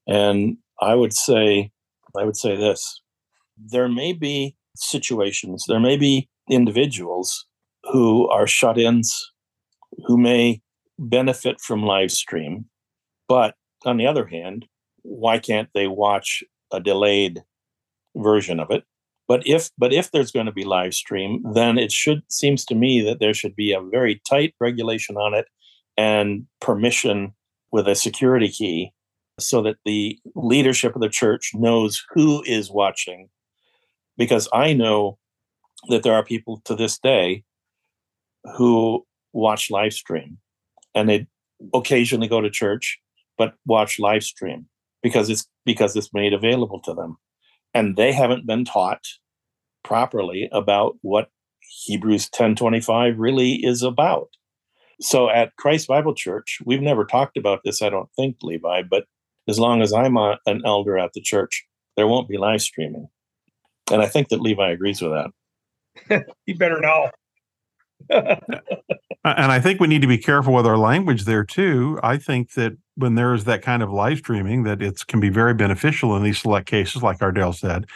And 0.06 0.56
I 0.80 0.94
would 0.94 1.12
say, 1.12 1.70
I 2.18 2.24
would 2.24 2.36
say 2.36 2.56
this 2.56 3.00
there 3.56 3.88
may 3.88 4.12
be 4.12 4.56
situations, 4.74 5.66
there 5.68 5.80
may 5.80 5.96
be 5.96 6.28
individuals 6.48 7.46
who 7.84 8.28
are 8.28 8.46
shut 8.46 8.78
ins 8.78 9.32
who 10.06 10.16
may 10.18 10.60
benefit 10.98 11.60
from 11.60 11.82
live 11.82 12.10
stream. 12.10 12.66
But 13.28 13.54
on 13.84 13.96
the 13.96 14.06
other 14.06 14.26
hand, 14.26 14.66
why 15.02 15.38
can't 15.38 15.68
they 15.74 15.86
watch 15.86 16.42
a 16.72 16.80
delayed 16.80 17.42
version 18.16 18.60
of 18.60 18.70
it? 18.70 18.84
But 19.28 19.46
if 19.46 19.70
but 19.78 19.92
if 19.92 20.10
there's 20.10 20.32
going 20.32 20.46
to 20.46 20.52
be 20.52 20.64
live 20.64 20.92
stream, 20.92 21.42
then 21.54 21.78
it 21.78 21.92
should 21.92 22.22
seems 22.28 22.64
to 22.66 22.74
me 22.74 23.00
that 23.02 23.20
there 23.20 23.34
should 23.34 23.54
be 23.54 23.72
a 23.72 23.80
very 23.80 24.20
tight 24.28 24.54
regulation 24.60 25.16
on 25.16 25.34
it 25.34 25.46
and 25.96 26.46
permission 26.60 27.32
with 27.70 27.86
a 27.86 27.94
security 27.94 28.48
key 28.48 28.92
so 29.38 29.62
that 29.62 29.76
the 29.84 30.18
leadership 30.34 30.94
of 30.94 31.00
the 31.00 31.08
church 31.08 31.52
knows 31.54 32.04
who 32.10 32.42
is 32.44 32.70
watching. 32.70 33.28
Because 34.16 34.48
I 34.52 34.72
know 34.72 35.18
that 35.88 36.02
there 36.02 36.14
are 36.14 36.24
people 36.24 36.60
to 36.64 36.74
this 36.74 36.98
day 36.98 37.44
who 38.56 39.06
watch 39.32 39.70
live 39.70 39.92
stream 39.92 40.38
and 40.94 41.08
they 41.08 41.26
occasionally 41.74 42.28
go 42.28 42.40
to 42.40 42.50
church 42.50 42.98
but 43.36 43.54
watch 43.66 43.98
live 43.98 44.22
stream 44.22 44.66
because 45.02 45.30
it's 45.30 45.46
because 45.64 45.94
it's 45.96 46.12
made 46.12 46.32
available 46.32 46.80
to 46.80 46.94
them 46.94 47.16
and 47.74 47.96
they 47.96 48.12
haven't 48.12 48.46
been 48.46 48.64
taught 48.64 49.04
properly 49.82 50.48
about 50.52 50.96
what 51.02 51.30
Hebrews 51.86 52.28
10:25 52.30 53.14
really 53.18 53.54
is 53.64 53.82
about. 53.82 54.28
So 55.00 55.30
at 55.30 55.56
Christ 55.56 55.88
Bible 55.88 56.14
Church, 56.14 56.58
we've 56.64 56.82
never 56.82 57.04
talked 57.04 57.36
about 57.36 57.60
this, 57.64 57.80
I 57.80 57.88
don't 57.88 58.10
think, 58.16 58.36
Levi, 58.42 58.82
but 58.82 59.04
as 59.48 59.58
long 59.58 59.80
as 59.80 59.92
I'm 59.92 60.16
a, 60.16 60.38
an 60.46 60.62
elder 60.64 60.98
at 60.98 61.12
the 61.14 61.20
church, 61.20 61.64
there 61.96 62.06
won't 62.06 62.28
be 62.28 62.36
live 62.36 62.60
streaming. 62.60 63.08
And 63.90 64.02
I 64.02 64.06
think 64.06 64.28
that 64.28 64.40
Levi 64.40 64.70
agrees 64.70 65.00
with 65.00 65.12
that. 65.12 66.26
You 66.46 66.56
better 66.56 66.80
know. 66.80 67.10
And 69.22 69.52
I 69.52 69.60
think 69.60 69.80
we 69.80 69.86
need 69.86 70.00
to 70.00 70.08
be 70.08 70.16
careful 70.16 70.54
with 70.54 70.66
our 70.66 70.78
language 70.78 71.24
there 71.24 71.44
too. 71.44 72.00
I 72.02 72.16
think 72.16 72.52
that 72.52 72.78
when 72.94 73.16
there 73.16 73.34
is 73.34 73.44
that 73.44 73.60
kind 73.60 73.82
of 73.82 73.92
live 73.92 74.18
streaming, 74.18 74.62
that 74.62 74.80
it 74.80 75.06
can 75.08 75.20
be 75.20 75.28
very 75.28 75.52
beneficial 75.52 76.16
in 76.16 76.22
these 76.22 76.40
select 76.40 76.66
cases, 76.66 77.02
like 77.02 77.18
Ardel 77.18 77.54
said. 77.54 77.86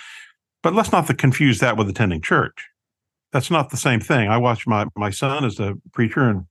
But 0.62 0.74
let's 0.74 0.92
not 0.92 1.06
confuse 1.16 1.60
that 1.60 1.78
with 1.78 1.88
attending 1.88 2.20
church. 2.20 2.68
That's 3.32 3.50
not 3.50 3.70
the 3.70 3.78
same 3.78 4.00
thing. 4.00 4.28
I 4.28 4.36
watch 4.36 4.66
my 4.66 4.86
my 4.96 5.10
son 5.10 5.46
as 5.46 5.58
a 5.58 5.74
preacher 5.92 6.28
and 6.28 6.44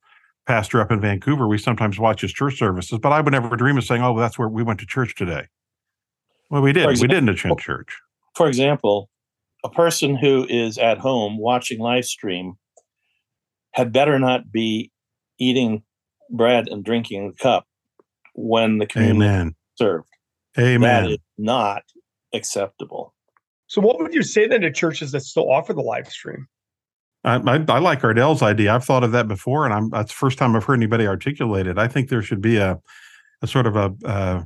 pastor 0.48 0.82
up 0.82 0.92
in 0.92 1.00
Vancouver. 1.00 1.48
We 1.48 1.60
sometimes 1.60 2.00
watch 2.00 2.22
his 2.22 2.34
church 2.34 2.58
services, 2.58 2.98
but 3.00 3.12
I 3.12 3.22
would 3.22 3.32
never 3.32 3.56
dream 3.56 3.78
of 3.78 3.84
saying, 3.84 4.02
"Oh, 4.02 4.18
that's 4.18 4.40
where 4.40 4.50
we 4.50 4.64
went 4.64 4.80
to 4.80 4.88
church 4.88 5.14
today." 5.14 5.48
Well, 6.50 6.64
we 6.64 6.74
did. 6.74 6.88
We 6.88 7.08
didn't 7.08 7.30
attend 7.30 7.60
church. 7.60 7.96
For 8.36 8.48
example, 8.48 9.10
a 9.64 9.70
person 9.70 10.16
who 10.16 10.48
is 10.50 10.80
at 10.80 10.98
home 10.98 11.38
watching 11.38 11.80
live 11.80 12.06
stream 12.06 12.56
had 13.74 13.92
better 13.92 14.18
not 14.18 14.52
be 14.52 14.92
eating 15.38 15.84
bread 16.30 16.68
and 16.70 16.84
drinking 16.84 17.28
the 17.28 17.34
cup 17.34 17.68
when 18.34 18.78
the 18.78 18.86
communion 18.86 19.22
Amen. 19.22 19.48
is 19.48 19.54
served. 19.76 20.10
Amen. 20.58 21.04
That 21.04 21.12
is 21.12 21.18
not 21.38 21.84
acceptable. 22.34 23.14
So, 23.68 23.82
what 23.82 24.00
would 24.00 24.14
you 24.14 24.24
say 24.24 24.48
then 24.48 24.62
to 24.62 24.72
churches 24.72 25.12
that 25.12 25.22
still 25.22 25.52
offer 25.52 25.74
the 25.74 25.82
live 25.82 26.08
stream? 26.08 26.48
I, 27.24 27.36
I, 27.36 27.66
I 27.68 27.80
like 27.80 28.04
Ardel's 28.04 28.42
idea. 28.42 28.74
I've 28.74 28.84
thought 28.84 29.04
of 29.04 29.12
that 29.14 29.28
before, 29.28 29.66
and 29.66 29.74
I'm 29.74 29.90
that's 29.90 30.12
the 30.12 30.18
first 30.18 30.38
time 30.38 30.56
I've 30.56 30.64
heard 30.64 30.76
anybody 30.76 31.08
articulate 31.08 31.68
it. 31.68 31.78
I 31.78 31.88
think 31.88 32.10
there 32.10 32.22
should 32.22 32.42
be 32.42 32.58
a, 32.58 32.80
a 33.42 33.48
sort 33.48 33.68
of 33.68 33.76
a, 33.76 33.94
uh 34.06 34.44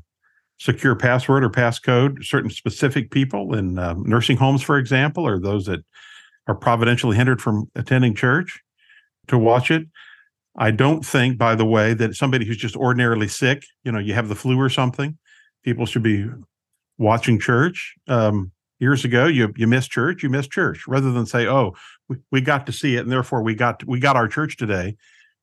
secure 0.60 0.96
password 0.96 1.44
or 1.44 1.50
passcode. 1.50 2.24
Certain 2.24 2.50
specific 2.50 3.12
people 3.12 3.54
in 3.54 3.78
um, 3.78 4.04
nursing 4.08 4.38
homes, 4.38 4.64
for 4.64 4.78
example, 4.78 5.26
or 5.26 5.40
those 5.40 5.66
that 5.66 5.82
are 6.48 6.56
providentially 6.56 7.16
hindered 7.16 7.42
from 7.42 7.70
attending 7.76 8.16
church, 8.16 8.62
to 9.28 9.38
watch 9.38 9.72
it. 9.72 9.88
I 10.58 10.72
don't 10.72 11.06
think, 11.06 11.38
by 11.38 11.56
the 11.56 11.66
way, 11.66 11.94
that 11.94 12.16
somebody 12.16 12.46
who's 12.46 12.58
just 12.58 12.76
ordinarily 12.76 13.28
sick, 13.28 13.64
you 13.84 13.92
know, 13.92 14.00
you 14.00 14.14
have 14.14 14.28
the 14.28 14.36
flu 14.36 14.60
or 14.60 14.70
something, 14.70 15.18
people 15.64 15.86
should 15.86 16.04
be 16.04 16.26
watching 16.98 17.40
church. 17.40 17.96
Um, 18.08 18.52
years 18.80 19.06
ago, 19.06 19.28
you 19.28 19.54
you 19.56 19.68
missed 19.68 19.92
church, 19.92 20.24
you 20.24 20.30
missed 20.30 20.52
church, 20.52 20.88
rather 20.88 21.12
than 21.12 21.26
say, 21.26 21.48
"Oh, 21.48 21.76
we, 22.10 22.18
we 22.32 22.42
got 22.42 22.66
to 22.66 22.72
see 22.72 22.96
it, 22.96 23.02
and 23.02 23.12
therefore 23.12 23.44
we 23.44 23.56
got 23.56 23.84
we 23.86 24.00
got 24.00 24.16
our 24.16 24.28
church 24.28 24.58
today." 24.58 24.96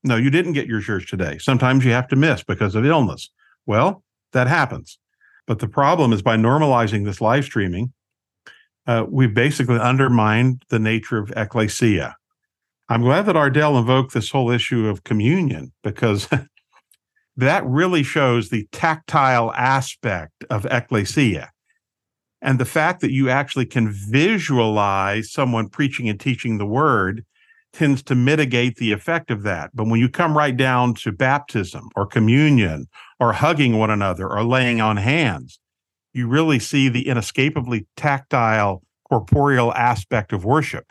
No, 0.03 0.17
you 0.17 0.31
didn't 0.31 0.53
get 0.53 0.67
your 0.67 0.83
church 0.83 1.09
today. 1.09 1.39
Sometimes 1.39 1.85
you 1.85 1.93
have 1.93 2.09
to 2.09 2.17
miss 2.17 2.43
because 2.43 2.75
of 2.75 2.85
illness. 2.85 3.31
Well, 3.65 4.03
that 4.33 4.49
happens. 4.49 4.99
But 5.47 5.61
the 5.61 5.69
problem 5.69 6.13
is 6.13 6.23
by 6.23 6.37
normalizing 6.37 7.05
this 7.05 7.21
live 7.21 7.45
streaming, 7.45 7.93
uh, 8.87 9.07
we 9.09 9.27
basically 9.27 9.79
undermined 9.79 10.63
the 10.69 10.79
nature 10.79 11.19
of 11.19 11.33
ecclesia. 11.37 12.17
I'm 12.89 13.03
glad 13.03 13.27
that 13.27 13.37
Ardel 13.37 13.79
invoked 13.79 14.13
this 14.13 14.31
whole 14.31 14.51
issue 14.51 14.87
of 14.89 15.05
communion 15.05 15.73
because 15.83 16.29
that 17.37 17.65
really 17.65 18.03
shows 18.03 18.49
the 18.49 18.69
tactile 18.73 19.53
aspect 19.55 20.45
of 20.51 20.67
ecclesia. 20.67 21.51
And 22.43 22.59
the 22.59 22.67
fact 22.67 23.01
that 23.01 23.11
you 23.11 23.31
actually 23.31 23.65
can 23.65 23.91
visualize 23.91 25.33
someone 25.33 25.71
preaching 25.71 26.11
and 26.11 26.21
teaching 26.21 26.59
the 26.59 26.67
word 26.67 27.25
tends 27.73 28.03
to 28.03 28.15
mitigate 28.15 28.77
the 28.77 28.93
effect 28.93 29.31
of 29.31 29.43
that. 29.45 29.71
But 29.75 29.89
when 29.89 29.99
you 29.99 30.11
come 30.11 30.37
right 30.37 30.57
down 30.57 30.95
to 30.97 31.11
baptism 31.11 31.89
or 31.97 32.07
communion 32.07 32.87
or 33.19 33.33
hugging 33.33 33.79
one 33.79 33.91
another 33.91 34.29
or 34.29 34.45
laying 34.45 34.83
on 34.83 34.99
hands, 34.99 35.59
you 36.13 36.29
really 36.29 36.59
see 36.59 36.89
the 36.89 37.09
inescapably 37.09 37.87
tactile, 37.97 38.83
corporeal 39.09 39.73
aspect 39.75 40.33
of 40.33 40.45
worship. 40.45 40.87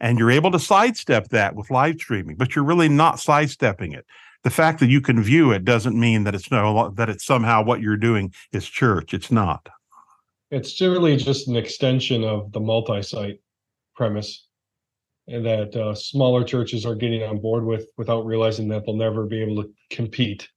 And 0.00 0.18
you're 0.18 0.30
able 0.30 0.50
to 0.52 0.58
sidestep 0.58 1.28
that 1.28 1.56
with 1.56 1.70
live 1.70 1.96
streaming, 1.96 2.36
but 2.36 2.54
you're 2.54 2.64
really 2.64 2.88
not 2.88 3.18
sidestepping 3.18 3.92
it. 3.92 4.06
The 4.44 4.50
fact 4.50 4.78
that 4.80 4.86
you 4.88 5.00
can 5.00 5.20
view 5.20 5.50
it 5.50 5.64
doesn't 5.64 5.98
mean 5.98 6.24
that 6.24 6.34
it's 6.34 6.50
no 6.50 6.90
that 6.96 7.08
it's 7.08 7.24
somehow 7.24 7.64
what 7.64 7.80
you're 7.80 7.96
doing 7.96 8.32
is 8.52 8.68
church. 8.68 9.12
It's 9.12 9.32
not. 9.32 9.68
It's 10.50 10.80
really 10.80 11.16
just 11.16 11.48
an 11.48 11.56
extension 11.56 12.22
of 12.24 12.52
the 12.52 12.60
multi-site 12.60 13.40
premise 13.96 14.48
and 15.28 15.44
that 15.44 15.76
uh, 15.76 15.94
smaller 15.94 16.42
churches 16.42 16.86
are 16.86 16.94
getting 16.94 17.22
on 17.22 17.38
board 17.38 17.64
with 17.64 17.90
without 17.98 18.24
realizing 18.24 18.68
that 18.68 18.86
they'll 18.86 18.96
never 18.96 19.26
be 19.26 19.42
able 19.42 19.62
to 19.62 19.70
compete 19.90 20.48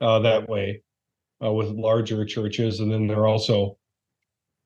uh, 0.00 0.18
that 0.18 0.48
way 0.48 0.82
uh, 1.42 1.50
with 1.50 1.68
larger 1.68 2.24
churches. 2.24 2.80
And 2.80 2.92
then 2.92 3.06
they're 3.06 3.26
also 3.26 3.78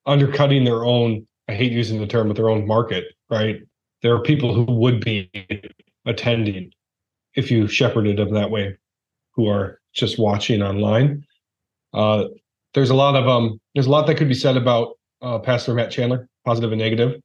undercutting 0.04 0.64
their 0.64 0.84
own, 0.84 1.26
I 1.48 1.54
hate 1.54 1.72
using 1.72 2.00
the 2.00 2.06
term, 2.06 2.26
but 2.26 2.36
their 2.36 2.50
own 2.50 2.66
market, 2.66 3.04
right? 3.28 3.60
There 4.02 4.14
are 4.14 4.22
people 4.22 4.54
who 4.54 4.64
would 4.72 5.04
be 5.04 5.30
attending 6.06 6.72
if 7.34 7.50
you 7.50 7.68
shepherded 7.68 8.16
them 8.18 8.32
that 8.34 8.50
way, 8.50 8.76
who 9.34 9.48
are 9.48 9.80
just 9.94 10.18
watching 10.18 10.62
online. 10.62 11.24
Uh, 11.92 12.24
there's 12.74 12.90
a 12.90 12.94
lot 12.94 13.16
of 13.16 13.28
um 13.28 13.60
there's 13.74 13.86
a 13.86 13.90
lot 13.90 14.06
that 14.06 14.16
could 14.16 14.28
be 14.28 14.34
said 14.34 14.56
about 14.56 14.98
uh, 15.22 15.38
Pastor 15.38 15.74
Matt 15.74 15.90
Chandler, 15.90 16.28
positive 16.44 16.72
and 16.72 16.80
negative. 16.80 17.20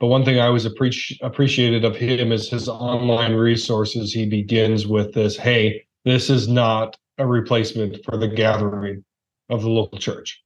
But 0.00 0.08
one 0.08 0.24
thing 0.24 0.38
I 0.38 0.46
always 0.46 0.66
appreci- 0.66 1.18
appreciated 1.22 1.84
of 1.84 1.96
him 1.96 2.30
is 2.30 2.48
his 2.48 2.68
online 2.68 3.34
resources. 3.34 4.12
He 4.12 4.26
begins 4.26 4.86
with 4.86 5.14
this: 5.14 5.36
"Hey, 5.36 5.84
this 6.04 6.30
is 6.30 6.48
not 6.48 6.96
a 7.18 7.26
replacement 7.26 8.04
for 8.04 8.16
the 8.16 8.28
gathering 8.28 9.04
of 9.48 9.62
the 9.62 9.70
local 9.70 9.98
church. 9.98 10.42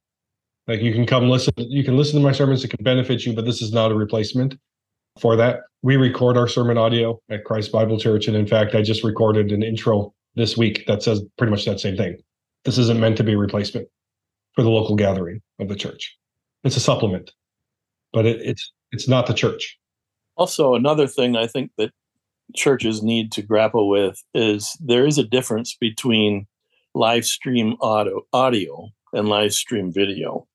Like 0.69 0.81
you 0.81 0.93
can 0.93 1.07
come 1.07 1.29
listen, 1.29 1.53
you 1.57 1.83
can 1.83 1.97
listen 1.97 2.21
to 2.21 2.27
my 2.27 2.33
sermons; 2.33 2.63
it 2.65 2.69
can 2.69 2.85
benefit 2.85 3.27
you, 3.27 3.35
but 3.35 3.45
this 3.45 3.63
is 3.63 3.73
not 3.73 3.91
a 3.91 3.95
replacement." 3.95 4.57
For 5.19 5.37
that. 5.37 5.61
We 5.83 5.97
record 5.97 6.37
our 6.37 6.49
sermon 6.49 6.79
audio 6.79 7.21
at 7.31 7.45
Christ 7.45 7.73
Bible 7.73 7.99
Church. 7.99 8.29
And 8.29 8.37
in 8.37 8.47
fact, 8.47 8.75
I 8.75 8.83
just 8.83 9.05
recorded 9.05 9.53
an 9.53 9.63
intro 9.63 10.15
this 10.35 10.57
week 10.57 10.85
that 10.87 11.03
says 11.03 11.23
pretty 11.37 11.51
much 11.51 11.65
that 11.65 11.81
same 11.81 11.97
thing. 11.97 12.19
This 12.65 12.79
isn't 12.79 13.01
meant 13.01 13.17
to 13.17 13.25
be 13.25 13.33
a 13.33 13.39
replacement 13.39 13.89
for 14.55 14.63
the 14.63 14.71
local 14.71 14.97
gathering 14.97 15.43
of 15.59 15.69
the 15.69 15.75
church. 15.75 16.17
It's 16.65 16.77
a 16.77 16.81
supplement, 16.81 17.33
but 18.13 18.27
it, 18.27 18.41
it's 18.43 18.73
it's 18.93 19.09
not 19.09 19.27
the 19.27 19.35
church. 19.35 19.79
Also, 20.37 20.75
another 20.75 21.07
thing 21.07 21.37
I 21.37 21.47
think 21.47 21.73
that 21.79 21.91
churches 22.55 23.03
need 23.03 23.33
to 23.33 23.43
grapple 23.43 23.89
with 23.89 24.23
is 24.35 24.77
there 24.81 25.07
is 25.07 25.19
a 25.19 25.25
difference 25.25 25.75
between 25.75 26.47
live 26.95 27.25
stream 27.25 27.77
audio, 27.81 28.23
audio 28.33 28.89
and 29.13 29.29
live 29.29 29.53
stream 29.53 29.93
video. 29.93 30.47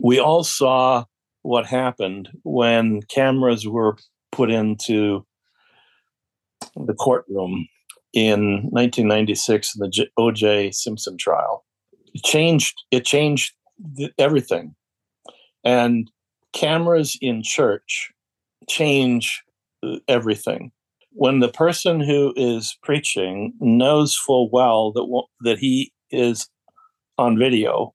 We 0.00 0.18
all 0.18 0.44
saw 0.44 1.04
what 1.46 1.64
happened 1.64 2.28
when 2.42 3.02
cameras 3.02 3.66
were 3.66 3.96
put 4.32 4.50
into 4.50 5.24
the 6.74 6.94
courtroom 6.94 7.68
in 8.12 8.62
1996 8.70 9.76
in 9.76 9.80
the 9.80 10.08
O.J. 10.16 10.72
Simpson 10.72 11.16
trial. 11.16 11.64
It 12.14 12.24
changed. 12.24 12.74
It 12.90 13.04
changed 13.04 13.54
everything, 14.18 14.74
and 15.64 16.10
cameras 16.52 17.16
in 17.20 17.42
church 17.44 18.10
change 18.68 19.42
uh, 19.82 19.98
everything. 20.08 20.72
When 21.12 21.40
the 21.40 21.48
person 21.48 22.00
who 22.00 22.32
is 22.36 22.76
preaching 22.82 23.52
knows 23.60 24.16
full 24.16 24.50
well 24.50 24.92
that 24.92 25.22
that 25.42 25.58
he 25.58 25.92
is 26.10 26.48
on 27.18 27.38
video, 27.38 27.94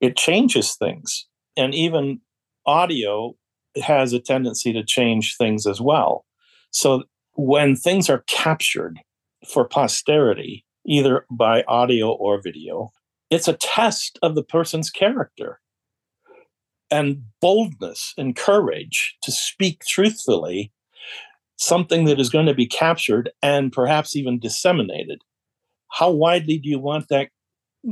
it 0.00 0.16
changes 0.16 0.74
things, 0.76 1.26
and 1.56 1.74
even 1.74 2.20
audio 2.66 3.34
has 3.82 4.12
a 4.12 4.20
tendency 4.20 4.72
to 4.72 4.84
change 4.84 5.36
things 5.36 5.66
as 5.66 5.80
well. 5.80 6.24
So 6.70 7.04
when 7.34 7.76
things 7.76 8.08
are 8.08 8.24
captured 8.26 8.98
for 9.46 9.66
posterity, 9.66 10.64
either 10.86 11.26
by 11.30 11.62
audio 11.64 12.10
or 12.10 12.40
video, 12.40 12.90
it's 13.30 13.48
a 13.48 13.54
test 13.54 14.18
of 14.22 14.34
the 14.34 14.42
person's 14.42 14.90
character 14.90 15.60
and 16.90 17.22
boldness 17.40 18.14
and 18.16 18.36
courage 18.36 19.16
to 19.22 19.32
speak 19.32 19.84
truthfully 19.86 20.72
something 21.58 22.04
that 22.04 22.20
is 22.20 22.30
going 22.30 22.46
to 22.46 22.54
be 22.54 22.66
captured 22.66 23.30
and 23.42 23.72
perhaps 23.72 24.14
even 24.14 24.38
disseminated 24.38 25.20
how 25.90 26.10
widely 26.10 26.58
do 26.58 26.68
you 26.68 26.78
want 26.78 27.08
that 27.08 27.28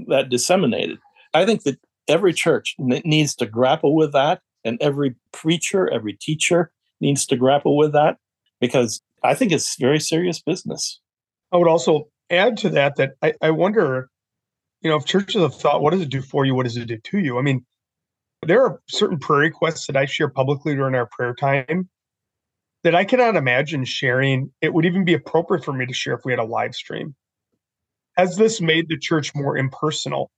that 0.06 0.28
disseminated 0.28 0.98
i 1.32 1.44
think 1.44 1.62
that 1.62 1.78
every 2.08 2.32
church 2.32 2.76
needs 2.78 3.34
to 3.34 3.46
grapple 3.46 3.96
with 3.96 4.12
that 4.12 4.40
and 4.64 4.78
every 4.80 5.14
preacher 5.32 5.90
every 5.90 6.14
teacher 6.14 6.70
needs 7.00 7.26
to 7.26 7.36
grapple 7.36 7.76
with 7.76 7.92
that 7.92 8.16
because 8.60 9.00
i 9.22 9.34
think 9.34 9.52
it's 9.52 9.76
very 9.78 10.00
serious 10.00 10.40
business 10.40 11.00
i 11.52 11.56
would 11.56 11.68
also 11.68 12.08
add 12.30 12.56
to 12.56 12.68
that 12.68 12.96
that 12.96 13.12
i, 13.22 13.32
I 13.40 13.50
wonder 13.50 14.08
you 14.80 14.90
know 14.90 14.96
if 14.96 15.04
churches 15.04 15.42
have 15.42 15.54
thought 15.54 15.82
what 15.82 15.90
does 15.90 16.02
it 16.02 16.10
do 16.10 16.22
for 16.22 16.44
you 16.44 16.54
what 16.54 16.64
does 16.64 16.76
it 16.76 16.86
do 16.86 16.98
to 16.98 17.18
you 17.18 17.38
i 17.38 17.42
mean 17.42 17.64
there 18.46 18.62
are 18.62 18.80
certain 18.88 19.18
prayer 19.18 19.40
requests 19.40 19.86
that 19.86 19.96
I 19.96 20.06
share 20.06 20.28
publicly 20.28 20.74
during 20.74 20.94
our 20.94 21.06
prayer 21.06 21.34
time 21.34 21.88
that 22.82 22.94
I 22.94 23.04
cannot 23.04 23.36
imagine 23.36 23.84
sharing. 23.84 24.52
It 24.60 24.74
would 24.74 24.84
even 24.84 25.04
be 25.04 25.14
appropriate 25.14 25.64
for 25.64 25.72
me 25.72 25.86
to 25.86 25.94
share 25.94 26.14
if 26.14 26.24
we 26.24 26.32
had 26.32 26.38
a 26.38 26.44
live 26.44 26.74
stream. 26.74 27.14
Has 28.16 28.36
this 28.36 28.60
made 28.60 28.88
the 28.88 28.98
church 28.98 29.34
more 29.34 29.56
impersonal? 29.56 30.30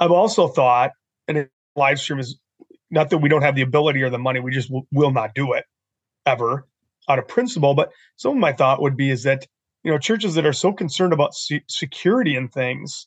I've 0.00 0.10
also 0.10 0.48
thought, 0.48 0.92
and 1.28 1.38
a 1.38 1.48
live 1.76 2.00
stream 2.00 2.18
is 2.18 2.38
not 2.90 3.10
that 3.10 3.18
we 3.18 3.28
don't 3.28 3.42
have 3.42 3.54
the 3.54 3.62
ability 3.62 4.02
or 4.02 4.10
the 4.10 4.18
money, 4.18 4.40
we 4.40 4.52
just 4.52 4.68
w- 4.68 4.86
will 4.92 5.10
not 5.10 5.34
do 5.34 5.52
it 5.52 5.64
ever 6.26 6.66
out 7.08 7.18
of 7.18 7.28
principle. 7.28 7.74
But 7.74 7.90
some 8.16 8.32
of 8.32 8.38
my 8.38 8.52
thought 8.52 8.82
would 8.82 8.96
be 8.96 9.10
is 9.10 9.22
that 9.24 9.46
you 9.82 9.90
know 9.90 9.98
churches 9.98 10.34
that 10.34 10.46
are 10.46 10.52
so 10.52 10.72
concerned 10.72 11.12
about 11.12 11.34
se- 11.34 11.64
security 11.68 12.36
and 12.36 12.52
things, 12.52 13.06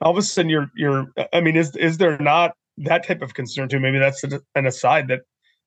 all 0.00 0.10
of 0.10 0.18
a 0.18 0.22
sudden 0.22 0.50
you're 0.50 0.70
you're. 0.76 1.06
I 1.32 1.40
mean, 1.40 1.56
is 1.56 1.74
is 1.76 1.98
there 1.98 2.18
not 2.18 2.54
that 2.78 3.06
type 3.06 3.22
of 3.22 3.34
concern 3.34 3.68
too. 3.68 3.80
Maybe 3.80 3.98
that's 3.98 4.24
an 4.24 4.66
aside 4.66 5.08
that 5.08 5.20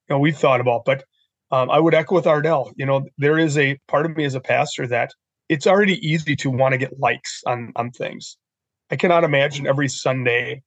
you 0.09 0.15
know 0.15 0.19
we've 0.19 0.37
thought 0.37 0.61
about. 0.61 0.85
But 0.85 1.05
um, 1.51 1.69
I 1.69 1.79
would 1.79 1.93
echo 1.93 2.15
with 2.15 2.25
Ardel. 2.25 2.73
You 2.75 2.85
know, 2.85 3.05
there 3.17 3.39
is 3.39 3.57
a 3.57 3.79
part 3.87 4.05
of 4.05 4.15
me 4.15 4.25
as 4.25 4.35
a 4.35 4.41
pastor 4.41 4.85
that 4.87 5.11
it's 5.47 5.65
already 5.65 5.95
easy 6.07 6.35
to 6.37 6.49
want 6.49 6.73
to 6.73 6.77
get 6.77 6.99
likes 6.99 7.41
on 7.45 7.73
on 7.75 7.91
things. 7.91 8.37
I 8.91 8.95
cannot 8.95 9.23
imagine 9.23 9.67
every 9.67 9.87
Sunday 9.87 10.63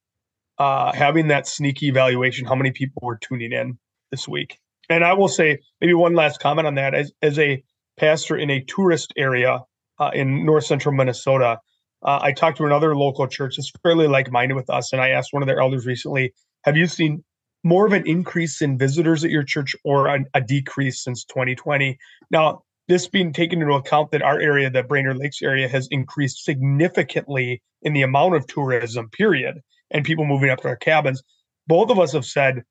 uh, 0.57 0.91
having 0.93 1.27
that 1.27 1.47
sneaky 1.47 1.87
evaluation. 1.87 2.45
How 2.45 2.55
many 2.55 2.71
people 2.71 3.01
were 3.03 3.17
tuning 3.17 3.51
in 3.51 3.77
this 4.11 4.27
week? 4.27 4.59
And 4.89 5.03
I 5.03 5.13
will 5.13 5.27
say 5.27 5.59
maybe 5.81 5.93
one 5.93 6.13
last 6.13 6.39
comment 6.39 6.67
on 6.67 6.75
that. 6.75 6.93
As 6.93 7.11
as 7.21 7.39
a 7.39 7.63
pastor 7.97 8.35
in 8.35 8.49
a 8.49 8.63
tourist 8.63 9.13
area 9.17 9.59
uh, 9.99 10.11
in 10.13 10.45
north 10.45 10.65
central 10.65 10.93
Minnesota, 10.93 11.59
uh, 12.03 12.19
I 12.21 12.31
talked 12.33 12.57
to 12.57 12.65
another 12.65 12.95
local 12.95 13.27
church 13.27 13.55
that's 13.57 13.71
fairly 13.81 14.07
like 14.07 14.31
minded 14.31 14.55
with 14.55 14.69
us, 14.69 14.91
and 14.93 15.01
I 15.01 15.09
asked 15.09 15.33
one 15.33 15.41
of 15.41 15.47
their 15.47 15.59
elders 15.59 15.85
recently, 15.85 16.33
"Have 16.63 16.77
you 16.77 16.87
seen 16.87 17.23
more 17.63 17.85
of 17.85 17.93
an 17.93 18.05
increase 18.05 18.61
in 18.61 18.77
visitors 18.77 19.23
at 19.23 19.31
your 19.31 19.43
church 19.43 19.75
or 19.85 20.07
a, 20.07 20.19
a 20.33 20.41
decrease 20.41 21.03
since 21.03 21.23
2020?" 21.25 21.97
Now, 22.29 22.63
this 22.89 23.07
being 23.07 23.31
taken 23.31 23.61
into 23.61 23.73
account 23.73 24.11
that 24.11 24.21
our 24.21 24.39
area, 24.39 24.69
the 24.69 24.83
Brainerd 24.83 25.17
Lakes 25.17 25.41
area, 25.41 25.69
has 25.69 25.87
increased 25.89 26.43
significantly 26.43 27.61
in 27.81 27.93
the 27.93 28.01
amount 28.01 28.35
of 28.35 28.45
tourism, 28.47 29.09
period, 29.09 29.61
and 29.93 30.03
people 30.03 30.25
moving 30.25 30.49
up 30.49 30.61
to 30.61 30.67
our 30.67 30.75
cabins. 30.75 31.23
Both 31.67 31.89
of 31.89 31.99
us 31.99 32.11
have 32.11 32.25
said 32.25 32.63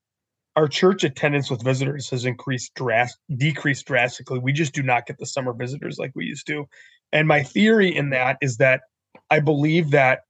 our 0.55 0.67
church 0.67 1.03
attendance 1.03 1.49
with 1.49 1.63
visitors 1.63 2.09
has 2.11 2.25
increased 2.25 2.75
drast- 2.75 3.17
decreased 3.35 3.87
drastically. 3.87 4.39
We 4.39 4.53
just 4.53 4.73
do 4.73 4.83
not 4.83 5.07
get 5.07 5.17
the 5.17 5.25
summer 5.25 5.53
visitors 5.53 5.97
like 5.97 6.11
we 6.13 6.25
used 6.25 6.45
to. 6.47 6.67
And 7.11 7.27
my 7.27 7.41
theory 7.41 7.95
in 7.95 8.11
that 8.11 8.37
is 8.41 8.57
that 8.57 8.81
I 9.31 9.39
believe 9.39 9.91
that 9.91 10.21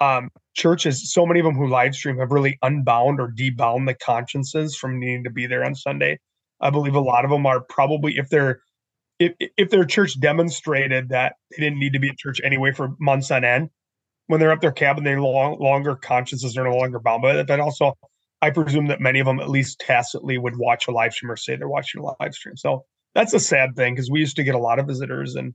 um, 0.00 0.30
churches, 0.54 1.12
so 1.12 1.26
many 1.26 1.40
of 1.40 1.44
them 1.44 1.54
who 1.54 1.66
live 1.66 1.94
stream, 1.94 2.18
have 2.18 2.30
really 2.30 2.58
unbound 2.62 3.20
or 3.20 3.28
debound 3.28 3.88
the 3.88 3.94
consciences 3.94 4.76
from 4.76 4.98
needing 4.98 5.24
to 5.24 5.30
be 5.30 5.46
there 5.46 5.64
on 5.64 5.74
Sunday. 5.74 6.18
I 6.60 6.70
believe 6.70 6.94
a 6.94 7.00
lot 7.00 7.24
of 7.24 7.30
them 7.30 7.46
are 7.46 7.60
probably 7.60 8.16
if 8.16 8.28
they're 8.28 8.60
if 9.18 9.34
if 9.38 9.70
their 9.70 9.84
church 9.84 10.18
demonstrated 10.20 11.08
that 11.10 11.36
they 11.50 11.62
didn't 11.62 11.78
need 11.78 11.92
to 11.94 11.98
be 11.98 12.08
at 12.08 12.18
church 12.18 12.40
anyway 12.44 12.72
for 12.72 12.94
months 12.98 13.30
on 13.30 13.44
end, 13.44 13.70
when 14.26 14.40
they're 14.40 14.52
up 14.52 14.60
their 14.60 14.72
cabin, 14.72 15.04
they 15.04 15.16
long 15.16 15.58
longer 15.58 15.96
consciences 15.96 16.56
are 16.56 16.64
no 16.64 16.76
longer 16.76 16.98
bound 16.98 17.22
by 17.22 17.38
it. 17.38 17.46
But 17.46 17.60
also, 17.60 17.96
I 18.42 18.50
presume 18.50 18.86
that 18.88 19.00
many 19.00 19.20
of 19.20 19.26
them 19.26 19.40
at 19.40 19.50
least 19.50 19.80
tacitly 19.80 20.38
would 20.38 20.56
watch 20.56 20.88
a 20.88 20.90
live 20.90 21.12
stream 21.12 21.30
or 21.30 21.36
say 21.36 21.56
they're 21.56 21.68
watching 21.68 22.00
a 22.00 22.04
live 22.20 22.34
stream. 22.34 22.56
So 22.56 22.84
that's 23.14 23.32
a 23.32 23.40
sad 23.40 23.76
thing 23.76 23.94
because 23.94 24.10
we 24.10 24.20
used 24.20 24.36
to 24.36 24.44
get 24.44 24.54
a 24.54 24.58
lot 24.58 24.78
of 24.78 24.86
visitors 24.86 25.34
and 25.34 25.54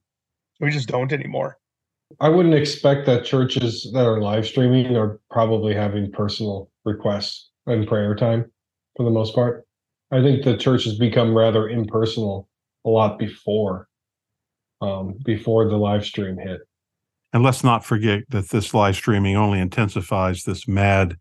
we 0.59 0.71
just 0.71 0.87
don't 0.87 1.11
anymore. 1.11 1.57
I 2.19 2.29
wouldn't 2.29 2.55
expect 2.55 3.05
that 3.05 3.23
churches 3.23 3.89
that 3.93 4.05
are 4.05 4.19
live 4.19 4.45
streaming 4.45 4.97
are 4.97 5.19
probably 5.29 5.73
having 5.73 6.11
personal 6.11 6.69
requests 6.83 7.51
and 7.67 7.87
prayer 7.87 8.15
time 8.15 8.51
for 8.97 9.03
the 9.03 9.11
most 9.11 9.33
part. 9.33 9.65
I 10.11 10.21
think 10.21 10.43
the 10.43 10.57
church 10.57 10.83
has 10.83 10.97
become 10.97 11.37
rather 11.37 11.69
impersonal 11.69 12.49
a 12.85 12.89
lot 12.89 13.17
before 13.17 13.87
um, 14.81 15.15
before 15.23 15.69
the 15.69 15.77
live 15.77 16.03
stream 16.03 16.37
hit. 16.37 16.61
And 17.33 17.43
let's 17.43 17.63
not 17.63 17.85
forget 17.85 18.23
that 18.29 18.49
this 18.49 18.73
live 18.73 18.95
streaming 18.95 19.37
only 19.37 19.59
intensifies 19.59 20.43
this 20.43 20.67
mad 20.67 21.15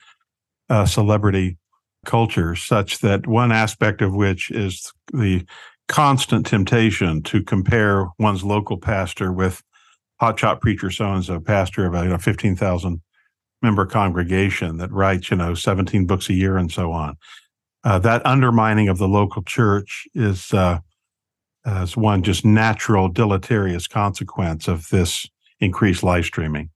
uh, 0.68 0.84
celebrity 0.86 1.56
culture, 2.04 2.56
such 2.56 2.98
that 3.00 3.26
one 3.26 3.52
aspect 3.52 4.02
of 4.02 4.14
which 4.14 4.50
is 4.50 4.92
the 5.12 5.44
constant 5.88 6.46
temptation 6.46 7.22
to 7.22 7.42
compare 7.42 8.06
one's 8.18 8.44
local 8.44 8.78
pastor 8.78 9.32
with 9.32 9.62
hotshot 10.20 10.60
preacher 10.60 10.90
so 10.90 11.12
and 11.12 11.24
so, 11.24 11.40
pastor 11.40 11.86
of 11.86 11.94
a 11.94 12.04
you 12.04 12.10
know, 12.10 12.18
15,000 12.18 13.00
member 13.62 13.86
congregation 13.86 14.78
that 14.78 14.90
writes, 14.92 15.30
you 15.30 15.36
know, 15.36 15.54
17 15.54 16.06
books 16.06 16.28
a 16.28 16.34
year 16.34 16.56
and 16.56 16.72
so 16.72 16.92
on. 16.92 17.16
Uh, 17.82 17.98
that 17.98 18.24
undermining 18.26 18.88
of 18.88 18.98
the 18.98 19.08
local 19.08 19.42
church 19.42 20.06
is 20.14 20.52
uh, 20.52 20.78
as 21.64 21.96
one 21.96 22.22
just 22.22 22.44
natural 22.44 23.08
deleterious 23.08 23.86
consequence 23.86 24.68
of 24.68 24.88
this 24.90 25.26
increased 25.60 26.02
live 26.02 26.24
streaming. 26.24 26.70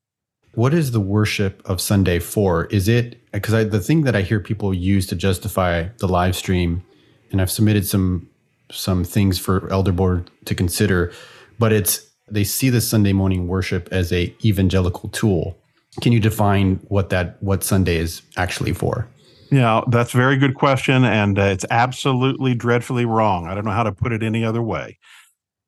What 0.54 0.72
is 0.72 0.92
the 0.92 1.00
worship 1.00 1.62
of 1.64 1.80
Sunday 1.80 2.20
for? 2.20 2.66
Is 2.66 2.86
it 2.88 3.20
because 3.32 3.70
the 3.70 3.80
thing 3.80 4.02
that 4.02 4.14
I 4.14 4.22
hear 4.22 4.38
people 4.38 4.72
use 4.72 5.06
to 5.08 5.16
justify 5.16 5.88
the 5.98 6.06
live 6.06 6.36
stream, 6.36 6.84
and 7.32 7.40
I've 7.40 7.50
submitted 7.50 7.86
some 7.86 8.28
some 8.70 9.04
things 9.04 9.38
for 9.38 9.70
elder 9.70 9.92
board 9.92 10.30
to 10.44 10.54
consider, 10.54 11.12
but 11.58 11.72
it's 11.72 12.08
they 12.30 12.44
see 12.44 12.70
the 12.70 12.80
Sunday 12.80 13.12
morning 13.12 13.48
worship 13.48 13.88
as 13.90 14.12
a 14.12 14.34
evangelical 14.44 15.08
tool. 15.10 15.58
Can 16.00 16.12
you 16.12 16.20
define 16.20 16.76
what 16.88 17.10
that 17.10 17.42
what 17.42 17.64
Sunday 17.64 17.96
is 17.96 18.22
actually 18.36 18.72
for? 18.72 19.08
Yeah, 19.50 19.82
that's 19.88 20.14
a 20.14 20.16
very 20.16 20.36
good 20.36 20.54
question, 20.54 21.04
and 21.04 21.38
uh, 21.38 21.42
it's 21.42 21.66
absolutely 21.70 22.54
dreadfully 22.54 23.04
wrong. 23.04 23.46
I 23.46 23.54
don't 23.54 23.64
know 23.64 23.70
how 23.70 23.84
to 23.84 23.92
put 23.92 24.12
it 24.12 24.22
any 24.22 24.44
other 24.44 24.62
way. 24.62 24.98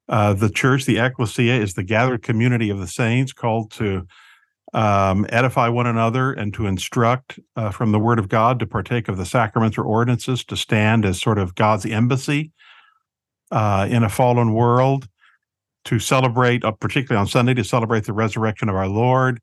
Uh, 0.08 0.32
the 0.32 0.50
church, 0.50 0.84
the 0.84 0.98
ecclesia, 0.98 1.60
is 1.60 1.74
the 1.74 1.82
gathered 1.82 2.22
community 2.22 2.70
of 2.70 2.78
the 2.78 2.86
saints 2.86 3.32
called 3.32 3.70
to 3.72 4.06
um, 4.72 5.26
edify 5.30 5.68
one 5.68 5.86
another 5.86 6.32
and 6.32 6.52
to 6.54 6.66
instruct 6.66 7.38
uh, 7.56 7.70
from 7.70 7.92
the 7.92 7.98
Word 7.98 8.18
of 8.18 8.28
God, 8.28 8.58
to 8.60 8.66
partake 8.66 9.08
of 9.08 9.16
the 9.16 9.26
sacraments 9.26 9.78
or 9.78 9.84
ordinances, 9.84 10.44
to 10.44 10.56
stand 10.56 11.04
as 11.04 11.20
sort 11.20 11.38
of 11.38 11.54
God's 11.54 11.86
embassy 11.86 12.52
uh, 13.50 13.86
in 13.90 14.02
a 14.02 14.08
fallen 14.08 14.52
world 14.52 15.08
to 15.86 15.98
celebrate, 15.98 16.64
uh, 16.64 16.72
particularly 16.72 17.20
on 17.20 17.28
Sunday, 17.28 17.54
to 17.54 17.64
celebrate 17.64 18.04
the 18.04 18.12
resurrection 18.12 18.68
of 18.68 18.74
our 18.74 18.88
Lord. 18.88 19.40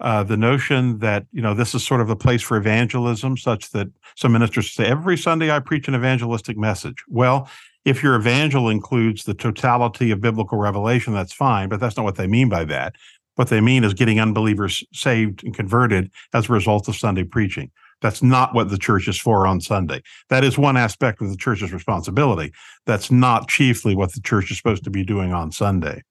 Uh, 0.00 0.22
the 0.22 0.36
notion 0.36 0.98
that 0.98 1.26
you 1.32 1.40
know 1.40 1.54
this 1.54 1.74
is 1.74 1.86
sort 1.86 2.00
of 2.00 2.10
a 2.10 2.16
place 2.16 2.42
for 2.42 2.56
evangelism, 2.56 3.36
such 3.36 3.70
that 3.70 3.86
some 4.16 4.32
ministers 4.32 4.72
say 4.72 4.84
every 4.84 5.16
Sunday 5.16 5.50
I 5.50 5.60
preach 5.60 5.86
an 5.86 5.94
evangelistic 5.94 6.56
message. 6.56 7.04
Well, 7.08 7.48
if 7.84 8.02
your 8.02 8.16
evangel 8.16 8.68
includes 8.68 9.24
the 9.24 9.34
totality 9.34 10.10
of 10.10 10.20
biblical 10.20 10.58
revelation, 10.58 11.12
that's 11.12 11.32
fine, 11.32 11.68
but 11.68 11.80
that's 11.80 11.96
not 11.96 12.04
what 12.04 12.16
they 12.16 12.26
mean 12.26 12.48
by 12.48 12.64
that. 12.64 12.94
What 13.34 13.48
they 13.48 13.60
mean 13.60 13.82
is 13.82 13.94
getting 13.94 14.20
unbelievers 14.20 14.84
saved 14.92 15.42
and 15.42 15.54
converted 15.54 16.10
as 16.34 16.48
a 16.48 16.52
result 16.52 16.86
of 16.88 16.96
Sunday 16.96 17.24
preaching. 17.24 17.70
That's 18.00 18.22
not 18.22 18.54
what 18.54 18.68
the 18.68 18.78
church 18.78 19.08
is 19.08 19.18
for 19.18 19.46
on 19.46 19.60
Sunday. 19.60 20.02
That 20.28 20.44
is 20.44 20.58
one 20.58 20.76
aspect 20.76 21.22
of 21.22 21.30
the 21.30 21.36
church's 21.36 21.72
responsibility. 21.72 22.52
That's 22.84 23.10
not 23.10 23.48
chiefly 23.48 23.94
what 23.94 24.12
the 24.12 24.20
church 24.20 24.50
is 24.50 24.58
supposed 24.58 24.84
to 24.84 24.90
be 24.90 25.04
doing 25.04 25.32
on 25.32 25.52
Sunday. 25.52 26.02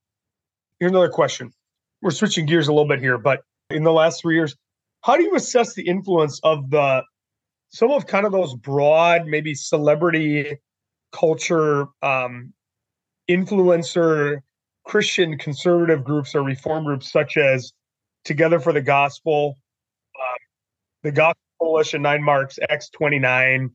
Here's 0.79 0.91
another 0.91 1.09
question. 1.09 1.51
We're 2.01 2.11
switching 2.11 2.45
gears 2.47 2.67
a 2.67 2.73
little 2.73 2.87
bit 2.87 2.99
here, 2.99 3.17
but 3.17 3.41
in 3.69 3.83
the 3.83 3.91
last 3.91 4.21
three 4.21 4.35
years, 4.35 4.55
how 5.01 5.17
do 5.17 5.23
you 5.23 5.35
assess 5.35 5.75
the 5.75 5.87
influence 5.87 6.39
of 6.43 6.69
the 6.69 7.03
some 7.69 7.91
of 7.91 8.05
kind 8.05 8.25
of 8.25 8.31
those 8.31 8.53
broad, 8.55 9.27
maybe 9.27 9.53
celebrity 9.53 10.57
culture, 11.11 11.85
um, 12.01 12.53
influencer, 13.29 14.39
Christian 14.85 15.37
conservative 15.37 16.03
groups 16.03 16.35
or 16.35 16.43
reform 16.43 16.85
groups 16.85 17.11
such 17.11 17.37
as 17.37 17.73
Together 18.23 18.59
for 18.59 18.71
the 18.71 18.81
Gospel, 18.81 19.57
um, 20.15 20.37
the 21.01 21.11
Gospel 21.11 21.41
Coalition, 21.59 22.01
Nine 22.03 22.23
Marks, 22.23 22.59
X29. 22.69 23.69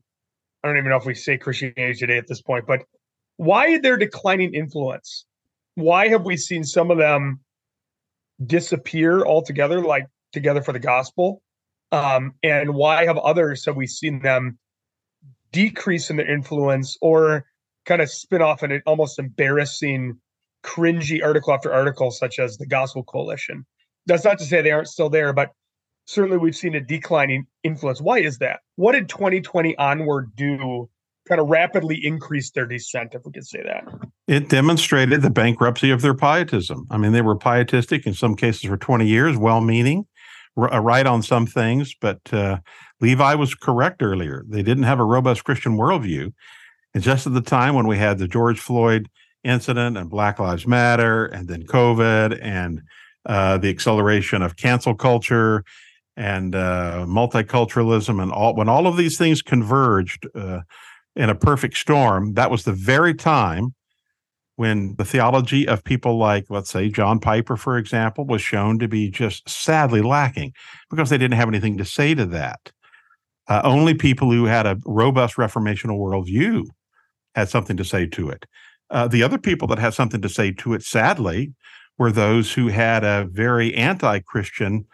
I 0.63 0.67
don't 0.67 0.77
even 0.77 0.89
know 0.89 0.95
if 0.95 1.05
we 1.05 1.15
say 1.15 1.37
Christianity 1.37 1.93
today 1.95 2.17
at 2.17 2.27
this 2.27 2.41
point, 2.41 2.65
but 2.65 2.83
why 3.35 3.77
their 3.79 3.97
declining 3.97 4.53
influence? 4.53 5.25
Why 5.75 6.07
have 6.07 6.23
we 6.23 6.37
seen 6.37 6.63
some 6.63 6.91
of 6.91 6.97
them 6.97 7.41
disappear 8.45 9.25
altogether, 9.25 9.81
like 9.81 10.07
Together 10.31 10.61
for 10.61 10.71
the 10.71 10.79
Gospel? 10.79 11.41
Um, 11.91 12.33
and 12.43 12.73
why 12.73 13.05
have 13.05 13.17
others 13.17 13.65
have 13.65 13.75
we 13.75 13.87
seen 13.87 14.21
them 14.21 14.57
decrease 15.51 16.09
in 16.09 16.17
their 16.17 16.29
influence 16.29 16.97
or 17.01 17.45
kind 17.85 18.01
of 18.01 18.09
spin 18.11 18.41
off 18.41 18.63
an 18.63 18.81
almost 18.85 19.19
embarrassing, 19.19 20.17
cringy 20.63 21.23
article 21.23 21.53
after 21.53 21.73
article, 21.73 22.11
such 22.11 22.39
as 22.39 22.57
the 22.57 22.65
Gospel 22.65 23.03
Coalition? 23.03 23.65
That's 24.05 24.23
not 24.23 24.39
to 24.39 24.45
say 24.45 24.61
they 24.61 24.71
aren't 24.71 24.87
still 24.87 25.09
there, 25.09 25.33
but 25.33 25.51
certainly 26.05 26.37
we've 26.37 26.55
seen 26.55 26.75
a 26.75 26.81
declining 26.81 27.45
influence. 27.63 28.01
Why 28.01 28.19
is 28.19 28.39
that? 28.39 28.61
What 28.75 28.93
did 28.93 29.09
2020 29.09 29.77
onward 29.77 30.35
do? 30.35 30.89
Kind 31.27 31.41
of 31.41 31.47
rapidly 31.49 31.99
increase 32.05 32.51
their 32.51 32.65
descent, 32.65 33.13
if 33.13 33.25
we 33.25 33.33
could 33.33 33.45
say 33.45 33.61
that. 33.63 33.83
It 34.29 34.47
demonstrated 34.47 35.21
the 35.21 35.29
bankruptcy 35.29 35.91
of 35.91 36.01
their 36.01 36.13
pietism. 36.13 36.87
I 36.89 36.97
mean, 36.97 37.11
they 37.11 37.21
were 37.21 37.35
pietistic 37.35 38.07
in 38.07 38.13
some 38.13 38.35
cases 38.35 38.69
for 38.69 38.77
20 38.77 39.05
years, 39.05 39.35
well 39.35 39.59
meaning, 39.59 40.07
uh, 40.57 40.79
right 40.79 41.05
on 41.05 41.21
some 41.21 41.45
things, 41.45 41.95
but 41.99 42.19
uh, 42.33 42.57
Levi 42.99 43.35
was 43.35 43.55
correct 43.55 44.01
earlier. 44.01 44.43
They 44.47 44.63
didn't 44.63 44.83
have 44.83 44.99
a 44.99 45.05
robust 45.05 45.43
Christian 45.43 45.77
worldview. 45.77 46.33
And 46.93 47.03
just 47.03 47.27
at 47.27 47.33
the 47.33 47.41
time 47.41 47.75
when 47.75 47.87
we 47.87 47.97
had 47.97 48.17
the 48.17 48.27
George 48.27 48.59
Floyd 48.59 49.07
incident 49.43 49.97
and 49.97 50.09
Black 50.09 50.39
Lives 50.39 50.65
Matter, 50.65 51.25
and 51.25 51.47
then 51.47 51.63
COVID 51.63 52.39
and 52.41 52.81
uh, 53.25 53.57
the 53.57 53.69
acceleration 53.69 54.41
of 54.41 54.55
cancel 54.55 54.95
culture 54.95 55.63
and 56.15 56.55
uh, 56.55 57.05
multiculturalism 57.07 58.21
and 58.21 58.31
all 58.31 58.55
when 58.55 58.67
all 58.67 58.87
of 58.87 58.97
these 58.97 59.17
things 59.17 59.41
converged 59.41 60.27
uh, 60.33 60.61
in 61.15 61.29
a 61.29 61.35
perfect 61.35 61.77
storm 61.77 62.33
that 62.33 62.49
was 62.49 62.63
the 62.63 62.73
very 62.73 63.13
time 63.13 63.75
when 64.57 64.95
the 64.97 65.05
theology 65.05 65.67
of 65.67 65.83
people 65.83 66.17
like 66.17 66.45
let's 66.49 66.69
say 66.69 66.89
john 66.89 67.19
piper 67.19 67.55
for 67.55 67.77
example 67.77 68.25
was 68.25 68.41
shown 68.41 68.77
to 68.77 68.87
be 68.87 69.09
just 69.09 69.47
sadly 69.49 70.01
lacking 70.01 70.53
because 70.89 71.09
they 71.09 71.17
didn't 71.17 71.37
have 71.37 71.47
anything 71.47 71.77
to 71.77 71.85
say 71.85 72.13
to 72.13 72.25
that 72.25 72.71
uh, 73.47 73.61
only 73.63 73.93
people 73.93 74.29
who 74.29 74.45
had 74.45 74.67
a 74.67 74.77
robust 74.85 75.37
reformational 75.37 75.97
worldview 75.97 76.65
had 77.33 77.49
something 77.49 77.77
to 77.77 77.85
say 77.85 78.05
to 78.05 78.29
it 78.29 78.45
uh, 78.89 79.07
the 79.07 79.23
other 79.23 79.37
people 79.37 79.67
that 79.67 79.79
had 79.79 79.93
something 79.93 80.21
to 80.21 80.29
say 80.29 80.51
to 80.51 80.73
it 80.73 80.83
sadly 80.83 81.53
were 81.97 82.11
those 82.11 82.53
who 82.53 82.67
had 82.67 83.03
a 83.03 83.27
very 83.31 83.73
anti-christian 83.73 84.85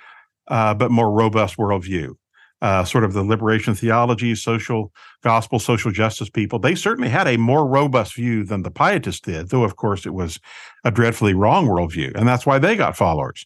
uh, 0.47 0.73
but 0.73 0.91
more 0.91 1.11
robust 1.11 1.57
worldview. 1.57 2.15
Uh, 2.63 2.85
sort 2.85 3.03
of 3.03 3.11
the 3.11 3.21
liberation 3.21 3.75
theology, 3.75 4.33
social 4.33 4.89
gospel, 5.21 5.59
social 5.59 5.91
justice 5.91 6.29
people, 6.29 6.57
they 6.57 6.75
certainly 6.75 7.09
had 7.09 7.27
a 7.27 7.37
more 7.37 7.67
robust 7.67 8.15
view 8.15 8.45
than 8.45 8.63
the 8.63 8.71
pietists 8.71 9.19
did, 9.19 9.49
though, 9.49 9.65
of 9.65 9.75
course, 9.75 10.05
it 10.05 10.13
was 10.13 10.39
a 10.85 10.89
dreadfully 10.89 11.33
wrong 11.33 11.67
worldview. 11.67 12.15
And 12.15 12.25
that's 12.25 12.45
why 12.45 12.59
they 12.59 12.77
got 12.77 12.95
followers. 12.95 13.45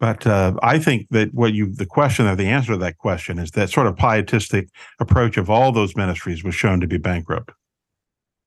But 0.00 0.26
uh, 0.26 0.54
I 0.60 0.80
think 0.80 1.06
that 1.10 1.32
what 1.34 1.54
you, 1.54 1.72
the 1.72 1.86
question 1.86 2.26
or 2.26 2.34
the 2.34 2.48
answer 2.48 2.72
to 2.72 2.78
that 2.78 2.98
question 2.98 3.38
is 3.38 3.52
that 3.52 3.70
sort 3.70 3.86
of 3.86 3.96
pietistic 3.96 4.70
approach 4.98 5.36
of 5.36 5.48
all 5.48 5.70
those 5.70 5.94
ministries 5.94 6.42
was 6.42 6.56
shown 6.56 6.80
to 6.80 6.88
be 6.88 6.98
bankrupt. 6.98 7.52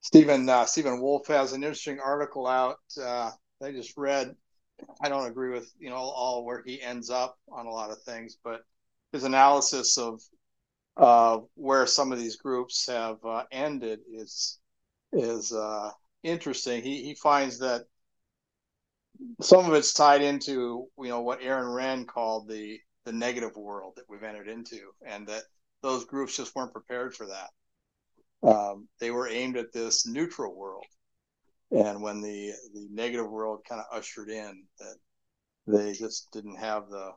Stephen 0.02 0.48
uh, 0.48 0.66
Stephen 0.66 1.02
Wolfe 1.02 1.28
has 1.28 1.54
an 1.54 1.64
interesting 1.64 2.00
article 2.00 2.48
out. 2.48 2.80
Uh, 3.02 3.32
I 3.62 3.72
just 3.72 3.98
read 3.98 4.36
I 5.02 5.10
don't 5.10 5.28
agree 5.28 5.52
with 5.52 5.72
you 5.80 5.90
know 5.90 5.96
all 5.96 6.46
where 6.46 6.64
he 6.66 6.82
ends 6.82 7.10
up 7.10 7.38
on 7.52 7.66
a 7.66 7.72
lot 7.72 7.92
of 7.92 8.02
things, 8.04 8.38
but 8.44 8.62
his 9.12 9.24
analysis 9.24 9.98
of 9.98 10.22
uh, 10.98 11.40
where 11.56 11.88
some 11.88 12.12
of 12.12 12.20
these 12.20 12.36
groups 12.36 12.88
have 12.88 13.18
uh, 13.24 13.44
ended 13.52 14.00
is 14.12 14.60
is 15.14 15.52
uh, 15.52 15.92
interesting. 16.24 16.84
He 16.84 17.04
he 17.04 17.16
finds 17.16 17.60
that 17.60 17.86
some 19.42 19.66
of 19.66 19.74
it's 19.74 19.94
tied 19.94 20.22
into 20.22 20.88
you 20.98 21.10
know 21.10 21.22
what 21.22 21.42
Aaron 21.42 21.68
Renn 21.68 22.06
called 22.06 22.48
the 22.48 22.80
the 23.06 23.14
negative 23.14 23.56
world 23.56 23.94
that 23.96 24.06
we've 24.10 24.24
entered 24.24 24.48
into, 24.48 24.92
and 25.06 25.28
that 25.28 25.44
those 25.82 26.06
groups 26.06 26.36
just 26.36 26.56
weren't 26.56 26.74
prepared 26.74 27.16
for 27.16 27.28
that. 27.28 27.50
Um, 28.48 28.88
they 29.00 29.12
were 29.12 29.28
aimed 29.28 29.58
at 29.58 29.74
this 29.74 30.06
neutral 30.06 30.56
world, 30.56 30.86
and 31.72 32.02
when 32.02 32.22
the 32.22 32.54
the 32.74 32.88
negative 32.92 33.30
world 33.30 33.66
kind 33.68 33.82
of 33.82 33.98
ushered 33.98 34.30
in 34.30 34.64
that 34.80 34.96
they 35.68 35.94
just 35.94 36.32
didn't 36.32 36.58
have 36.58 36.90
the 36.90 37.12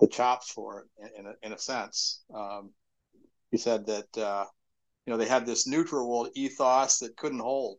the 0.00 0.08
chops 0.08 0.50
for 0.50 0.80
it 0.80 0.86
in, 0.98 1.20
in, 1.20 1.26
a, 1.26 1.46
in 1.46 1.52
a 1.52 1.58
sense. 1.58 2.22
Um, 2.34 2.72
he 3.50 3.58
said 3.58 3.86
that 3.86 4.18
uh, 4.18 4.46
you 5.06 5.12
know 5.12 5.16
they 5.16 5.28
had 5.28 5.46
this 5.46 5.66
neutral 5.66 6.08
world 6.08 6.30
ethos 6.34 6.98
that 6.98 7.16
couldn't 7.16 7.40
hold. 7.40 7.78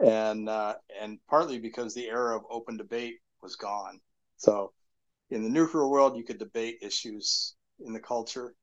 And 0.00 0.48
uh, 0.48 0.74
and 1.00 1.18
partly 1.28 1.58
because 1.58 1.94
the 1.94 2.06
era 2.06 2.36
of 2.36 2.44
open 2.50 2.76
debate 2.76 3.16
was 3.42 3.56
gone. 3.56 4.00
So 4.36 4.72
in 5.30 5.42
the 5.42 5.48
neutral 5.48 5.90
world 5.90 6.16
you 6.16 6.24
could 6.24 6.38
debate 6.38 6.78
issues 6.82 7.56
in 7.84 7.92
the 7.92 8.00
culture. 8.00 8.54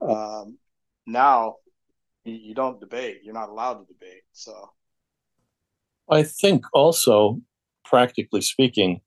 Um, 0.00 0.58
now 1.06 1.56
you, 2.24 2.34
you 2.34 2.54
don't 2.54 2.78
debate. 2.78 3.20
You're 3.24 3.34
not 3.34 3.48
allowed 3.48 3.74
to 3.74 3.92
debate. 3.92 4.22
So. 4.32 4.70
I 6.10 6.22
think 6.22 6.64
also, 6.72 7.40
practically 7.84 8.40
speaking, 8.40 9.00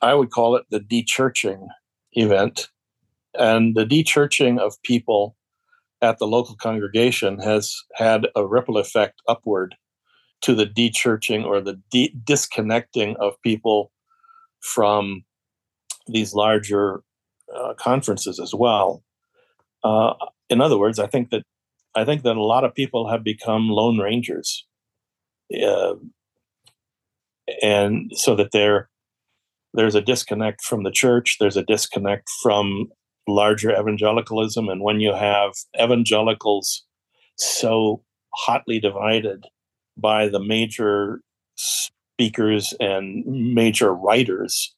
I 0.00 0.14
would 0.14 0.30
call 0.30 0.56
it 0.56 0.64
the 0.70 0.80
dechurching 0.80 1.66
event. 2.16 2.68
And 3.38 3.76
the 3.76 3.84
dechurching 3.84 4.58
of 4.58 4.82
people 4.82 5.36
at 6.02 6.18
the 6.18 6.26
local 6.26 6.56
congregation 6.56 7.38
has 7.38 7.74
had 7.94 8.26
a 8.34 8.46
ripple 8.46 8.78
effect 8.78 9.22
upward 9.28 9.76
to 10.42 10.54
the 10.54 10.66
dechurching 10.66 11.44
or 11.44 11.60
the 11.60 11.80
de- 11.90 12.14
disconnecting 12.24 13.16
of 13.20 13.40
people 13.42 13.92
from 14.60 15.24
these 16.06 16.34
larger 16.34 17.02
uh, 17.54 17.74
conferences 17.74 18.38
as 18.38 18.54
well. 18.54 19.02
Uh, 19.82 20.14
in 20.50 20.60
other 20.60 20.78
words, 20.78 20.98
I 20.98 21.06
think 21.06 21.30
that 21.30 21.42
I 21.94 22.04
think 22.04 22.22
that 22.22 22.36
a 22.36 22.42
lot 22.42 22.64
of 22.64 22.74
people 22.74 23.08
have 23.08 23.24
become 23.24 23.70
lone 23.70 23.98
rangers. 23.98 24.66
Uh, 25.50 25.94
and 27.62 28.10
so 28.14 28.34
that 28.36 28.50
there 28.52 28.90
there's 29.76 29.94
a 29.94 30.00
disconnect 30.00 30.62
from 30.62 30.82
the 30.82 30.90
church 30.90 31.36
there's 31.38 31.56
a 31.56 31.62
disconnect 31.62 32.28
from 32.42 32.88
larger 33.28 33.70
evangelicalism 33.70 34.68
and 34.68 34.82
when 34.82 35.00
you 35.00 35.12
have 35.12 35.52
evangelicals 35.80 36.84
so 37.36 38.02
hotly 38.34 38.80
divided 38.80 39.44
by 39.96 40.28
the 40.28 40.40
major 40.40 41.20
speakers 41.56 42.74
and 42.80 43.24
major 43.26 43.94
writers 43.94 44.74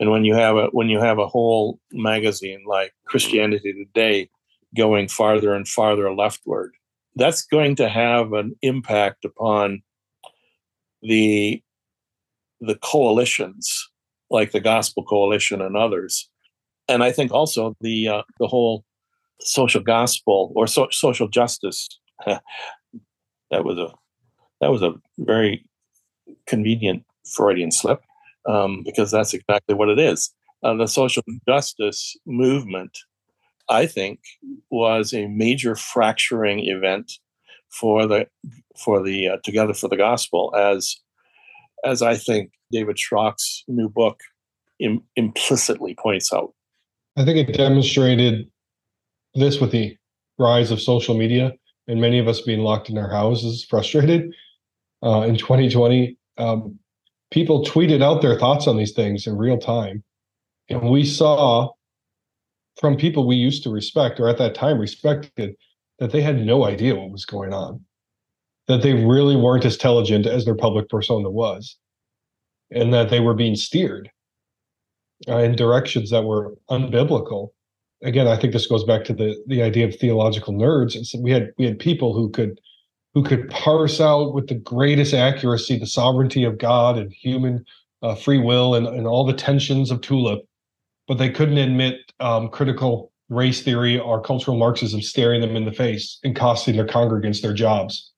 and 0.00 0.10
when 0.10 0.24
you 0.24 0.34
have 0.34 0.56
a 0.56 0.66
when 0.72 0.88
you 0.88 0.98
have 0.98 1.18
a 1.18 1.28
whole 1.28 1.78
magazine 1.92 2.62
like 2.66 2.92
christianity 3.06 3.72
today 3.72 4.28
going 4.76 5.08
farther 5.08 5.54
and 5.54 5.68
farther 5.68 6.12
leftward 6.12 6.72
that's 7.16 7.42
going 7.42 7.76
to 7.76 7.88
have 7.88 8.32
an 8.32 8.56
impact 8.62 9.24
upon 9.24 9.82
the 11.02 11.62
the 12.60 12.76
coalitions 12.76 13.90
like 14.32 14.50
the 14.50 14.60
Gospel 14.60 15.04
Coalition 15.04 15.60
and 15.60 15.76
others, 15.76 16.28
and 16.88 17.04
I 17.04 17.12
think 17.12 17.30
also 17.30 17.76
the 17.80 18.08
uh, 18.08 18.22
the 18.40 18.48
whole 18.48 18.84
social 19.40 19.82
gospel 19.82 20.52
or 20.56 20.66
so, 20.66 20.88
social 20.90 21.28
justice. 21.28 21.88
that 22.26 22.42
was 23.64 23.78
a 23.78 23.88
That 24.60 24.70
was 24.70 24.82
a 24.82 24.94
very 25.18 25.64
convenient 26.46 27.04
Freudian 27.24 27.70
slip 27.70 28.00
um, 28.48 28.82
because 28.84 29.10
that's 29.10 29.34
exactly 29.34 29.74
what 29.74 29.88
it 29.88 29.98
is. 29.98 30.32
Uh, 30.62 30.74
the 30.74 30.86
social 30.86 31.22
justice 31.48 32.16
movement, 32.26 32.96
I 33.68 33.86
think, 33.86 34.20
was 34.70 35.12
a 35.12 35.26
major 35.26 35.74
fracturing 35.74 36.60
event 36.60 37.12
for 37.68 38.06
the 38.06 38.26
for 38.76 39.02
the 39.02 39.28
uh, 39.28 39.36
Together 39.42 39.74
for 39.74 39.88
the 39.88 39.96
Gospel, 39.96 40.54
as 40.56 40.96
as 41.84 42.02
I 42.02 42.16
think 42.16 42.50
David 42.70 42.96
Schrock's 42.96 43.64
new 43.68 43.88
book 43.88 44.20
Im- 44.80 45.04
implicitly 45.16 45.94
points 45.94 46.32
out. 46.32 46.52
I 47.16 47.24
think 47.24 47.48
it 47.48 47.52
demonstrated 47.54 48.50
this 49.34 49.60
with 49.60 49.70
the 49.70 49.96
rise 50.38 50.70
of 50.70 50.80
social 50.80 51.16
media 51.16 51.52
and 51.88 52.00
many 52.00 52.18
of 52.18 52.28
us 52.28 52.40
being 52.40 52.60
locked 52.60 52.90
in 52.90 52.98
our 52.98 53.10
houses, 53.10 53.64
frustrated. 53.68 54.32
Uh, 55.02 55.22
in 55.22 55.36
2020, 55.36 56.16
um, 56.38 56.78
people 57.30 57.64
tweeted 57.64 58.02
out 58.02 58.22
their 58.22 58.38
thoughts 58.38 58.66
on 58.66 58.76
these 58.76 58.92
things 58.92 59.26
in 59.26 59.36
real 59.36 59.58
time. 59.58 60.02
And 60.68 60.88
we 60.90 61.04
saw 61.04 61.70
from 62.80 62.96
people 62.96 63.26
we 63.26 63.36
used 63.36 63.62
to 63.64 63.70
respect, 63.70 64.20
or 64.20 64.28
at 64.28 64.38
that 64.38 64.54
time 64.54 64.78
respected, 64.78 65.54
that 65.98 66.12
they 66.12 66.22
had 66.22 66.44
no 66.44 66.64
idea 66.64 66.94
what 66.94 67.10
was 67.10 67.24
going 67.24 67.52
on, 67.52 67.84
that 68.68 68.82
they 68.82 68.94
really 68.94 69.36
weren't 69.36 69.64
as 69.64 69.74
intelligent 69.74 70.26
as 70.26 70.44
their 70.44 70.54
public 70.54 70.88
persona 70.88 71.30
was, 71.30 71.76
and 72.70 72.92
that 72.92 73.10
they 73.10 73.20
were 73.20 73.34
being 73.34 73.56
steered 73.56 74.10
uh, 75.28 75.38
in 75.38 75.56
directions 75.56 76.10
that 76.10 76.24
were 76.24 76.54
unbiblical. 76.70 77.50
Again, 78.02 78.26
I 78.26 78.36
think 78.36 78.52
this 78.52 78.66
goes 78.66 78.84
back 78.84 79.04
to 79.04 79.12
the 79.12 79.36
the 79.46 79.62
idea 79.62 79.86
of 79.86 79.96
theological 79.96 80.54
nerds. 80.54 80.92
So 81.06 81.20
we 81.20 81.30
had 81.30 81.52
we 81.58 81.64
had 81.64 81.78
people 81.78 82.14
who 82.14 82.30
could 82.30 82.60
who 83.14 83.22
could 83.22 83.50
parse 83.50 84.00
out 84.00 84.34
with 84.34 84.48
the 84.48 84.54
greatest 84.54 85.14
accuracy 85.14 85.78
the 85.78 85.86
sovereignty 85.86 86.44
of 86.44 86.58
God 86.58 86.98
and 86.98 87.12
human 87.12 87.64
uh, 88.02 88.14
free 88.14 88.38
will 88.38 88.74
and, 88.74 88.86
and 88.86 89.06
all 89.06 89.24
the 89.24 89.32
tensions 89.32 89.90
of 89.90 90.00
tulip, 90.00 90.40
but 91.06 91.18
they 91.18 91.30
couldn't 91.30 91.58
admit 91.58 91.96
um, 92.20 92.48
critical 92.48 93.12
race 93.28 93.62
theory 93.62 93.98
or 93.98 94.20
cultural 94.20 94.56
Marxism 94.56 95.00
staring 95.00 95.40
them 95.40 95.56
in 95.56 95.64
the 95.64 95.72
face 95.72 96.18
and 96.24 96.36
costing 96.36 96.76
their 96.76 96.86
congregants 96.86 97.40
their 97.40 97.54
jobs. 97.54 98.11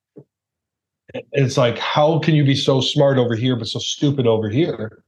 It's 1.33 1.57
like, 1.57 1.79
how 1.79 2.19
can 2.19 2.35
you 2.35 2.45
be 2.45 2.57
so 2.57 2.81
smart 2.81 3.19
over 3.19 3.35
here 3.35 3.57
but 3.57 3.69
so 3.69 3.79
stupid 3.79 4.27
over 4.27 4.49
here? 4.49 5.05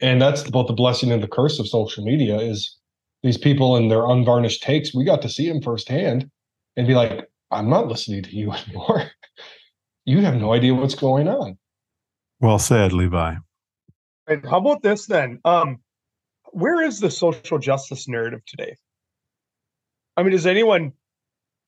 And 0.00 0.20
that's 0.20 0.48
both 0.50 0.66
the 0.66 0.72
blessing 0.72 1.12
and 1.12 1.22
the 1.22 1.28
curse 1.28 1.58
of 1.58 1.68
social 1.68 2.04
media 2.04 2.38
is 2.38 2.76
these 3.22 3.38
people 3.38 3.76
and 3.76 3.90
their 3.90 4.04
unvarnished 4.04 4.62
takes. 4.62 4.94
We 4.94 5.04
got 5.04 5.22
to 5.22 5.28
see 5.28 5.48
them 5.48 5.62
firsthand 5.62 6.28
and 6.76 6.86
be 6.86 6.94
like, 6.94 7.28
I'm 7.50 7.70
not 7.70 7.86
listening 7.86 8.22
to 8.24 8.36
you 8.36 8.52
anymore. 8.68 9.10
you 10.04 10.20
have 10.22 10.34
no 10.34 10.52
idea 10.52 10.74
what's 10.74 10.96
going 10.96 11.28
on. 11.28 11.58
Well 12.40 12.58
said, 12.58 12.92
Levi. 12.92 13.36
And 14.26 14.44
how 14.44 14.58
about 14.58 14.82
this 14.82 15.06
then? 15.06 15.38
Um, 15.44 15.78
where 16.52 16.82
is 16.82 17.00
the 17.00 17.10
social 17.10 17.58
justice 17.58 18.08
narrative 18.08 18.40
today? 18.46 18.74
I 20.16 20.22
mean, 20.22 20.32
does 20.32 20.46
anyone 20.46 20.92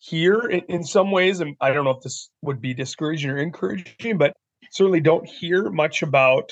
here 0.07 0.41
in, 0.41 0.61
in 0.69 0.85
some 0.85 1.11
ways, 1.11 1.41
and 1.41 1.57
I 1.61 1.73
don't 1.73 1.85
know 1.85 1.93
if 1.93 2.03
this 2.03 2.31
would 2.43 2.61
be 2.61 2.75
discouraging 2.75 3.31
or 3.31 3.39
encouraging, 3.39 4.19
but 4.19 4.35
certainly 4.71 5.01
don't 5.01 5.27
hear 5.27 5.71
much 5.71 6.03
about 6.03 6.51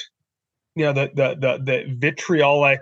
you 0.75 0.85
know 0.85 0.93
the 0.93 1.11
the 1.15 1.35
the, 1.35 1.59
the 1.63 1.95
vitriolic 1.95 2.81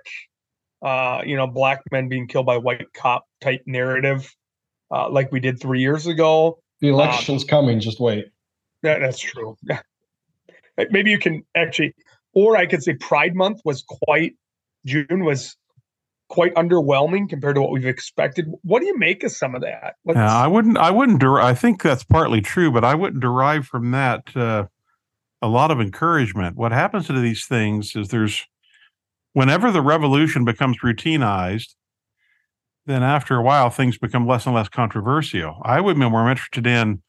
uh, 0.83 1.23
you 1.27 1.37
know 1.37 1.49
black 1.49 1.81
men 1.91 2.09
being 2.09 2.29
killed 2.29 2.47
by 2.47 2.57
white 2.57 2.93
cop 2.95 3.25
type 3.41 3.63
narrative 3.67 4.33
uh, 4.93 5.11
like 5.11 5.33
we 5.33 5.41
did 5.41 5.61
three 5.61 5.81
years 5.81 6.07
ago. 6.07 6.59
The 6.81 6.89
election's 6.89 7.43
um, 7.43 7.49
coming. 7.49 7.81
Just 7.81 7.99
wait. 7.99 8.27
Yeah, 8.83 8.99
that's 9.01 9.19
true. 9.19 9.57
Maybe 10.91 11.11
you 11.11 11.19
can 11.19 11.43
actually, 11.55 11.95
or 12.33 12.57
I 12.57 12.67
could 12.67 12.83
say 12.83 12.95
Pride 12.95 13.35
Month 13.35 13.61
was 13.65 13.83
quite 13.83 14.35
June 14.87 15.25
was 15.25 15.57
quite 16.31 16.55
underwhelming 16.55 17.29
compared 17.29 17.57
to 17.57 17.61
what 17.61 17.73
we've 17.73 17.85
expected. 17.85 18.47
What 18.63 18.81
do 18.81 18.87
you 18.87 18.97
make 18.97 19.23
of 19.23 19.33
some 19.33 19.55
of 19.55 19.61
that? 19.61 19.97
Yeah, 20.07 20.35
I 20.35 20.47
wouldn't. 20.47 20.79
I 20.79 20.91
wouldn't. 20.91 21.21
Der- 21.21 21.41
I 21.41 21.53
think 21.53 21.83
that's 21.83 22.05
partly 22.05 22.41
true, 22.41 22.73
but 22.73 22.85
I 22.85 22.95
wouldn't 22.95 23.21
derive 23.21 23.67
from 23.67 23.91
that 23.91 24.35
uh, 24.35 24.67
a 25.43 25.49
lot 25.49 25.71
of 25.71 25.81
encouragement. 25.81 26.57
What 26.57 26.73
happens 26.73 27.07
to 27.09 27.21
these 27.21 27.45
things 27.45 27.95
is 27.95 28.09
there's 28.09 28.47
whenever 29.35 29.71
the 29.71 29.83
revolution 29.83 30.45
becomes 30.45 30.79
routinized, 30.79 31.75
then 32.87 33.03
after 33.03 33.37
a 33.37 33.43
while 33.43 33.69
things 33.69 33.99
become 33.99 34.27
less 34.27 34.47
and 34.47 34.55
less 34.55 34.69
controversial. 34.69 35.61
I 35.65 35.81
would 35.81 35.99
be 35.99 36.09
more 36.09 36.31
interested 36.31 36.67
in 36.67 37.03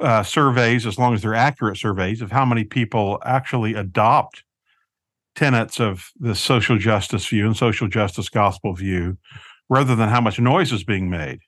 uh, 0.00 0.22
surveys, 0.22 0.86
as 0.86 0.98
long 0.98 1.12
as 1.12 1.22
they're 1.22 1.34
accurate 1.34 1.76
surveys, 1.76 2.22
of 2.22 2.32
how 2.32 2.46
many 2.46 2.64
people 2.64 3.20
actually 3.24 3.74
adopt 3.74 4.42
tenets 5.40 5.80
of 5.80 6.10
the 6.20 6.34
social 6.34 6.76
justice 6.76 7.26
view 7.26 7.46
and 7.46 7.56
social 7.56 7.88
justice 7.88 8.28
gospel 8.28 8.74
view, 8.74 9.16
rather 9.70 9.96
than 9.96 10.10
how 10.10 10.20
much 10.20 10.38
noise 10.38 10.70
is 10.70 10.84
being 10.84 11.08
made. 11.08 11.40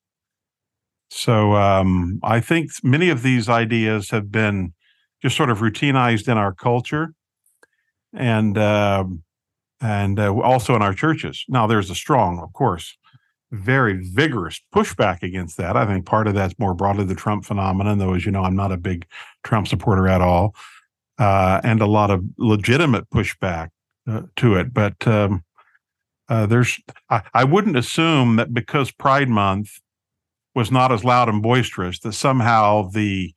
So 1.11 1.55
um, 1.57 2.19
I 2.23 2.41
think 2.41 2.71
many 2.83 3.11
of 3.11 3.23
these 3.23 3.51
ideas 3.51 4.11
have 4.11 4.31
been 4.31 4.73
just 5.21 5.37
sort 5.37 5.51
of 5.51 5.59
routinized 5.59 6.27
in 6.33 6.39
our 6.39 6.55
culture, 6.55 7.13
and 8.15 8.57
uh, 8.57 9.05
and 9.81 10.19
uh, 10.19 10.35
also 10.41 10.75
in 10.75 10.83
our 10.83 10.95
churches. 10.95 11.45
Now, 11.49 11.67
there's 11.67 11.91
a 11.91 11.95
strong, 11.95 12.39
of 12.39 12.51
course, 12.55 12.97
very 13.51 14.01
vigorous 14.15 14.59
pushback 14.75 15.23
against 15.23 15.59
that. 15.59 15.77
I 15.77 15.85
think 15.85 16.07
part 16.07 16.27
of 16.29 16.35
that's 16.35 16.59
more 16.59 16.75
broadly 16.75 17.05
the 17.05 17.15
Trump 17.15 17.45
phenomenon, 17.45 17.99
though, 17.99 18.15
as 18.15 18.25
you 18.25 18.33
know, 18.33 18.45
I'm 18.45 18.57
not 18.57 18.73
a 18.73 18.79
big 18.79 19.05
Trump 19.45 19.69
supporter 19.69 20.09
at 20.09 20.23
all, 20.23 20.55
uh, 21.19 21.61
and 21.63 21.83
a 21.83 21.87
lot 21.87 22.11
of 22.11 22.25
legitimate 22.39 23.11
pushback 23.11 23.69
uh, 24.09 24.23
to 24.37 24.55
it. 24.57 24.73
But 24.73 25.07
um, 25.07 25.45
uh, 26.29 26.47
there's, 26.47 26.81
I, 27.11 27.23
I 27.35 27.45
wouldn't 27.45 27.77
assume 27.77 28.37
that 28.37 28.55
because 28.55 28.91
Pride 28.91 29.29
Month 29.29 29.81
was 30.55 30.71
not 30.71 30.93
as 30.93 31.05
loud 31.05 31.29
and 31.29 31.43
boisterous, 31.43 31.99
that 32.01 32.13
somehow 32.13 32.91
the 32.91 33.35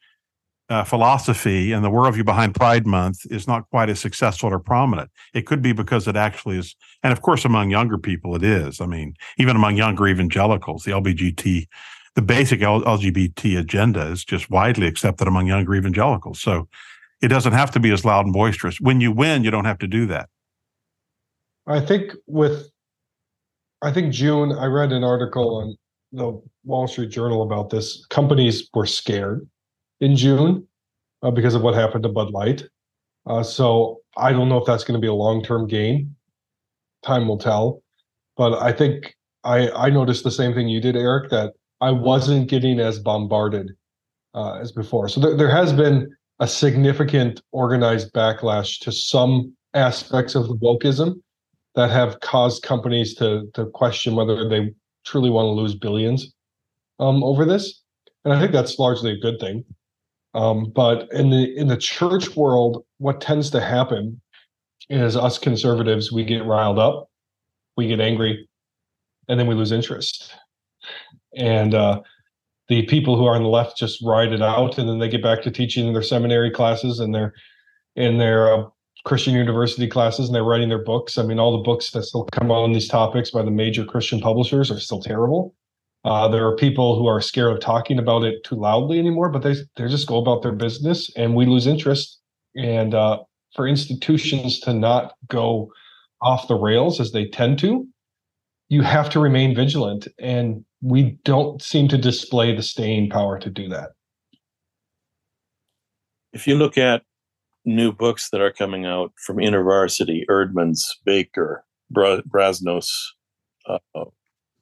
uh, 0.70 0.84
philosophy 0.84 1.72
and 1.72 1.86
the 1.86 1.90
worldview 1.90 2.26
behind 2.26 2.56
Pride 2.56 2.88
Month 2.88 3.26
is 3.30 3.48
not 3.48 3.70
quite 3.70 3.90
as 3.90 4.00
successful 4.00 4.50
or 4.52 4.60
prominent. 4.60 5.12
It 5.34 5.46
could 5.46 5.62
be 5.62 5.74
because 5.74 6.08
it 6.08 6.16
actually 6.16 6.58
is, 6.58 6.76
and 7.04 7.14
of 7.14 7.22
course, 7.22 7.46
among 7.46 7.70
younger 7.70 7.98
people, 7.98 8.36
it 8.36 8.44
is. 8.44 8.82
I 8.82 8.86
mean, 8.86 9.14
even 9.38 9.56
among 9.56 9.78
younger 9.78 10.08
evangelicals, 10.08 10.84
the 10.84 10.92
LGBT, 10.92 11.68
the 12.16 12.22
basic 12.22 12.62
LGBT 12.62 13.60
agenda 13.60 14.08
is 14.08 14.26
just 14.26 14.50
widely 14.50 14.88
accepted 14.88 15.28
among 15.28 15.48
younger 15.48 15.76
evangelicals. 15.76 16.42
So 16.42 16.68
it 17.22 17.28
doesn't 17.28 17.54
have 17.54 17.72
to 17.72 17.80
be 17.80 17.92
as 17.92 18.04
loud 18.04 18.26
and 18.26 18.34
boisterous. 18.34 18.82
When 18.82 19.02
you 19.02 19.12
win, 19.12 19.44
you 19.44 19.52
don't 19.52 19.66
have 19.66 19.80
to 19.80 19.88
do 19.88 20.06
that. 20.08 20.30
I 21.68 21.80
think 21.80 22.12
with, 22.28 22.70
I 23.82 23.92
think 23.92 24.14
June, 24.14 24.52
I 24.52 24.66
read 24.66 24.92
an 24.92 25.04
article 25.04 25.58
on 25.58 25.76
the 26.12 26.42
Wall 26.64 26.88
Street 26.88 27.10
Journal 27.10 27.44
about 27.44 27.70
this. 27.70 28.06
Companies 28.10 28.70
were 28.74 28.86
scared 28.86 29.48
in 30.00 30.16
June 30.16 30.68
uh, 31.24 31.32
because 31.32 31.56
of 31.56 31.62
what 31.62 31.74
happened 31.74 32.04
to 32.04 32.10
Bud 32.10 32.32
Light. 32.32 32.64
Uh, 33.26 33.42
so 33.42 34.00
I 34.18 34.32
don't 34.32 34.50
know 34.50 34.58
if 34.58 34.66
that's 34.66 34.84
going 34.84 35.00
to 35.00 35.02
be 35.02 35.08
a 35.08 35.14
long 35.14 35.44
term 35.44 35.68
gain. 35.68 36.16
Time 37.04 37.28
will 37.28 37.38
tell. 37.38 37.82
But 38.38 38.62
I 38.62 38.72
think 38.72 39.16
I 39.44 39.70
I 39.72 39.90
noticed 39.90 40.24
the 40.24 40.32
same 40.32 40.54
thing 40.54 40.68
you 40.68 40.82
did, 40.82 40.96
Eric, 40.96 41.30
that 41.32 41.54
I 41.82 41.92
wasn't 41.92 42.50
getting 42.50 42.80
as 42.80 43.00
bombarded 43.00 43.72
uh, 44.34 44.60
as 44.60 44.72
before. 44.72 45.10
So 45.10 45.20
there, 45.20 45.36
there 45.36 45.52
has 45.52 45.74
been 45.74 46.08
a 46.40 46.48
significant 46.48 47.42
organized 47.52 48.14
backlash 48.14 48.80
to 48.82 48.92
some 48.92 49.56
aspects 49.74 50.36
of 50.36 50.48
the 50.48 50.56
wokeism 50.56 51.22
that 51.76 51.92
have 51.92 52.20
caused 52.22 52.64
companies 52.64 53.14
to 53.16 53.50
to 53.54 53.66
question 53.68 54.16
whether 54.16 54.48
they 54.48 54.74
truly 55.06 55.30
want 55.30 55.46
to 55.46 55.52
lose 55.52 55.76
billions 55.76 56.34
um, 57.00 57.24
over 57.24 57.46
this. 57.46 57.82
And 58.24 58.34
I 58.34 58.40
think 58.40 58.52
that's 58.52 58.80
largely 58.80 59.12
a 59.12 59.20
good 59.20 59.40
thing. 59.40 59.64
Um, 60.34 60.72
but 60.76 61.08
in 61.14 61.30
the 61.30 61.56
in 61.58 61.68
the 61.68 61.78
church 61.78 62.36
world, 62.36 62.86
what 62.98 63.22
tends 63.22 63.50
to 63.52 63.62
happen 63.62 64.22
is 64.90 65.16
us 65.16 65.38
conservatives 65.38 66.12
we 66.12 66.24
get 66.24 66.46
riled 66.46 66.80
up, 66.80 67.10
we 67.78 67.88
get 67.88 68.00
angry, 68.00 68.48
and 69.28 69.40
then 69.40 69.48
we 69.48 69.56
lose 69.56 69.72
interest. 69.72 70.34
And 71.38 71.74
uh, 71.74 72.02
the 72.68 72.84
people 72.84 73.18
who 73.18 73.26
are 73.26 73.36
on 73.36 73.44
the 73.44 73.50
left 73.50 73.78
just 73.78 74.04
ride 74.04 74.34
it 74.34 74.42
out, 74.42 74.78
and 74.78 74.90
then 74.90 75.00
they 75.00 75.10
get 75.10 75.24
back 75.24 75.42
to 75.44 75.52
teaching 75.52 75.94
their 75.94 76.02
seminary 76.02 76.52
classes 76.52 77.00
and 77.00 77.14
their 77.14 77.34
in 77.96 78.18
their 78.18 78.54
uh, 78.54 78.64
Christian 79.06 79.34
university 79.36 79.88
classes, 79.88 80.28
and 80.28 80.36
they're 80.36 80.44
writing 80.44 80.70
their 80.70 80.84
books. 80.84 81.18
I 81.18 81.24
mean, 81.24 81.40
all 81.40 81.52
the 81.52 81.64
books 81.64 81.92
that 81.92 82.04
still 82.04 82.26
come 82.32 82.52
out 82.52 82.64
on 82.64 82.74
these 82.74 82.88
topics 82.88 83.32
by 83.32 83.44
the 83.44 83.52
major 83.52 83.86
Christian 83.86 84.20
publishers 84.20 84.72
are 84.72 84.80
still 84.80 85.02
terrible. 85.02 85.56
Uh, 86.04 86.28
there 86.28 86.46
are 86.48 86.56
people 86.56 86.98
who 86.98 87.08
are 87.08 87.22
scared 87.22 87.54
of 87.54 87.60
talking 87.60 88.00
about 88.00 88.24
it 88.24 88.44
too 88.44 88.56
loudly 88.56 89.00
anymore, 89.00 89.30
but 89.30 89.44
they 89.44 89.56
they 89.76 89.88
just 89.88 90.08
go 90.08 90.18
about 90.18 90.42
their 90.42 90.52
business, 90.52 91.12
and 91.16 91.36
we 91.36 91.46
lose 91.46 91.68
interest. 91.68 92.20
And 92.56 92.94
uh, 92.94 93.20
for 93.56 93.68
institutions 93.68 94.60
to 94.62 94.74
not 94.74 95.14
go 95.28 95.72
off 96.22 96.48
the 96.48 96.56
rails 96.56 97.00
as 97.00 97.12
they 97.12 97.28
tend 97.28 97.60
to, 97.60 97.88
you 98.70 98.82
have 98.82 99.10
to 99.12 99.20
remain 99.20 99.56
vigilant, 99.56 100.08
and 100.20 100.66
we 100.82 101.18
don't 101.24 101.62
seem 101.62 101.88
to 101.90 101.98
display 101.98 102.56
the 102.56 102.64
staying 102.64 103.10
power 103.10 103.40
to 103.40 103.50
do 103.50 103.70
that. 103.70 103.90
if 106.36 106.46
you 106.46 106.56
look 106.56 106.78
at 106.78 107.02
new 107.66 107.92
books 107.92 108.30
that 108.30 108.42
are 108.42 108.52
coming 108.52 108.86
out 108.86 109.12
from 109.26 109.38
InterVarsity, 109.38 110.26
Eerdmans, 110.30 110.82
Baker, 111.06 111.64
Bra- 111.90 112.22
Brasnos, 112.22 112.90
uh, 113.68 114.06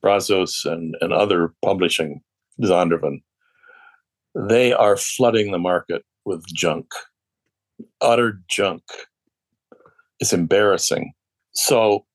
Brazos, 0.01 0.61
and, 0.65 0.95
and 1.01 1.13
other 1.13 1.53
publishing, 1.63 2.21
Zondervan, 2.61 3.21
they 4.35 4.73
are 4.73 4.97
flooding 4.97 5.51
the 5.51 5.59
market 5.59 6.03
with 6.25 6.45
junk, 6.47 6.87
utter 8.01 8.41
junk. 8.47 8.83
It's 10.19 10.33
embarrassing. 10.33 11.13
So 11.53 12.05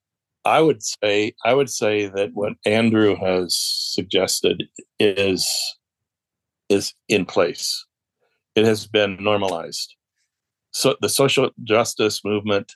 I 0.44 0.60
would 0.60 0.82
say 0.82 1.34
I 1.44 1.54
would 1.54 1.70
say 1.70 2.06
that 2.06 2.30
what 2.32 2.54
Andrew 2.64 3.16
has 3.16 3.54
suggested 3.56 4.64
is 4.98 5.46
is 6.68 6.94
in 7.08 7.26
place. 7.26 7.84
It 8.54 8.64
has 8.64 8.86
been 8.86 9.16
normalized. 9.20 9.94
So 10.72 10.96
the 11.00 11.08
social 11.08 11.50
justice 11.64 12.24
movement 12.24 12.74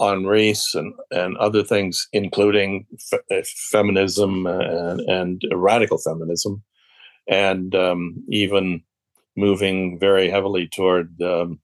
on 0.00 0.26
race 0.26 0.74
and, 0.74 0.94
and 1.10 1.36
other 1.38 1.62
things, 1.62 2.08
including 2.12 2.86
uh, 3.12 3.42
feminism 3.70 4.46
and, 4.46 5.00
and 5.00 5.42
radical 5.52 5.98
feminism, 5.98 6.62
and 7.28 7.74
um, 7.74 8.24
even 8.30 8.82
moving 9.36 9.98
very 9.98 10.30
heavily 10.30 10.68
toward 10.68 11.20
um, 11.22 11.60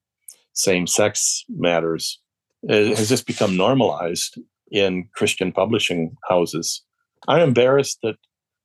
same 0.53 0.87
sex 0.87 1.45
matters, 1.49 2.21
it 2.65 2.97
has 2.97 3.09
just 3.09 3.27
become 3.27 3.57
normalized 3.57 4.39
in 4.71 5.09
Christian 5.15 5.53
publishing 5.53 6.17
houses. 6.29 6.83
I'm 7.29 7.41
embarrassed 7.41 7.99
that 8.03 8.17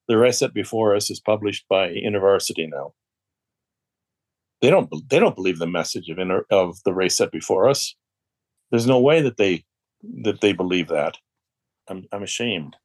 the 0.08 0.18
race 0.18 0.40
set 0.40 0.54
before 0.54 0.96
us 0.96 1.10
is 1.10 1.20
published 1.20 1.66
by 1.70 1.90
InterVarsity 1.90 2.68
now. 2.70 2.94
They 4.62 4.70
don't 4.70 4.90
they 5.10 5.20
don't 5.20 5.36
believe 5.36 5.60
the 5.60 5.68
message 5.68 6.10
of 6.10 6.18
of 6.50 6.84
the 6.84 6.94
race 6.94 7.18
set 7.18 7.32
before 7.32 7.70
us. 7.70 7.96
There's 8.72 8.88
no 8.88 9.00
way 9.00 9.22
that 9.22 9.38
they 9.38 9.66
that 10.24 10.42
they 10.42 10.54
believe 10.54 10.90
that. 10.90 11.18
I'm 11.88 12.06
I'm 12.12 12.24
ashamed. 12.24 12.76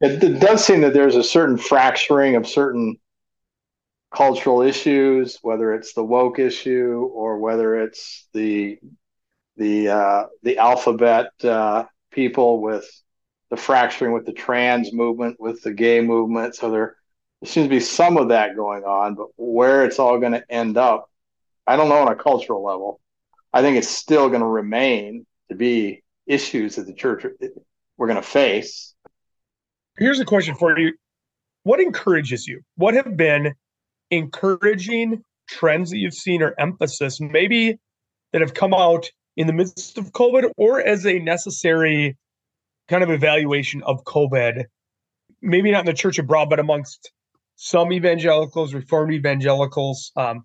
It, 0.00 0.22
it 0.22 0.40
does 0.40 0.64
seem 0.64 0.82
that 0.82 0.92
there's 0.92 1.16
a 1.16 1.22
certain 1.22 1.56
fracturing 1.56 2.36
of 2.36 2.46
certain 2.46 2.96
cultural 4.14 4.62
issues, 4.62 5.38
whether 5.42 5.74
it's 5.74 5.94
the 5.94 6.04
woke 6.04 6.38
issue 6.38 7.08
or 7.12 7.38
whether 7.38 7.80
it's 7.82 8.28
the 8.32 8.78
the 9.56 9.88
uh, 9.88 10.24
the 10.42 10.58
alphabet 10.58 11.30
uh, 11.42 11.84
people 12.10 12.60
with 12.60 12.88
the 13.50 13.56
fracturing 13.56 14.12
with 14.12 14.26
the 14.26 14.32
trans 14.32 14.92
movement, 14.92 15.38
with 15.38 15.62
the 15.62 15.72
gay 15.72 16.00
movement. 16.00 16.54
So 16.54 16.70
there, 16.70 16.96
there 17.40 17.50
seems 17.50 17.66
to 17.66 17.70
be 17.70 17.80
some 17.80 18.16
of 18.16 18.28
that 18.28 18.56
going 18.56 18.84
on, 18.84 19.14
but 19.14 19.28
where 19.36 19.84
it's 19.84 19.98
all 19.98 20.18
going 20.18 20.32
to 20.32 20.44
end 20.50 20.76
up, 20.76 21.10
I 21.66 21.76
don't 21.76 21.88
know 21.88 21.96
on 21.96 22.08
a 22.08 22.16
cultural 22.16 22.64
level. 22.64 23.00
I 23.52 23.62
think 23.62 23.76
it's 23.76 23.88
still 23.88 24.28
going 24.28 24.40
to 24.40 24.46
remain 24.46 25.26
to 25.48 25.54
be 25.54 26.02
issues 26.26 26.76
that 26.76 26.86
the 26.86 26.94
church 26.94 27.24
we're 27.96 28.06
going 28.06 28.20
to 28.20 28.28
face. 28.28 28.94
Here's 29.98 30.20
a 30.20 30.24
question 30.24 30.56
for 30.56 30.78
you. 30.78 30.92
What 31.62 31.80
encourages 31.80 32.46
you? 32.46 32.62
What 32.76 32.94
have 32.94 33.16
been 33.16 33.54
encouraging 34.10 35.22
trends 35.48 35.90
that 35.90 35.98
you've 35.98 36.14
seen 36.14 36.42
or 36.42 36.54
emphasis 36.58 37.20
maybe 37.20 37.78
that 38.32 38.40
have 38.40 38.54
come 38.54 38.74
out 38.74 39.06
in 39.36 39.46
the 39.46 39.52
midst 39.52 39.98
of 39.98 40.12
COVID 40.12 40.50
or 40.56 40.80
as 40.80 41.06
a 41.06 41.18
necessary 41.18 42.16
kind 42.88 43.02
of 43.02 43.10
evaluation 43.10 43.82
of 43.82 44.04
COVID, 44.04 44.64
maybe 45.40 45.70
not 45.70 45.80
in 45.80 45.86
the 45.86 45.94
church 45.94 46.18
abroad, 46.18 46.50
but 46.50 46.60
amongst 46.60 47.12
some 47.56 47.92
evangelicals, 47.92 48.74
reformed 48.74 49.12
evangelicals. 49.12 50.12
Um, 50.16 50.44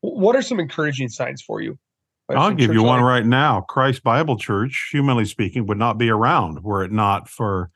what 0.00 0.36
are 0.36 0.42
some 0.42 0.60
encouraging 0.60 1.08
signs 1.08 1.42
for 1.42 1.60
you? 1.60 1.78
I'll 2.30 2.54
give 2.54 2.74
you 2.74 2.82
one 2.82 3.02
right 3.02 3.24
now. 3.24 3.62
Christ 3.62 4.02
Bible 4.02 4.36
Church, 4.36 4.88
humanly 4.92 5.24
speaking, 5.24 5.66
would 5.66 5.78
not 5.78 5.96
be 5.96 6.10
around 6.10 6.62
were 6.62 6.84
it 6.84 6.92
not 6.92 7.28
for 7.28 7.70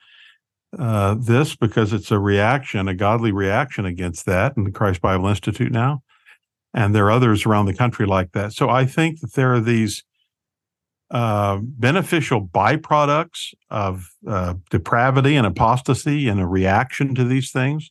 uh, 0.78 1.14
this, 1.14 1.56
because 1.56 1.92
it's 1.92 2.10
a 2.10 2.18
reaction, 2.18 2.88
a 2.88 2.94
godly 2.94 3.32
reaction 3.32 3.86
against 3.86 4.26
that, 4.26 4.56
and 4.56 4.66
the 4.66 4.70
Christ 4.70 5.00
Bible 5.00 5.26
Institute 5.26 5.72
now. 5.72 6.02
And 6.74 6.94
there 6.94 7.06
are 7.06 7.10
others 7.10 7.44
around 7.44 7.66
the 7.66 7.74
country 7.74 8.06
like 8.06 8.32
that. 8.32 8.52
So 8.52 8.70
I 8.70 8.86
think 8.86 9.20
that 9.20 9.34
there 9.34 9.52
are 9.54 9.60
these 9.60 10.04
uh, 11.10 11.58
beneficial 11.60 12.46
byproducts 12.46 13.52
of 13.68 14.08
uh, 14.26 14.54
depravity 14.70 15.36
and 15.36 15.46
apostasy 15.46 16.28
and 16.28 16.40
a 16.40 16.46
reaction 16.46 17.14
to 17.14 17.24
these 17.24 17.52
things. 17.52 17.90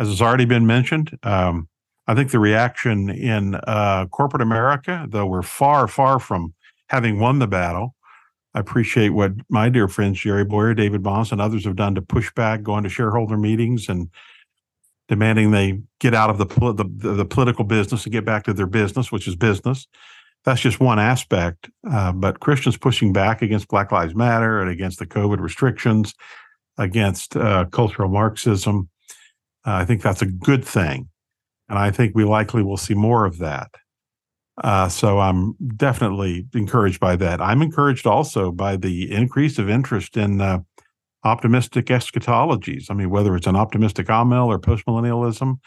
As 0.00 0.08
has 0.08 0.20
already 0.20 0.44
been 0.44 0.66
mentioned, 0.66 1.16
um, 1.22 1.68
I 2.08 2.14
think 2.14 2.30
the 2.30 2.40
reaction 2.40 3.08
in 3.08 3.54
uh, 3.54 4.06
corporate 4.06 4.42
America, 4.42 5.06
though 5.08 5.26
we're 5.26 5.42
far, 5.42 5.86
far 5.86 6.18
from 6.18 6.54
having 6.88 7.20
won 7.20 7.38
the 7.38 7.46
battle, 7.46 7.94
I 8.54 8.60
appreciate 8.60 9.10
what 9.10 9.32
my 9.48 9.68
dear 9.68 9.86
friends 9.86 10.18
Jerry 10.18 10.44
Bowyer, 10.44 10.74
David 10.74 11.04
Moss, 11.04 11.30
and 11.30 11.40
others 11.40 11.64
have 11.64 11.76
done 11.76 11.94
to 11.94 12.02
push 12.02 12.32
back, 12.32 12.62
going 12.62 12.82
to 12.82 12.88
shareholder 12.88 13.36
meetings 13.36 13.88
and 13.88 14.08
demanding 15.06 15.52
they 15.52 15.80
get 16.00 16.14
out 16.14 16.30
of 16.30 16.38
the, 16.38 16.46
the, 16.72 17.12
the 17.12 17.24
political 17.24 17.64
business 17.64 18.04
and 18.04 18.12
get 18.12 18.24
back 18.24 18.44
to 18.44 18.54
their 18.54 18.66
business, 18.66 19.12
which 19.12 19.28
is 19.28 19.36
business 19.36 19.86
that's 20.44 20.60
just 20.60 20.80
one 20.80 20.98
aspect. 20.98 21.70
Uh, 21.88 22.12
but 22.12 22.40
Christians 22.40 22.76
pushing 22.76 23.12
back 23.12 23.42
against 23.42 23.68
Black 23.68 23.92
Lives 23.92 24.14
Matter 24.14 24.60
and 24.60 24.70
against 24.70 24.98
the 24.98 25.06
COVID 25.06 25.40
restrictions, 25.40 26.14
against 26.78 27.36
uh, 27.36 27.66
cultural 27.66 28.08
Marxism, 28.08 28.88
uh, 29.66 29.72
I 29.74 29.84
think 29.84 30.02
that's 30.02 30.22
a 30.22 30.26
good 30.26 30.64
thing. 30.64 31.08
And 31.68 31.78
I 31.78 31.90
think 31.90 32.14
we 32.14 32.24
likely 32.24 32.62
will 32.62 32.76
see 32.76 32.94
more 32.94 33.24
of 33.24 33.38
that. 33.38 33.70
Uh, 34.62 34.88
so 34.88 35.20
I'm 35.20 35.54
definitely 35.76 36.46
encouraged 36.54 36.98
by 36.98 37.16
that. 37.16 37.40
I'm 37.40 37.62
encouraged 37.62 38.06
also 38.06 38.50
by 38.50 38.76
the 38.76 39.12
increase 39.12 39.58
of 39.58 39.68
interest 39.68 40.16
in 40.16 40.40
uh, 40.40 40.60
optimistic 41.24 41.86
eschatologies. 41.86 42.90
I 42.90 42.94
mean, 42.94 43.10
whether 43.10 43.36
it's 43.36 43.46
an 43.46 43.56
optimistic 43.56 44.08
amill 44.08 44.50
or 44.50 44.58
postmillennialism, 44.58 45.58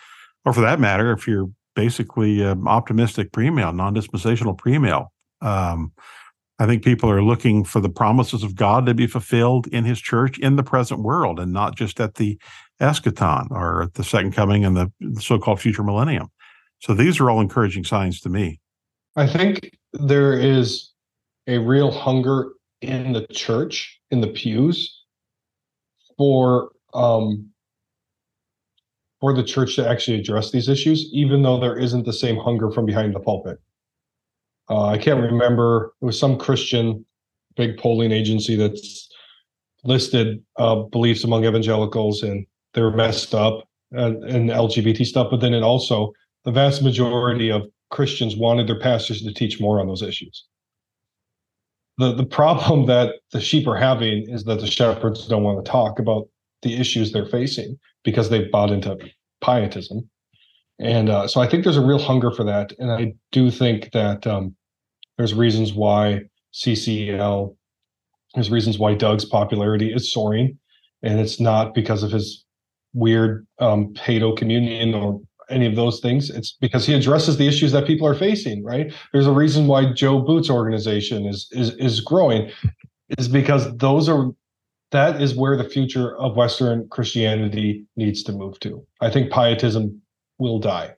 or 0.43 0.53
for 0.53 0.61
that 0.61 0.79
matter, 0.79 1.11
if 1.11 1.27
you're 1.27 1.49
basically 1.75 2.43
um, 2.43 2.67
optimistic 2.67 3.31
premill, 3.31 3.73
non-dispensational 3.73 4.55
premill. 4.55 5.07
Um, 5.41 5.93
I 6.59 6.67
think 6.67 6.83
people 6.83 7.09
are 7.09 7.23
looking 7.23 7.63
for 7.63 7.79
the 7.79 7.89
promises 7.89 8.43
of 8.43 8.55
God 8.55 8.85
to 8.85 8.93
be 8.93 9.07
fulfilled 9.07 9.67
in 9.67 9.83
His 9.85 9.99
church 9.99 10.37
in 10.37 10.57
the 10.57 10.63
present 10.63 11.01
world, 11.01 11.39
and 11.39 11.51
not 11.51 11.75
just 11.75 11.99
at 11.99 12.15
the 12.15 12.37
eschaton 12.81 13.49
or 13.51 13.89
the 13.93 14.03
second 14.03 14.33
coming 14.33 14.65
and 14.65 14.75
the, 14.75 14.91
the 14.99 15.21
so-called 15.21 15.61
future 15.61 15.83
millennium. 15.83 16.29
So 16.79 16.93
these 16.93 17.19
are 17.19 17.29
all 17.29 17.39
encouraging 17.39 17.83
signs 17.83 18.19
to 18.21 18.29
me. 18.29 18.59
I 19.15 19.27
think 19.27 19.77
there 19.93 20.33
is 20.33 20.91
a 21.47 21.57
real 21.59 21.91
hunger 21.91 22.49
in 22.81 23.13
the 23.13 23.27
church, 23.27 23.99
in 24.09 24.21
the 24.21 24.27
pews, 24.27 25.03
for 26.17 26.71
um, 26.93 27.51
for 29.19 29.33
the 29.33 29.43
church 29.43 29.75
to 29.75 29.87
actually 29.87 30.19
address 30.19 30.51
these 30.51 30.67
issues, 30.67 31.07
even 31.13 31.43
though 31.43 31.59
there 31.59 31.77
isn't 31.77 32.05
the 32.05 32.13
same 32.13 32.37
hunger 32.37 32.71
from 32.71 32.85
behind 32.85 33.13
the 33.13 33.19
pulpit. 33.19 33.59
Uh, 34.69 34.87
I 34.87 34.97
can't 34.97 35.21
remember, 35.21 35.93
it 36.01 36.05
was 36.05 36.19
some 36.19 36.37
Christian 36.37 37.05
big 37.55 37.77
polling 37.77 38.11
agency 38.11 38.55
that's 38.55 39.09
listed 39.83 40.43
uh, 40.57 40.75
beliefs 40.75 41.23
among 41.23 41.45
evangelicals 41.45 42.23
and 42.23 42.45
they're 42.73 42.91
messed 42.91 43.33
up 43.33 43.67
and, 43.91 44.23
and 44.23 44.49
LGBT 44.49 45.05
stuff, 45.05 45.27
but 45.31 45.41
then 45.41 45.53
it 45.53 45.63
also, 45.63 46.13
the 46.45 46.51
vast 46.51 46.81
majority 46.81 47.51
of 47.51 47.67
Christians 47.89 48.35
wanted 48.35 48.67
their 48.67 48.79
pastors 48.79 49.21
to 49.21 49.33
teach 49.33 49.59
more 49.59 49.79
on 49.79 49.87
those 49.87 50.01
issues. 50.01 50.45
The, 51.97 52.13
the 52.13 52.25
problem 52.25 52.85
that 52.87 53.15
the 53.31 53.41
sheep 53.41 53.67
are 53.67 53.75
having 53.75 54.29
is 54.29 54.45
that 54.45 54.59
the 54.59 54.67
shepherds 54.67 55.27
don't 55.27 55.43
want 55.43 55.63
to 55.63 55.71
talk 55.71 55.99
about 55.99 56.27
the 56.61 56.75
issues 56.75 57.11
they're 57.11 57.25
facing 57.25 57.77
because 58.03 58.29
they've 58.29 58.51
bought 58.51 58.71
into 58.71 58.97
pietism. 59.41 60.09
And 60.79 61.09
uh, 61.09 61.27
so 61.27 61.41
I 61.41 61.47
think 61.47 61.63
there's 61.63 61.77
a 61.77 61.85
real 61.85 61.99
hunger 61.99 62.31
for 62.31 62.43
that. 62.43 62.73
And 62.79 62.91
I 62.91 63.13
do 63.31 63.51
think 63.51 63.91
that 63.91 64.25
um, 64.25 64.55
there's 65.17 65.33
reasons 65.33 65.73
why 65.73 66.21
CCL, 66.53 67.55
there's 68.33 68.49
reasons 68.49 68.79
why 68.79 68.95
Doug's 68.95 69.25
popularity 69.25 69.93
is 69.93 70.11
soaring. 70.11 70.57
And 71.03 71.19
it's 71.19 71.39
not 71.39 71.75
because 71.75 72.03
of 72.03 72.11
his 72.11 72.43
weird 72.93 73.47
um, 73.59 73.93
pedo 73.93 74.35
communion 74.35 74.93
or 74.93 75.21
any 75.49 75.65
of 75.65 75.75
those 75.75 75.99
things. 75.99 76.29
It's 76.29 76.55
because 76.59 76.85
he 76.85 76.93
addresses 76.93 77.37
the 77.37 77.47
issues 77.47 77.71
that 77.73 77.85
people 77.85 78.07
are 78.07 78.15
facing, 78.15 78.63
right? 78.63 78.93
There's 79.11 79.27
a 79.27 79.31
reason 79.31 79.67
why 79.67 79.91
Joe 79.93 80.19
Boot's 80.19 80.49
organization 80.49 81.25
is 81.25 81.47
is 81.51 81.75
is 81.75 81.99
growing, 81.99 82.51
is 83.17 83.27
because 83.27 83.75
those 83.77 84.07
are 84.09 84.31
that 84.91 85.21
is 85.21 85.35
where 85.35 85.55
the 85.55 85.69
future 85.69 86.17
of 86.17 86.35
Western 86.35 86.87
Christianity 86.89 87.85
needs 87.95 88.23
to 88.23 88.33
move 88.33 88.59
to. 88.61 88.85
I 88.99 89.09
think 89.09 89.31
pietism 89.31 90.01
will 90.37 90.59
die. 90.59 90.95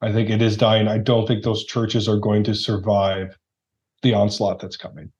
I 0.00 0.12
think 0.12 0.30
it 0.30 0.40
is 0.40 0.56
dying. 0.56 0.88
I 0.88 0.98
don't 0.98 1.26
think 1.26 1.44
those 1.44 1.64
churches 1.64 2.08
are 2.08 2.16
going 2.16 2.44
to 2.44 2.54
survive 2.54 3.36
the 4.02 4.14
onslaught 4.14 4.60
that's 4.60 4.78
coming. 4.78 5.12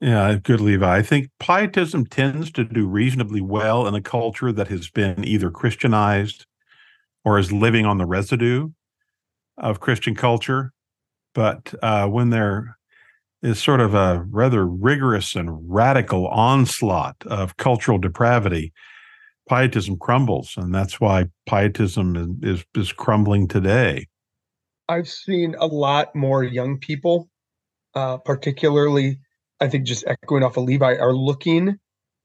Yeah, 0.00 0.36
good, 0.42 0.60
Levi. 0.60 0.96
I 0.96 1.02
think 1.02 1.28
pietism 1.38 2.06
tends 2.06 2.50
to 2.52 2.64
do 2.64 2.86
reasonably 2.86 3.42
well 3.42 3.86
in 3.86 3.94
a 3.94 4.00
culture 4.00 4.50
that 4.50 4.68
has 4.68 4.88
been 4.88 5.24
either 5.24 5.50
Christianized 5.50 6.46
or 7.24 7.38
is 7.38 7.52
living 7.52 7.84
on 7.84 7.98
the 7.98 8.06
residue 8.06 8.70
of 9.58 9.80
Christian 9.80 10.14
culture. 10.14 10.72
but 11.34 11.74
uh, 11.82 12.06
when 12.08 12.30
there 12.30 12.78
is 13.42 13.62
sort 13.62 13.80
of 13.80 13.94
a 13.94 14.24
rather 14.30 14.66
rigorous 14.66 15.34
and 15.34 15.48
radical 15.70 16.26
onslaught 16.28 17.16
of 17.26 17.56
cultural 17.56 17.98
depravity, 17.98 18.72
pietism 19.48 19.98
crumbles, 19.98 20.54
and 20.56 20.74
that's 20.74 21.00
why 21.00 21.26
pietism 21.46 22.38
is, 22.42 22.64
is, 22.74 22.92
crumbling 22.92 23.48
today. 23.48 24.06
I've 24.88 25.08
seen 25.08 25.54
a 25.58 25.66
lot 25.66 26.14
more 26.14 26.44
young 26.44 26.78
people, 26.78 27.28
uh, 27.94 28.18
particularly, 28.18 29.18
I 29.60 29.68
think, 29.68 29.84
just 29.86 30.04
echoing 30.06 30.42
off 30.42 30.56
of 30.56 30.64
Levi, 30.64 30.96
are 30.96 31.14
looking 31.14 31.78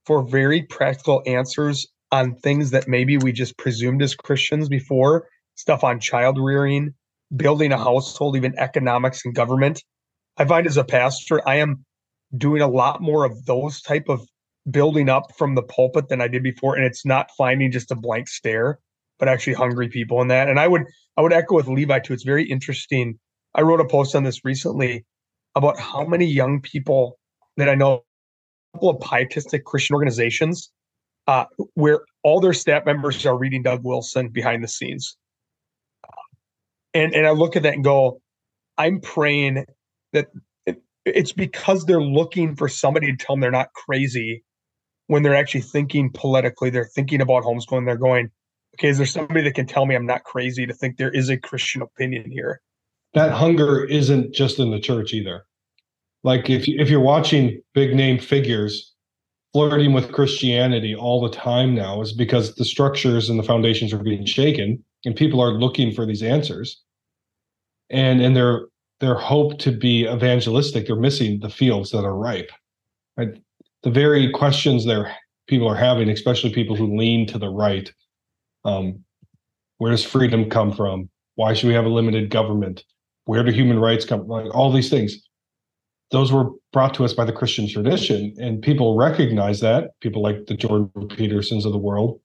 for 0.05 0.23
very 0.23 0.63
practical 0.63 1.21
answers 1.25 1.87
on 2.11 2.35
things 2.35 2.71
that 2.71 2.87
maybe 2.87 3.17
we 3.17 3.31
just 3.31 3.57
presumed 3.57 4.01
as 4.01 4.15
Christians 4.15 4.69
before 4.69 5.27
stuff 5.55 5.83
on 5.83 5.99
child 5.99 6.37
rearing, 6.39 6.93
building 7.35 7.71
a 7.71 7.77
household, 7.77 8.35
even 8.35 8.57
economics 8.57 9.25
and 9.25 9.33
government. 9.33 9.83
I 10.37 10.45
find 10.45 10.67
as 10.67 10.77
a 10.77 10.83
pastor, 10.83 11.47
I 11.47 11.55
am 11.55 11.85
doing 12.37 12.61
a 12.61 12.67
lot 12.67 13.01
more 13.01 13.25
of 13.25 13.45
those 13.45 13.81
type 13.81 14.09
of 14.09 14.27
building 14.69 15.09
up 15.09 15.31
from 15.37 15.55
the 15.55 15.63
pulpit 15.63 16.09
than 16.09 16.21
I 16.21 16.27
did 16.27 16.43
before. 16.43 16.75
And 16.75 16.85
it's 16.85 17.05
not 17.05 17.31
finding 17.37 17.71
just 17.71 17.91
a 17.91 17.95
blank 17.95 18.27
stare, 18.27 18.79
but 19.19 19.27
actually 19.27 19.53
hungry 19.53 19.87
people 19.87 20.21
in 20.21 20.27
that. 20.29 20.49
And 20.49 20.59
I 20.59 20.67
would 20.67 20.83
I 21.17 21.21
would 21.21 21.33
echo 21.33 21.55
with 21.55 21.67
Levi 21.67 21.99
too. 21.99 22.13
It's 22.13 22.23
very 22.23 22.43
interesting. 22.43 23.19
I 23.53 23.61
wrote 23.61 23.79
a 23.79 23.85
post 23.85 24.15
on 24.15 24.23
this 24.23 24.43
recently 24.43 25.05
about 25.55 25.79
how 25.79 26.05
many 26.05 26.25
young 26.25 26.61
people 26.61 27.17
that 27.57 27.69
I 27.69 27.75
know, 27.75 28.03
a 28.73 28.77
couple 28.77 28.89
of 28.89 28.99
pietistic 28.99 29.65
Christian 29.65 29.93
organizations, 29.93 30.71
uh, 31.27 31.45
where 31.73 32.01
all 32.23 32.39
their 32.39 32.53
staff 32.53 32.85
members 32.85 33.25
are 33.25 33.37
reading 33.37 33.63
Doug 33.63 33.83
Wilson 33.83 34.29
behind 34.29 34.63
the 34.63 34.67
scenes. 34.67 35.17
And 36.93 37.13
and 37.13 37.27
I 37.27 37.31
look 37.31 37.55
at 37.55 37.63
that 37.63 37.73
and 37.73 37.83
go, 37.83 38.21
I'm 38.77 39.01
praying 39.01 39.65
that 40.13 40.27
it, 40.65 40.81
it's 41.05 41.31
because 41.31 41.85
they're 41.85 42.01
looking 42.01 42.55
for 42.55 42.67
somebody 42.67 43.11
to 43.11 43.17
tell 43.17 43.35
them 43.35 43.41
they're 43.41 43.51
not 43.51 43.73
crazy 43.73 44.43
when 45.07 45.23
they're 45.23 45.35
actually 45.35 45.61
thinking 45.61 46.09
politically, 46.11 46.69
they're 46.69 46.89
thinking 46.95 47.21
about 47.21 47.43
homeschooling, 47.43 47.85
they're 47.85 47.97
going, 47.97 48.31
okay, 48.75 48.89
is 48.89 48.97
there 48.97 49.05
somebody 49.05 49.43
that 49.43 49.53
can 49.53 49.67
tell 49.67 49.85
me 49.85 49.95
I'm 49.95 50.05
not 50.05 50.23
crazy 50.23 50.65
to 50.65 50.73
think 50.73 50.97
there 50.97 51.11
is 51.11 51.29
a 51.29 51.37
Christian 51.37 51.81
opinion 51.81 52.31
here? 52.31 52.61
That 53.13 53.31
hunger 53.31 53.85
isn't 53.85 54.33
just 54.33 54.59
in 54.59 54.71
the 54.71 54.79
church 54.79 55.13
either. 55.13 55.45
Like 56.25 56.49
if 56.49 56.67
you, 56.67 56.75
if 56.77 56.89
you're 56.89 56.99
watching 56.99 57.61
big 57.73 57.95
name 57.95 58.19
figures 58.19 58.93
flirting 59.53 59.93
with 59.93 60.11
Christianity 60.11 60.93
all 60.93 61.21
the 61.21 61.29
time 61.29 61.73
now 61.73 62.01
is 62.01 62.11
because 62.11 62.55
the 62.55 62.65
structures 62.65 63.29
and 63.29 63.39
the 63.39 63.43
foundations 63.43 63.93
are 63.93 64.03
being 64.03 64.25
shaken 64.25 64.83
and 65.05 65.15
people 65.15 65.39
are 65.39 65.53
looking 65.53 65.93
for 65.93 66.05
these 66.05 66.21
answers. 66.21 66.81
And 67.89 68.21
and 68.21 68.35
their 68.35 68.65
their 68.99 69.15
hope 69.15 69.59
to 69.59 69.71
be 69.71 70.07
evangelistic, 70.07 70.87
they're 70.87 70.95
missing 70.97 71.39
the 71.39 71.49
fields 71.49 71.91
that 71.91 72.03
are 72.03 72.17
ripe. 72.17 72.51
Right? 73.15 73.37
the 73.85 73.91
very 73.91 74.31
questions 74.31 74.83
there 74.83 75.15
people 75.47 75.69
are 75.69 75.75
having, 75.75 76.09
especially 76.09 76.51
people 76.51 76.75
who 76.75 76.97
lean 76.97 77.27
to 77.27 77.37
the 77.37 77.49
right. 77.49 77.93
Um, 78.65 79.03
where 79.77 79.91
does 79.91 80.03
freedom 80.03 80.49
come 80.49 80.73
from? 80.73 81.07
Why 81.35 81.53
should 81.53 81.67
we 81.67 81.75
have 81.75 81.85
a 81.85 81.89
limited 81.89 82.31
government? 82.31 82.83
Where 83.25 83.43
do 83.43 83.51
human 83.51 83.77
rights 83.77 84.03
come? 84.03 84.27
Like 84.27 84.53
all 84.55 84.71
these 84.71 84.89
things. 84.89 85.21
Those 86.11 86.31
were 86.31 86.49
brought 86.71 86.93
to 86.95 87.05
us 87.05 87.13
by 87.13 87.25
the 87.25 87.33
Christian 87.33 87.67
tradition, 87.67 88.33
and 88.39 88.61
people 88.61 88.95
recognize 88.95 89.59
that. 89.61 89.91
People 90.01 90.21
like 90.21 90.45
the 90.45 90.55
Jordan 90.55 90.89
Petersons 91.09 91.65
of 91.65 91.71
the 91.71 91.77
world, 91.77 92.19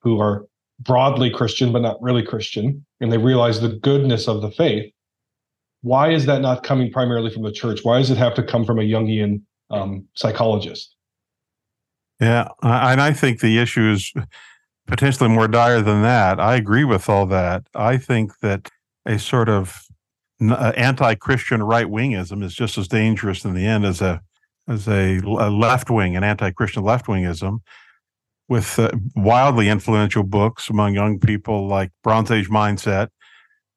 who 0.00 0.20
are 0.20 0.46
broadly 0.80 1.30
Christian 1.30 1.72
but 1.72 1.82
not 1.82 2.00
really 2.00 2.22
Christian, 2.22 2.84
and 3.00 3.12
they 3.12 3.18
realize 3.18 3.60
the 3.60 3.68
goodness 3.68 4.26
of 4.26 4.40
the 4.40 4.50
faith. 4.50 4.90
Why 5.82 6.10
is 6.10 6.26
that 6.26 6.40
not 6.40 6.62
coming 6.62 6.90
primarily 6.90 7.30
from 7.30 7.42
the 7.42 7.52
church? 7.52 7.80
Why 7.84 7.98
does 7.98 8.10
it 8.10 8.16
have 8.18 8.34
to 8.34 8.42
come 8.42 8.64
from 8.64 8.78
a 8.78 8.82
Jungian 8.82 9.42
um, 9.70 10.06
psychologist. 10.14 10.94
Yeah, 12.20 12.48
and 12.62 13.00
I 13.00 13.12
think 13.12 13.40
the 13.40 13.58
issue 13.58 13.92
is 13.92 14.12
potentially 14.86 15.30
more 15.30 15.48
dire 15.48 15.80
than 15.80 16.02
that. 16.02 16.38
I 16.38 16.56
agree 16.56 16.84
with 16.84 17.08
all 17.08 17.26
that. 17.26 17.62
I 17.74 17.96
think 17.96 18.40
that 18.40 18.68
a 19.06 19.18
sort 19.18 19.48
of 19.48 19.86
anti-Christian 20.40 21.62
right 21.62 21.86
wingism 21.86 22.42
is 22.42 22.54
just 22.54 22.78
as 22.78 22.88
dangerous 22.88 23.44
in 23.44 23.54
the 23.54 23.66
end 23.66 23.84
as 23.84 24.00
a 24.00 24.20
as 24.68 24.86
a, 24.88 25.18
a 25.18 25.50
left 25.50 25.90
wing, 25.90 26.16
an 26.16 26.22
anti-Christian 26.22 26.82
left 26.84 27.06
wingism, 27.06 27.58
with 28.48 28.78
uh, 28.78 28.90
wildly 29.16 29.68
influential 29.68 30.22
books 30.22 30.70
among 30.70 30.94
young 30.94 31.18
people 31.18 31.66
like 31.66 31.90
Bronze 32.02 32.30
Age 32.30 32.48
Mindset 32.48 33.08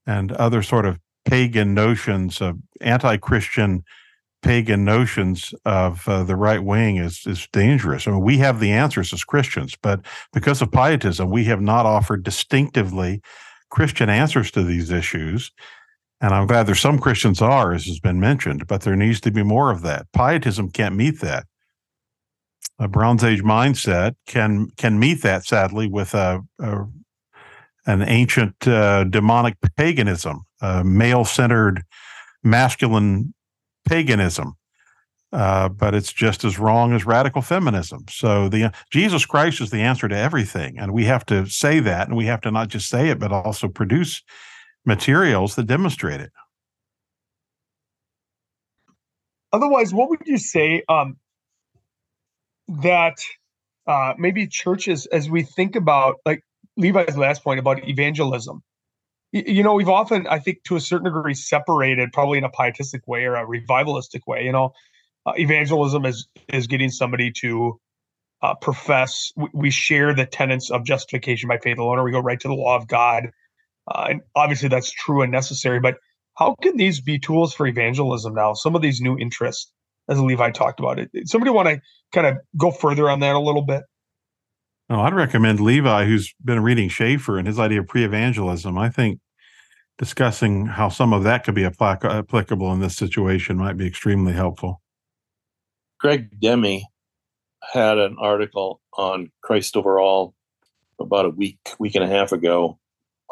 and 0.06 0.32
other 0.34 0.62
sort 0.62 0.86
of 0.86 1.00
pagan 1.26 1.74
notions 1.74 2.42
of 2.42 2.58
anti-Christian 2.82 3.84
pagan 4.42 4.84
notions 4.84 5.54
of 5.66 6.08
uh, 6.08 6.22
the 6.24 6.36
right 6.36 6.64
wing 6.64 6.98
is 6.98 7.26
is 7.26 7.48
dangerous. 7.54 8.08
I 8.08 8.12
mean, 8.12 8.22
we 8.22 8.38
have 8.40 8.60
the 8.60 8.72
answers 8.72 9.14
as 9.14 9.24
Christians, 9.24 9.76
but 9.82 10.02
because 10.34 10.62
of 10.62 10.72
pietism, 10.72 11.30
we 11.32 11.46
have 11.46 11.62
not 11.62 11.86
offered 11.86 12.24
distinctively 12.24 13.22
Christian 13.70 14.10
answers 14.10 14.52
to 14.52 14.64
these 14.64 14.92
issues. 14.92 15.52
And 16.24 16.34
I'm 16.34 16.48
glad 16.48 16.68
there's 16.68 16.80
some 16.80 17.00
Christians 17.00 17.42
are, 17.42 17.74
as 17.74 17.86
has 17.86 18.00
been 18.00 18.18
mentioned, 18.18 18.66
but 18.66 18.82
there 18.82 18.96
needs 18.96 19.20
to 19.22 19.32
be 19.32 19.44
more 19.44 19.72
of 19.72 19.82
that. 19.82 20.08
Pietism 20.14 20.72
can't 20.72 20.96
meet 20.96 21.20
that. 21.20 21.46
A 22.80 22.88
Bronze 22.88 23.26
Age 23.26 23.44
mindset 23.44 24.16
can 24.26 24.70
can 24.78 24.98
meet 24.98 25.22
that, 25.22 25.46
sadly, 25.46 25.86
with 25.86 26.14
a, 26.14 26.42
a 26.60 26.86
an 27.86 28.04
ancient 28.04 28.56
uh, 28.66 29.04
demonic 29.04 29.58
paganism, 29.76 30.46
male-centered, 30.86 31.84
masculine 32.42 33.34
paganism. 33.86 34.54
Uh, 35.34 35.68
but 35.68 35.94
it's 35.94 36.14
just 36.14 36.46
as 36.46 36.58
wrong 36.58 36.94
as 36.94 37.06
radical 37.06 37.42
feminism. 37.42 38.06
So 38.10 38.48
the 38.48 38.72
Jesus 38.92 39.26
Christ 39.26 39.60
is 39.60 39.72
the 39.72 39.82
answer 39.82 40.08
to 40.08 40.16
everything, 40.16 40.80
and 40.80 40.94
we 40.94 41.04
have 41.04 41.26
to 41.26 41.48
say 41.48 41.82
that, 41.82 42.08
and 42.08 42.16
we 42.16 42.28
have 42.28 42.40
to 42.42 42.52
not 42.52 42.70
just 42.70 42.88
say 42.88 43.10
it, 43.10 43.20
but 43.20 43.34
also 43.34 43.68
produce 43.68 44.24
materials 44.86 45.56
that 45.56 45.68
demonstrate 45.68 46.22
it. 46.22 46.32
Otherwise, 49.52 49.94
what 49.94 50.10
would 50.10 50.22
you 50.26 50.38
say 50.38 50.84
um, 50.90 51.18
that 52.68 53.18
uh, 53.86 54.14
maybe 54.18 54.48
churches, 54.48 55.06
as 55.06 55.30
we 55.30 55.44
think 55.44 55.76
about, 55.76 56.16
like 56.26 56.44
Levi's 56.76 57.18
last 57.18 57.44
point 57.44 57.60
about 57.60 57.88
evangelism, 57.88 58.64
you 59.34 59.64
know, 59.64 59.74
we've 59.74 59.90
often, 59.90 60.28
I 60.28 60.38
think, 60.38 60.64
to 60.66 60.76
a 60.76 60.80
certain 60.80 61.06
degree, 61.06 61.34
separated, 61.34 62.14
probably 62.14 62.38
in 62.38 62.44
a 62.44 62.50
pietistic 62.50 63.08
way 63.08 63.26
or 63.26 63.36
a 63.36 63.46
revivalistic 63.46 64.22
way. 64.28 64.46
You 64.46 64.52
know, 64.52 64.74
uh, 65.26 65.34
evangelism 65.36 66.06
is 66.06 66.28
is 66.50 66.68
getting 66.68 66.92
somebody 66.92 67.32
to 67.40 67.80
uh, 68.44 68.54
profess. 68.56 69.32
We, 69.36 69.50
we, 69.54 69.72
share 69.72 70.14
the 70.14 70.28
tenets 70.28 70.70
of 70.70 70.86
justification 70.86 71.50
by 71.50 71.58
faith 71.58 71.80
alone, 71.80 71.98
or 71.98 72.04
we 72.04 72.12
go 72.12 72.20
right 72.20 72.40
to 72.40 72.48
the 72.48 72.54
law 72.54 72.76
of 72.76 72.88
God. 72.88 73.32
Uh, 73.88 74.08
and 74.10 74.22
obviously, 74.36 74.70
that's 74.70 74.92
true 74.92 75.22
and 75.22 75.32
necessary. 75.32 75.80
But 75.80 75.98
how 76.36 76.56
can 76.62 76.78
these 76.78 77.02
be 77.02 77.20
tools 77.20 77.54
for 77.54 77.68
evangelism 77.68 78.34
now? 78.34 78.54
Some 78.54 78.76
of 78.76 78.82
these 78.82 79.02
new 79.02 79.18
interests, 79.18 79.72
as 80.10 80.20
Levi 80.20 80.52
talked 80.52 80.80
about 80.80 81.00
it. 81.00 81.10
Somebody 81.26 81.52
want 81.52 81.70
to 81.70 81.82
kind 82.12 82.28
of 82.28 82.38
go 82.58 82.72
further 82.72 83.10
on 83.10 83.20
that 83.20 83.36
a 83.36 83.40
little 83.40 83.66
bit? 83.66 83.84
Oh, 84.90 85.00
I'd 85.00 85.14
recommend 85.14 85.60
Levi, 85.60 86.06
who's 86.06 86.34
been 86.44 86.62
reading 86.62 86.90
Schaeffer 86.90 87.38
and 87.38 87.48
his 87.48 87.60
idea 87.60 87.80
of 87.80 87.88
pre-evangelism. 87.88 88.78
I 88.78 88.90
think 88.90 89.20
discussing 89.98 90.66
how 90.66 90.90
some 90.90 91.14
of 91.14 91.24
that 91.24 91.44
could 91.44 91.56
be 91.56 91.66
applicable 91.66 92.74
in 92.74 92.80
this 92.80 92.96
situation 92.96 93.58
might 93.58 93.78
be 93.78 93.88
extremely 93.88 94.34
helpful. 94.34 94.82
Greg 96.00 96.40
Demi 96.40 96.86
had 97.72 97.98
an 97.98 98.18
article 98.20 98.82
on 98.98 99.32
Christ 99.42 99.78
Over 99.78 100.00
All 100.00 100.36
about 101.00 101.26
a 101.26 101.30
week, 101.30 101.60
week 101.80 101.96
and 101.96 102.04
a 102.04 102.08
half 102.08 102.32
ago 102.32 102.78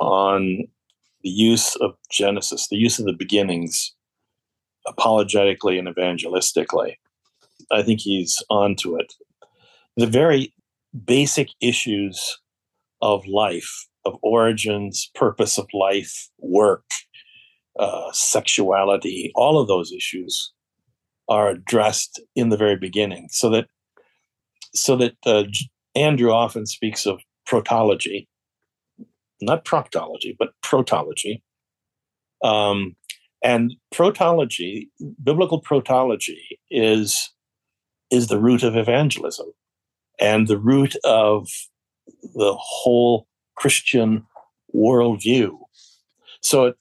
on 0.02 0.68
the 1.24 1.30
use 1.30 1.76
of 1.78 1.94
Genesis, 2.12 2.68
the 2.68 2.76
use 2.76 3.00
of 3.00 3.06
the 3.06 3.14
beginnings 3.14 3.94
apologetically 4.88 5.78
and 5.78 5.88
evangelistically. 5.88 6.96
I 7.72 7.84
think 7.84 8.02
he's 8.02 8.44
onto 8.50 8.98
it. 8.98 9.14
The 9.96 10.08
very 10.08 10.54
basic 11.06 11.50
issues 11.62 12.40
of 13.02 13.26
life 13.28 13.88
of 14.04 14.18
origins, 14.24 15.12
purpose 15.14 15.60
of 15.60 15.68
life, 15.74 16.30
work, 16.40 16.84
uh, 17.80 18.12
sexuality, 18.12 19.32
all 19.36 19.60
of 19.60 19.68
those 19.68 19.92
issues 19.92 20.52
are 21.30 21.50
addressed 21.50 22.20
in 22.36 22.50
the 22.50 22.58
very 22.58 22.76
beginning, 22.76 23.28
so 23.32 23.50
that 23.52 23.68
so 24.74 24.96
that 24.96 25.14
uh, 25.26 25.44
Andrew 25.96 26.32
often 26.32 26.66
speaks 26.66 27.06
of 27.06 27.20
protology, 27.48 28.28
not 29.42 29.66
proctology, 29.66 30.36
but 30.38 30.50
protology. 30.64 31.42
Um, 32.44 32.96
and 33.44 33.74
protology, 33.94 34.90
biblical 35.24 35.62
protology, 35.62 36.40
is 36.70 37.32
is 38.12 38.28
the 38.28 38.40
root 38.40 38.62
of 38.62 38.76
evangelism 38.76 39.48
and 40.20 40.48
the 40.48 40.58
root 40.58 40.96
of 41.06 41.48
the 42.36 42.56
whole 42.58 43.28
Christian 43.56 44.26
worldview. 44.76 45.58
So 46.42 46.66
it, 46.66 46.76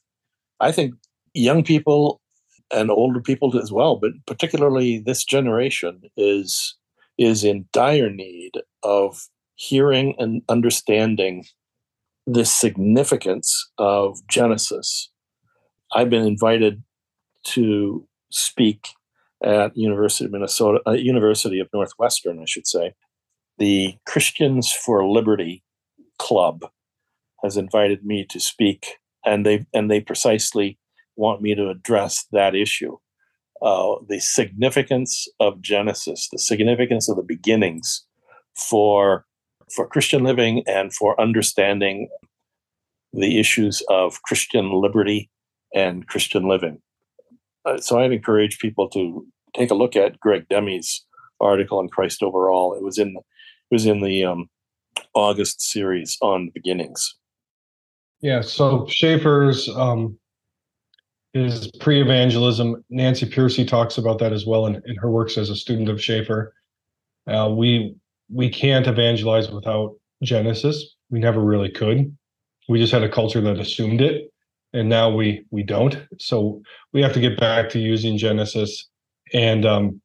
I 0.59 0.73
think 0.73 0.95
young 1.35 1.63
people 1.63 2.21
and 2.73 2.91
older 2.91 3.21
people 3.21 3.57
as 3.59 3.73
well, 3.73 3.97
but 3.97 4.13
particularly 4.27 4.99
this 4.99 5.25
generation 5.25 6.03
is 6.17 6.77
is 7.19 7.45
in 7.45 7.67
dire 7.73 8.11
need 8.11 8.53
of 8.83 9.29
hearing 9.55 10.15
and 10.19 10.43
understanding 10.49 11.45
the 12.33 12.45
significance 12.45 13.71
of 13.77 14.25
Genesis. 14.29 15.11
I've 15.93 16.11
been 16.11 16.27
invited 16.27 16.85
to 17.47 18.07
speak 18.31 18.91
at 19.43 19.77
University 19.77 20.27
of 20.27 20.31
Minnesota, 20.31 20.81
uh, 20.87 20.93
University 20.93 21.59
of 21.59 21.69
Northwestern, 21.73 22.39
I 22.39 22.45
should 22.47 22.69
say. 22.69 22.93
The 23.59 23.97
Christians 24.07 24.71
for 24.71 25.09
Liberty 25.09 25.65
Club 26.19 26.67
has 27.43 27.57
invited 27.57 28.05
me 28.05 28.25
to 28.31 28.39
speak, 28.39 28.99
and 29.25 29.45
they 29.45 29.67
and 29.75 29.91
they 29.91 30.01
precisely 30.01 30.79
want 31.17 31.43
me 31.43 31.57
to 31.57 31.69
address 31.69 32.27
that 32.31 32.55
issue. 32.55 32.97
Uh, 33.61 33.97
the 34.09 34.21
significance 34.21 35.27
of 35.41 35.61
Genesis, 35.61 36.29
the 36.31 36.39
significance 36.39 37.09
of 37.09 37.17
the 37.17 37.23
beginnings 37.23 38.07
for 38.55 39.27
for 39.75 39.87
Christian 39.87 40.23
living 40.25 40.63
and 40.67 40.93
for 40.93 41.21
understanding 41.21 42.09
the 43.13 43.39
issues 43.39 43.83
of 43.89 44.23
Christian 44.23 44.73
liberty 44.73 45.31
and 45.75 46.07
Christian 46.07 46.49
living. 46.49 46.81
Uh, 47.65 47.79
so 47.79 47.99
I'd 47.99 48.13
encourage 48.13 48.59
people 48.59 48.89
to 48.91 49.27
take 49.55 49.71
a 49.71 49.75
look 49.75 49.97
at 49.97 50.19
Greg 50.21 50.47
Demi's 50.49 51.05
article 51.41 51.79
on 51.79 51.89
Christ 51.89 52.23
Over 52.23 52.51
All. 52.51 52.75
It 52.75 52.83
was 52.83 52.99
in 52.99 53.17
it 53.17 53.75
was 53.75 53.87
in 53.87 54.01
the 54.01 54.25
um, 54.25 54.49
August 55.15 55.61
series 55.61 56.17
on 56.21 56.51
beginnings. 56.53 57.17
Yeah. 58.21 58.41
So 58.41 58.87
Schaeffer's 58.89 59.69
um, 59.71 60.19
is 61.35 61.71
pre-evangelism. 61.81 62.85
Nancy 62.91 63.27
Pearcey 63.27 63.67
talks 63.67 63.97
about 63.97 64.19
that 64.19 64.33
as 64.33 64.45
well 64.47 64.67
in, 64.67 64.83
in 64.87 64.97
her 64.97 65.11
works 65.11 65.39
as 65.39 65.51
a 65.51 65.57
student 65.57 65.89
of 65.89 66.03
Schaeffer. 66.03 66.55
Uh, 67.27 67.53
we 67.57 67.95
we 68.33 68.49
can't 68.49 68.87
evangelize 68.87 69.51
without 69.51 69.97
Genesis. 70.23 70.97
We 71.11 71.19
never 71.19 71.41
really 71.41 71.71
could. 71.71 72.17
We 72.69 72.79
just 72.79 72.93
had 72.93 73.03
a 73.03 73.09
culture 73.09 73.41
that 73.41 73.59
assumed 73.59 74.01
it, 74.01 74.31
and 74.73 74.89
now 74.89 75.11
we 75.11 75.45
we 75.51 75.63
don't. 75.63 75.97
So 76.19 76.63
we 76.93 77.03
have 77.03 77.13
to 77.15 77.21
get 77.21 77.39
back 77.39 77.69
to 77.71 77.79
using 77.79 78.17
Genesis. 78.17 78.89
And 79.33 79.65
um, 79.65 80.01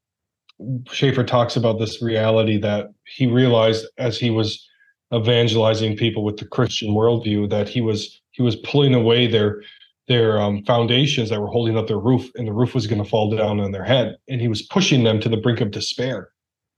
Schaeffer 0.91 1.23
talks 1.23 1.55
about 1.55 1.79
this 1.79 2.01
reality 2.01 2.57
that 2.59 2.87
he 3.05 3.27
realized 3.27 3.85
as 3.97 4.17
he 4.17 4.29
was 4.29 4.67
evangelizing 5.13 5.95
people 5.95 6.23
with 6.23 6.37
the 6.37 6.45
Christian 6.45 6.89
worldview 6.93 7.49
that 7.49 7.69
he 7.69 7.81
was 7.81 8.21
he 8.31 8.41
was 8.41 8.55
pulling 8.57 8.93
away 8.93 9.27
their 9.27 9.61
their 10.07 10.39
um, 10.39 10.63
foundations 10.65 11.29
that 11.29 11.41
were 11.41 11.47
holding 11.47 11.77
up 11.77 11.87
their 11.87 11.99
roof, 11.99 12.29
and 12.35 12.47
the 12.47 12.53
roof 12.53 12.75
was 12.75 12.87
going 12.87 13.03
to 13.03 13.09
fall 13.09 13.35
down 13.35 13.59
on 13.59 13.71
their 13.71 13.83
head. 13.83 14.15
And 14.27 14.39
he 14.39 14.47
was 14.47 14.61
pushing 14.61 15.03
them 15.03 15.19
to 15.21 15.29
the 15.29 15.37
brink 15.37 15.61
of 15.61 15.71
despair. 15.71 16.29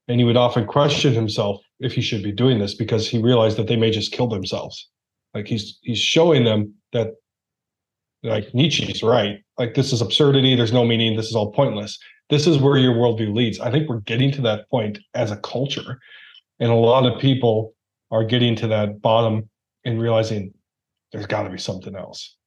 And 0.07 0.19
he 0.19 0.25
would 0.25 0.37
often 0.37 0.65
question 0.65 1.13
himself 1.13 1.61
if 1.79 1.93
he 1.93 2.01
should 2.01 2.23
be 2.23 2.31
doing 2.31 2.59
this 2.59 2.73
because 2.73 3.07
he 3.07 3.21
realized 3.21 3.57
that 3.57 3.67
they 3.67 3.75
may 3.75 3.91
just 3.91 4.11
kill 4.11 4.27
themselves. 4.27 4.87
Like 5.33 5.47
he's 5.47 5.77
he's 5.81 5.99
showing 5.99 6.45
them 6.45 6.73
that 6.93 7.11
like 8.23 8.53
Nietzsche's 8.53 9.03
right. 9.03 9.39
Like 9.57 9.73
this 9.73 9.91
is 9.91 10.01
absurdity. 10.01 10.55
There's 10.55 10.73
no 10.73 10.85
meaning. 10.85 11.15
This 11.15 11.27
is 11.27 11.35
all 11.35 11.51
pointless. 11.51 11.99
This 12.29 12.47
is 12.47 12.57
where 12.57 12.77
your 12.77 12.93
worldview 12.93 13.35
leads. 13.35 13.59
I 13.59 13.71
think 13.71 13.87
we're 13.87 13.99
getting 14.01 14.31
to 14.33 14.41
that 14.41 14.69
point 14.69 14.99
as 15.13 15.31
a 15.31 15.37
culture, 15.37 15.99
and 16.59 16.71
a 16.71 16.75
lot 16.75 17.05
of 17.05 17.21
people 17.21 17.73
are 18.11 18.23
getting 18.23 18.55
to 18.57 18.67
that 18.67 19.01
bottom 19.01 19.49
and 19.85 20.01
realizing 20.01 20.53
there's 21.11 21.27
got 21.27 21.43
to 21.43 21.49
be 21.49 21.57
something 21.57 21.95
else 21.95 22.37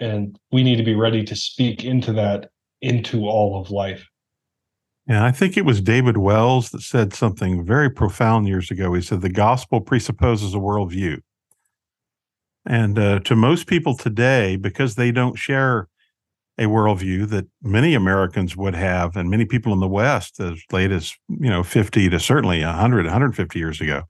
and 0.00 0.38
we 0.50 0.62
need 0.62 0.76
to 0.76 0.82
be 0.82 0.94
ready 0.94 1.22
to 1.24 1.36
speak 1.36 1.84
into 1.84 2.12
that 2.12 2.50
into 2.80 3.26
all 3.26 3.60
of 3.60 3.70
life 3.70 4.06
yeah 5.06 5.24
i 5.24 5.30
think 5.30 5.56
it 5.56 5.64
was 5.64 5.80
david 5.80 6.16
wells 6.16 6.70
that 6.70 6.82
said 6.82 7.12
something 7.12 7.64
very 7.64 7.90
profound 7.90 8.46
years 8.46 8.70
ago 8.70 8.92
he 8.94 9.02
said 9.02 9.20
the 9.20 9.28
gospel 9.28 9.80
presupposes 9.80 10.54
a 10.54 10.58
worldview 10.58 11.18
and 12.66 12.98
uh, 12.98 13.20
to 13.20 13.36
most 13.36 13.66
people 13.66 13.96
today 13.96 14.56
because 14.56 14.94
they 14.94 15.12
don't 15.12 15.36
share 15.36 15.88
a 16.56 16.64
worldview 16.64 17.28
that 17.28 17.46
many 17.62 17.94
americans 17.94 18.56
would 18.56 18.74
have 18.74 19.16
and 19.16 19.30
many 19.30 19.44
people 19.44 19.72
in 19.72 19.80
the 19.80 19.88
west 19.88 20.40
as 20.40 20.62
late 20.72 20.90
as 20.90 21.14
you 21.28 21.50
know 21.50 21.62
50 21.62 22.08
to 22.10 22.20
certainly 22.20 22.62
100 22.62 23.04
150 23.04 23.58
years 23.58 23.80
ago 23.80 24.02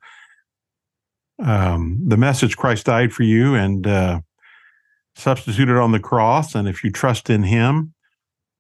um, 1.43 1.99
the 2.07 2.17
message 2.17 2.57
christ 2.57 2.87
died 2.87 3.13
for 3.13 3.23
you 3.25 3.55
and 3.55 3.87
uh, 3.87 4.21
substituted 5.17 5.79
on 5.79 5.93
the 5.93 6.01
cross. 6.01 6.55
And 6.55 6.69
if 6.69 6.83
you 6.83 6.91
trust 6.91 7.31
in 7.31 7.43
him, 7.43 7.94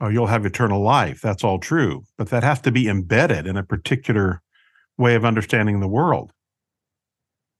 uh, 0.02 0.08
you'll 0.08 0.26
have 0.26 0.44
eternal 0.44 0.82
life. 0.82 1.20
That's 1.20 1.44
all 1.44 1.58
true. 1.58 2.04
But 2.18 2.30
that 2.30 2.42
has 2.42 2.60
to 2.62 2.72
be 2.72 2.88
embedded 2.88 3.46
in 3.46 3.56
a 3.56 3.62
particular 3.62 4.42
way 4.98 5.14
of 5.14 5.24
understanding 5.24 5.80
the 5.80 5.88
world. 5.88 6.32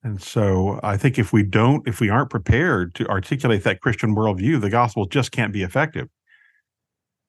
And 0.03 0.21
so 0.21 0.79
I 0.83 0.97
think 0.97 1.19
if 1.19 1.33
we 1.33 1.43
don't, 1.43 1.87
if 1.89 1.99
we 1.99 2.11
aren't 2.11 2.31
prepared 2.31 2.95
to 2.97 3.09
articulate 3.09 3.65
that 3.65 3.81
Christian 3.81 4.15
worldview, 4.15 4.61
the 4.61 4.71
gospel 4.71 5.07
just 5.07 5.33
can't 5.33 5.53
be 5.53 5.63
effective. 5.63 6.09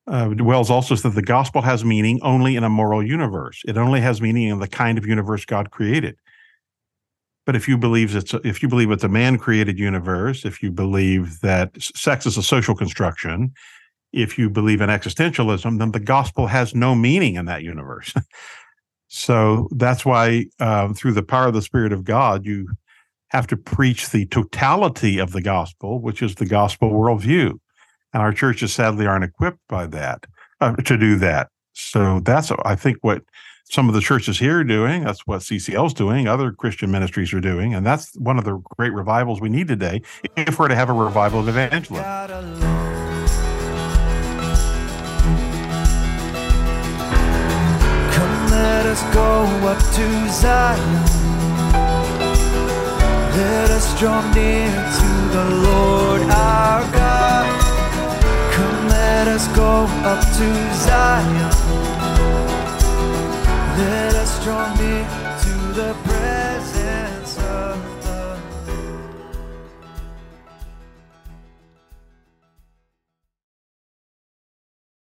Uh, 0.07 0.35
Wells 0.37 0.69
also 0.69 0.93
said 0.93 1.13
the 1.13 1.21
gospel 1.21 1.61
has 1.61 1.83
meaning 1.83 2.19
only 2.21 2.55
in 2.55 2.63
a 2.63 2.69
moral 2.69 3.01
universe. 3.01 3.61
It 3.65 3.77
only 3.77 4.01
has 4.01 4.21
meaning 4.21 4.49
in 4.49 4.59
the 4.59 4.67
kind 4.67 4.97
of 4.97 5.05
universe 5.05 5.45
God 5.45 5.71
created. 5.71 6.15
But 7.45 7.55
if 7.55 7.67
you 7.67 7.77
believe 7.77 8.15
it's 8.15 8.33
a, 8.33 8.41
if 8.45 8.61
you 8.61 8.67
believe 8.67 8.91
it's 8.91 9.03
a 9.03 9.09
man-created 9.09 9.79
universe, 9.79 10.45
if 10.45 10.61
you 10.61 10.71
believe 10.71 11.39
that 11.41 11.71
sex 11.81 12.25
is 12.25 12.37
a 12.37 12.43
social 12.43 12.75
construction, 12.75 13.53
if 14.15 14.37
you 14.37 14.49
believe 14.49 14.81
in 14.81 14.89
existentialism, 14.89 15.77
then 15.77 15.91
the 15.91 15.99
gospel 15.99 16.47
has 16.47 16.73
no 16.73 16.95
meaning 16.95 17.35
in 17.35 17.45
that 17.45 17.63
universe. 17.63 18.13
so 19.09 19.67
that's 19.71 20.05
why, 20.05 20.45
uh, 20.59 20.93
through 20.93 21.11
the 21.11 21.21
power 21.21 21.47
of 21.47 21.53
the 21.53 21.61
Spirit 21.61 21.91
of 21.91 22.05
God, 22.05 22.45
you 22.45 22.69
have 23.29 23.45
to 23.47 23.57
preach 23.57 24.09
the 24.09 24.25
totality 24.27 25.19
of 25.19 25.33
the 25.33 25.41
gospel, 25.41 25.99
which 25.99 26.21
is 26.21 26.35
the 26.35 26.45
gospel 26.45 26.91
worldview. 26.91 27.59
And 28.13 28.23
our 28.23 28.31
churches 28.31 28.73
sadly 28.73 29.05
aren't 29.05 29.25
equipped 29.25 29.59
by 29.67 29.85
that 29.87 30.25
uh, 30.61 30.77
to 30.77 30.97
do 30.97 31.17
that. 31.17 31.49
So 31.73 32.21
that's, 32.21 32.51
I 32.63 32.75
think, 32.75 32.97
what 33.01 33.21
some 33.65 33.89
of 33.89 33.95
the 33.95 33.99
churches 33.99 34.39
here 34.39 34.59
are 34.59 34.63
doing. 34.63 35.03
That's 35.03 35.27
what 35.27 35.41
CCL 35.41 35.87
is 35.87 35.93
doing. 35.93 36.29
Other 36.29 36.53
Christian 36.53 36.89
ministries 36.89 37.33
are 37.33 37.41
doing. 37.41 37.73
And 37.73 37.85
that's 37.85 38.15
one 38.17 38.37
of 38.37 38.45
the 38.45 38.61
great 38.77 38.93
revivals 38.93 39.41
we 39.41 39.49
need 39.49 39.67
today 39.67 40.01
if 40.37 40.57
we're 40.57 40.69
to 40.69 40.75
have 40.75 40.89
a 40.89 40.93
revival 40.93 41.41
of 41.41 41.49
evangelism. 41.49 42.94
Us 48.95 49.13
go 49.13 49.43
up 49.67 49.79
to 49.97 50.07
Zion. 50.29 51.03
Let 53.35 53.69
us 53.69 53.87
draw 53.99 54.21
near 54.33 54.71
to 54.99 55.09
the 55.35 55.45
Lord 55.67 56.21
our 56.21 56.81
God. 56.93 57.45
Come, 58.53 58.87
let 58.87 59.27
us 59.27 59.47
go 59.49 59.85
up 60.11 60.21
to 60.39 60.47
Zion. 60.85 61.51
Let 63.77 64.15
us 64.15 64.31
draw 64.45 64.73
near 64.75 65.03
to 65.43 65.53
the 65.79 65.93
presence. 66.05 66.54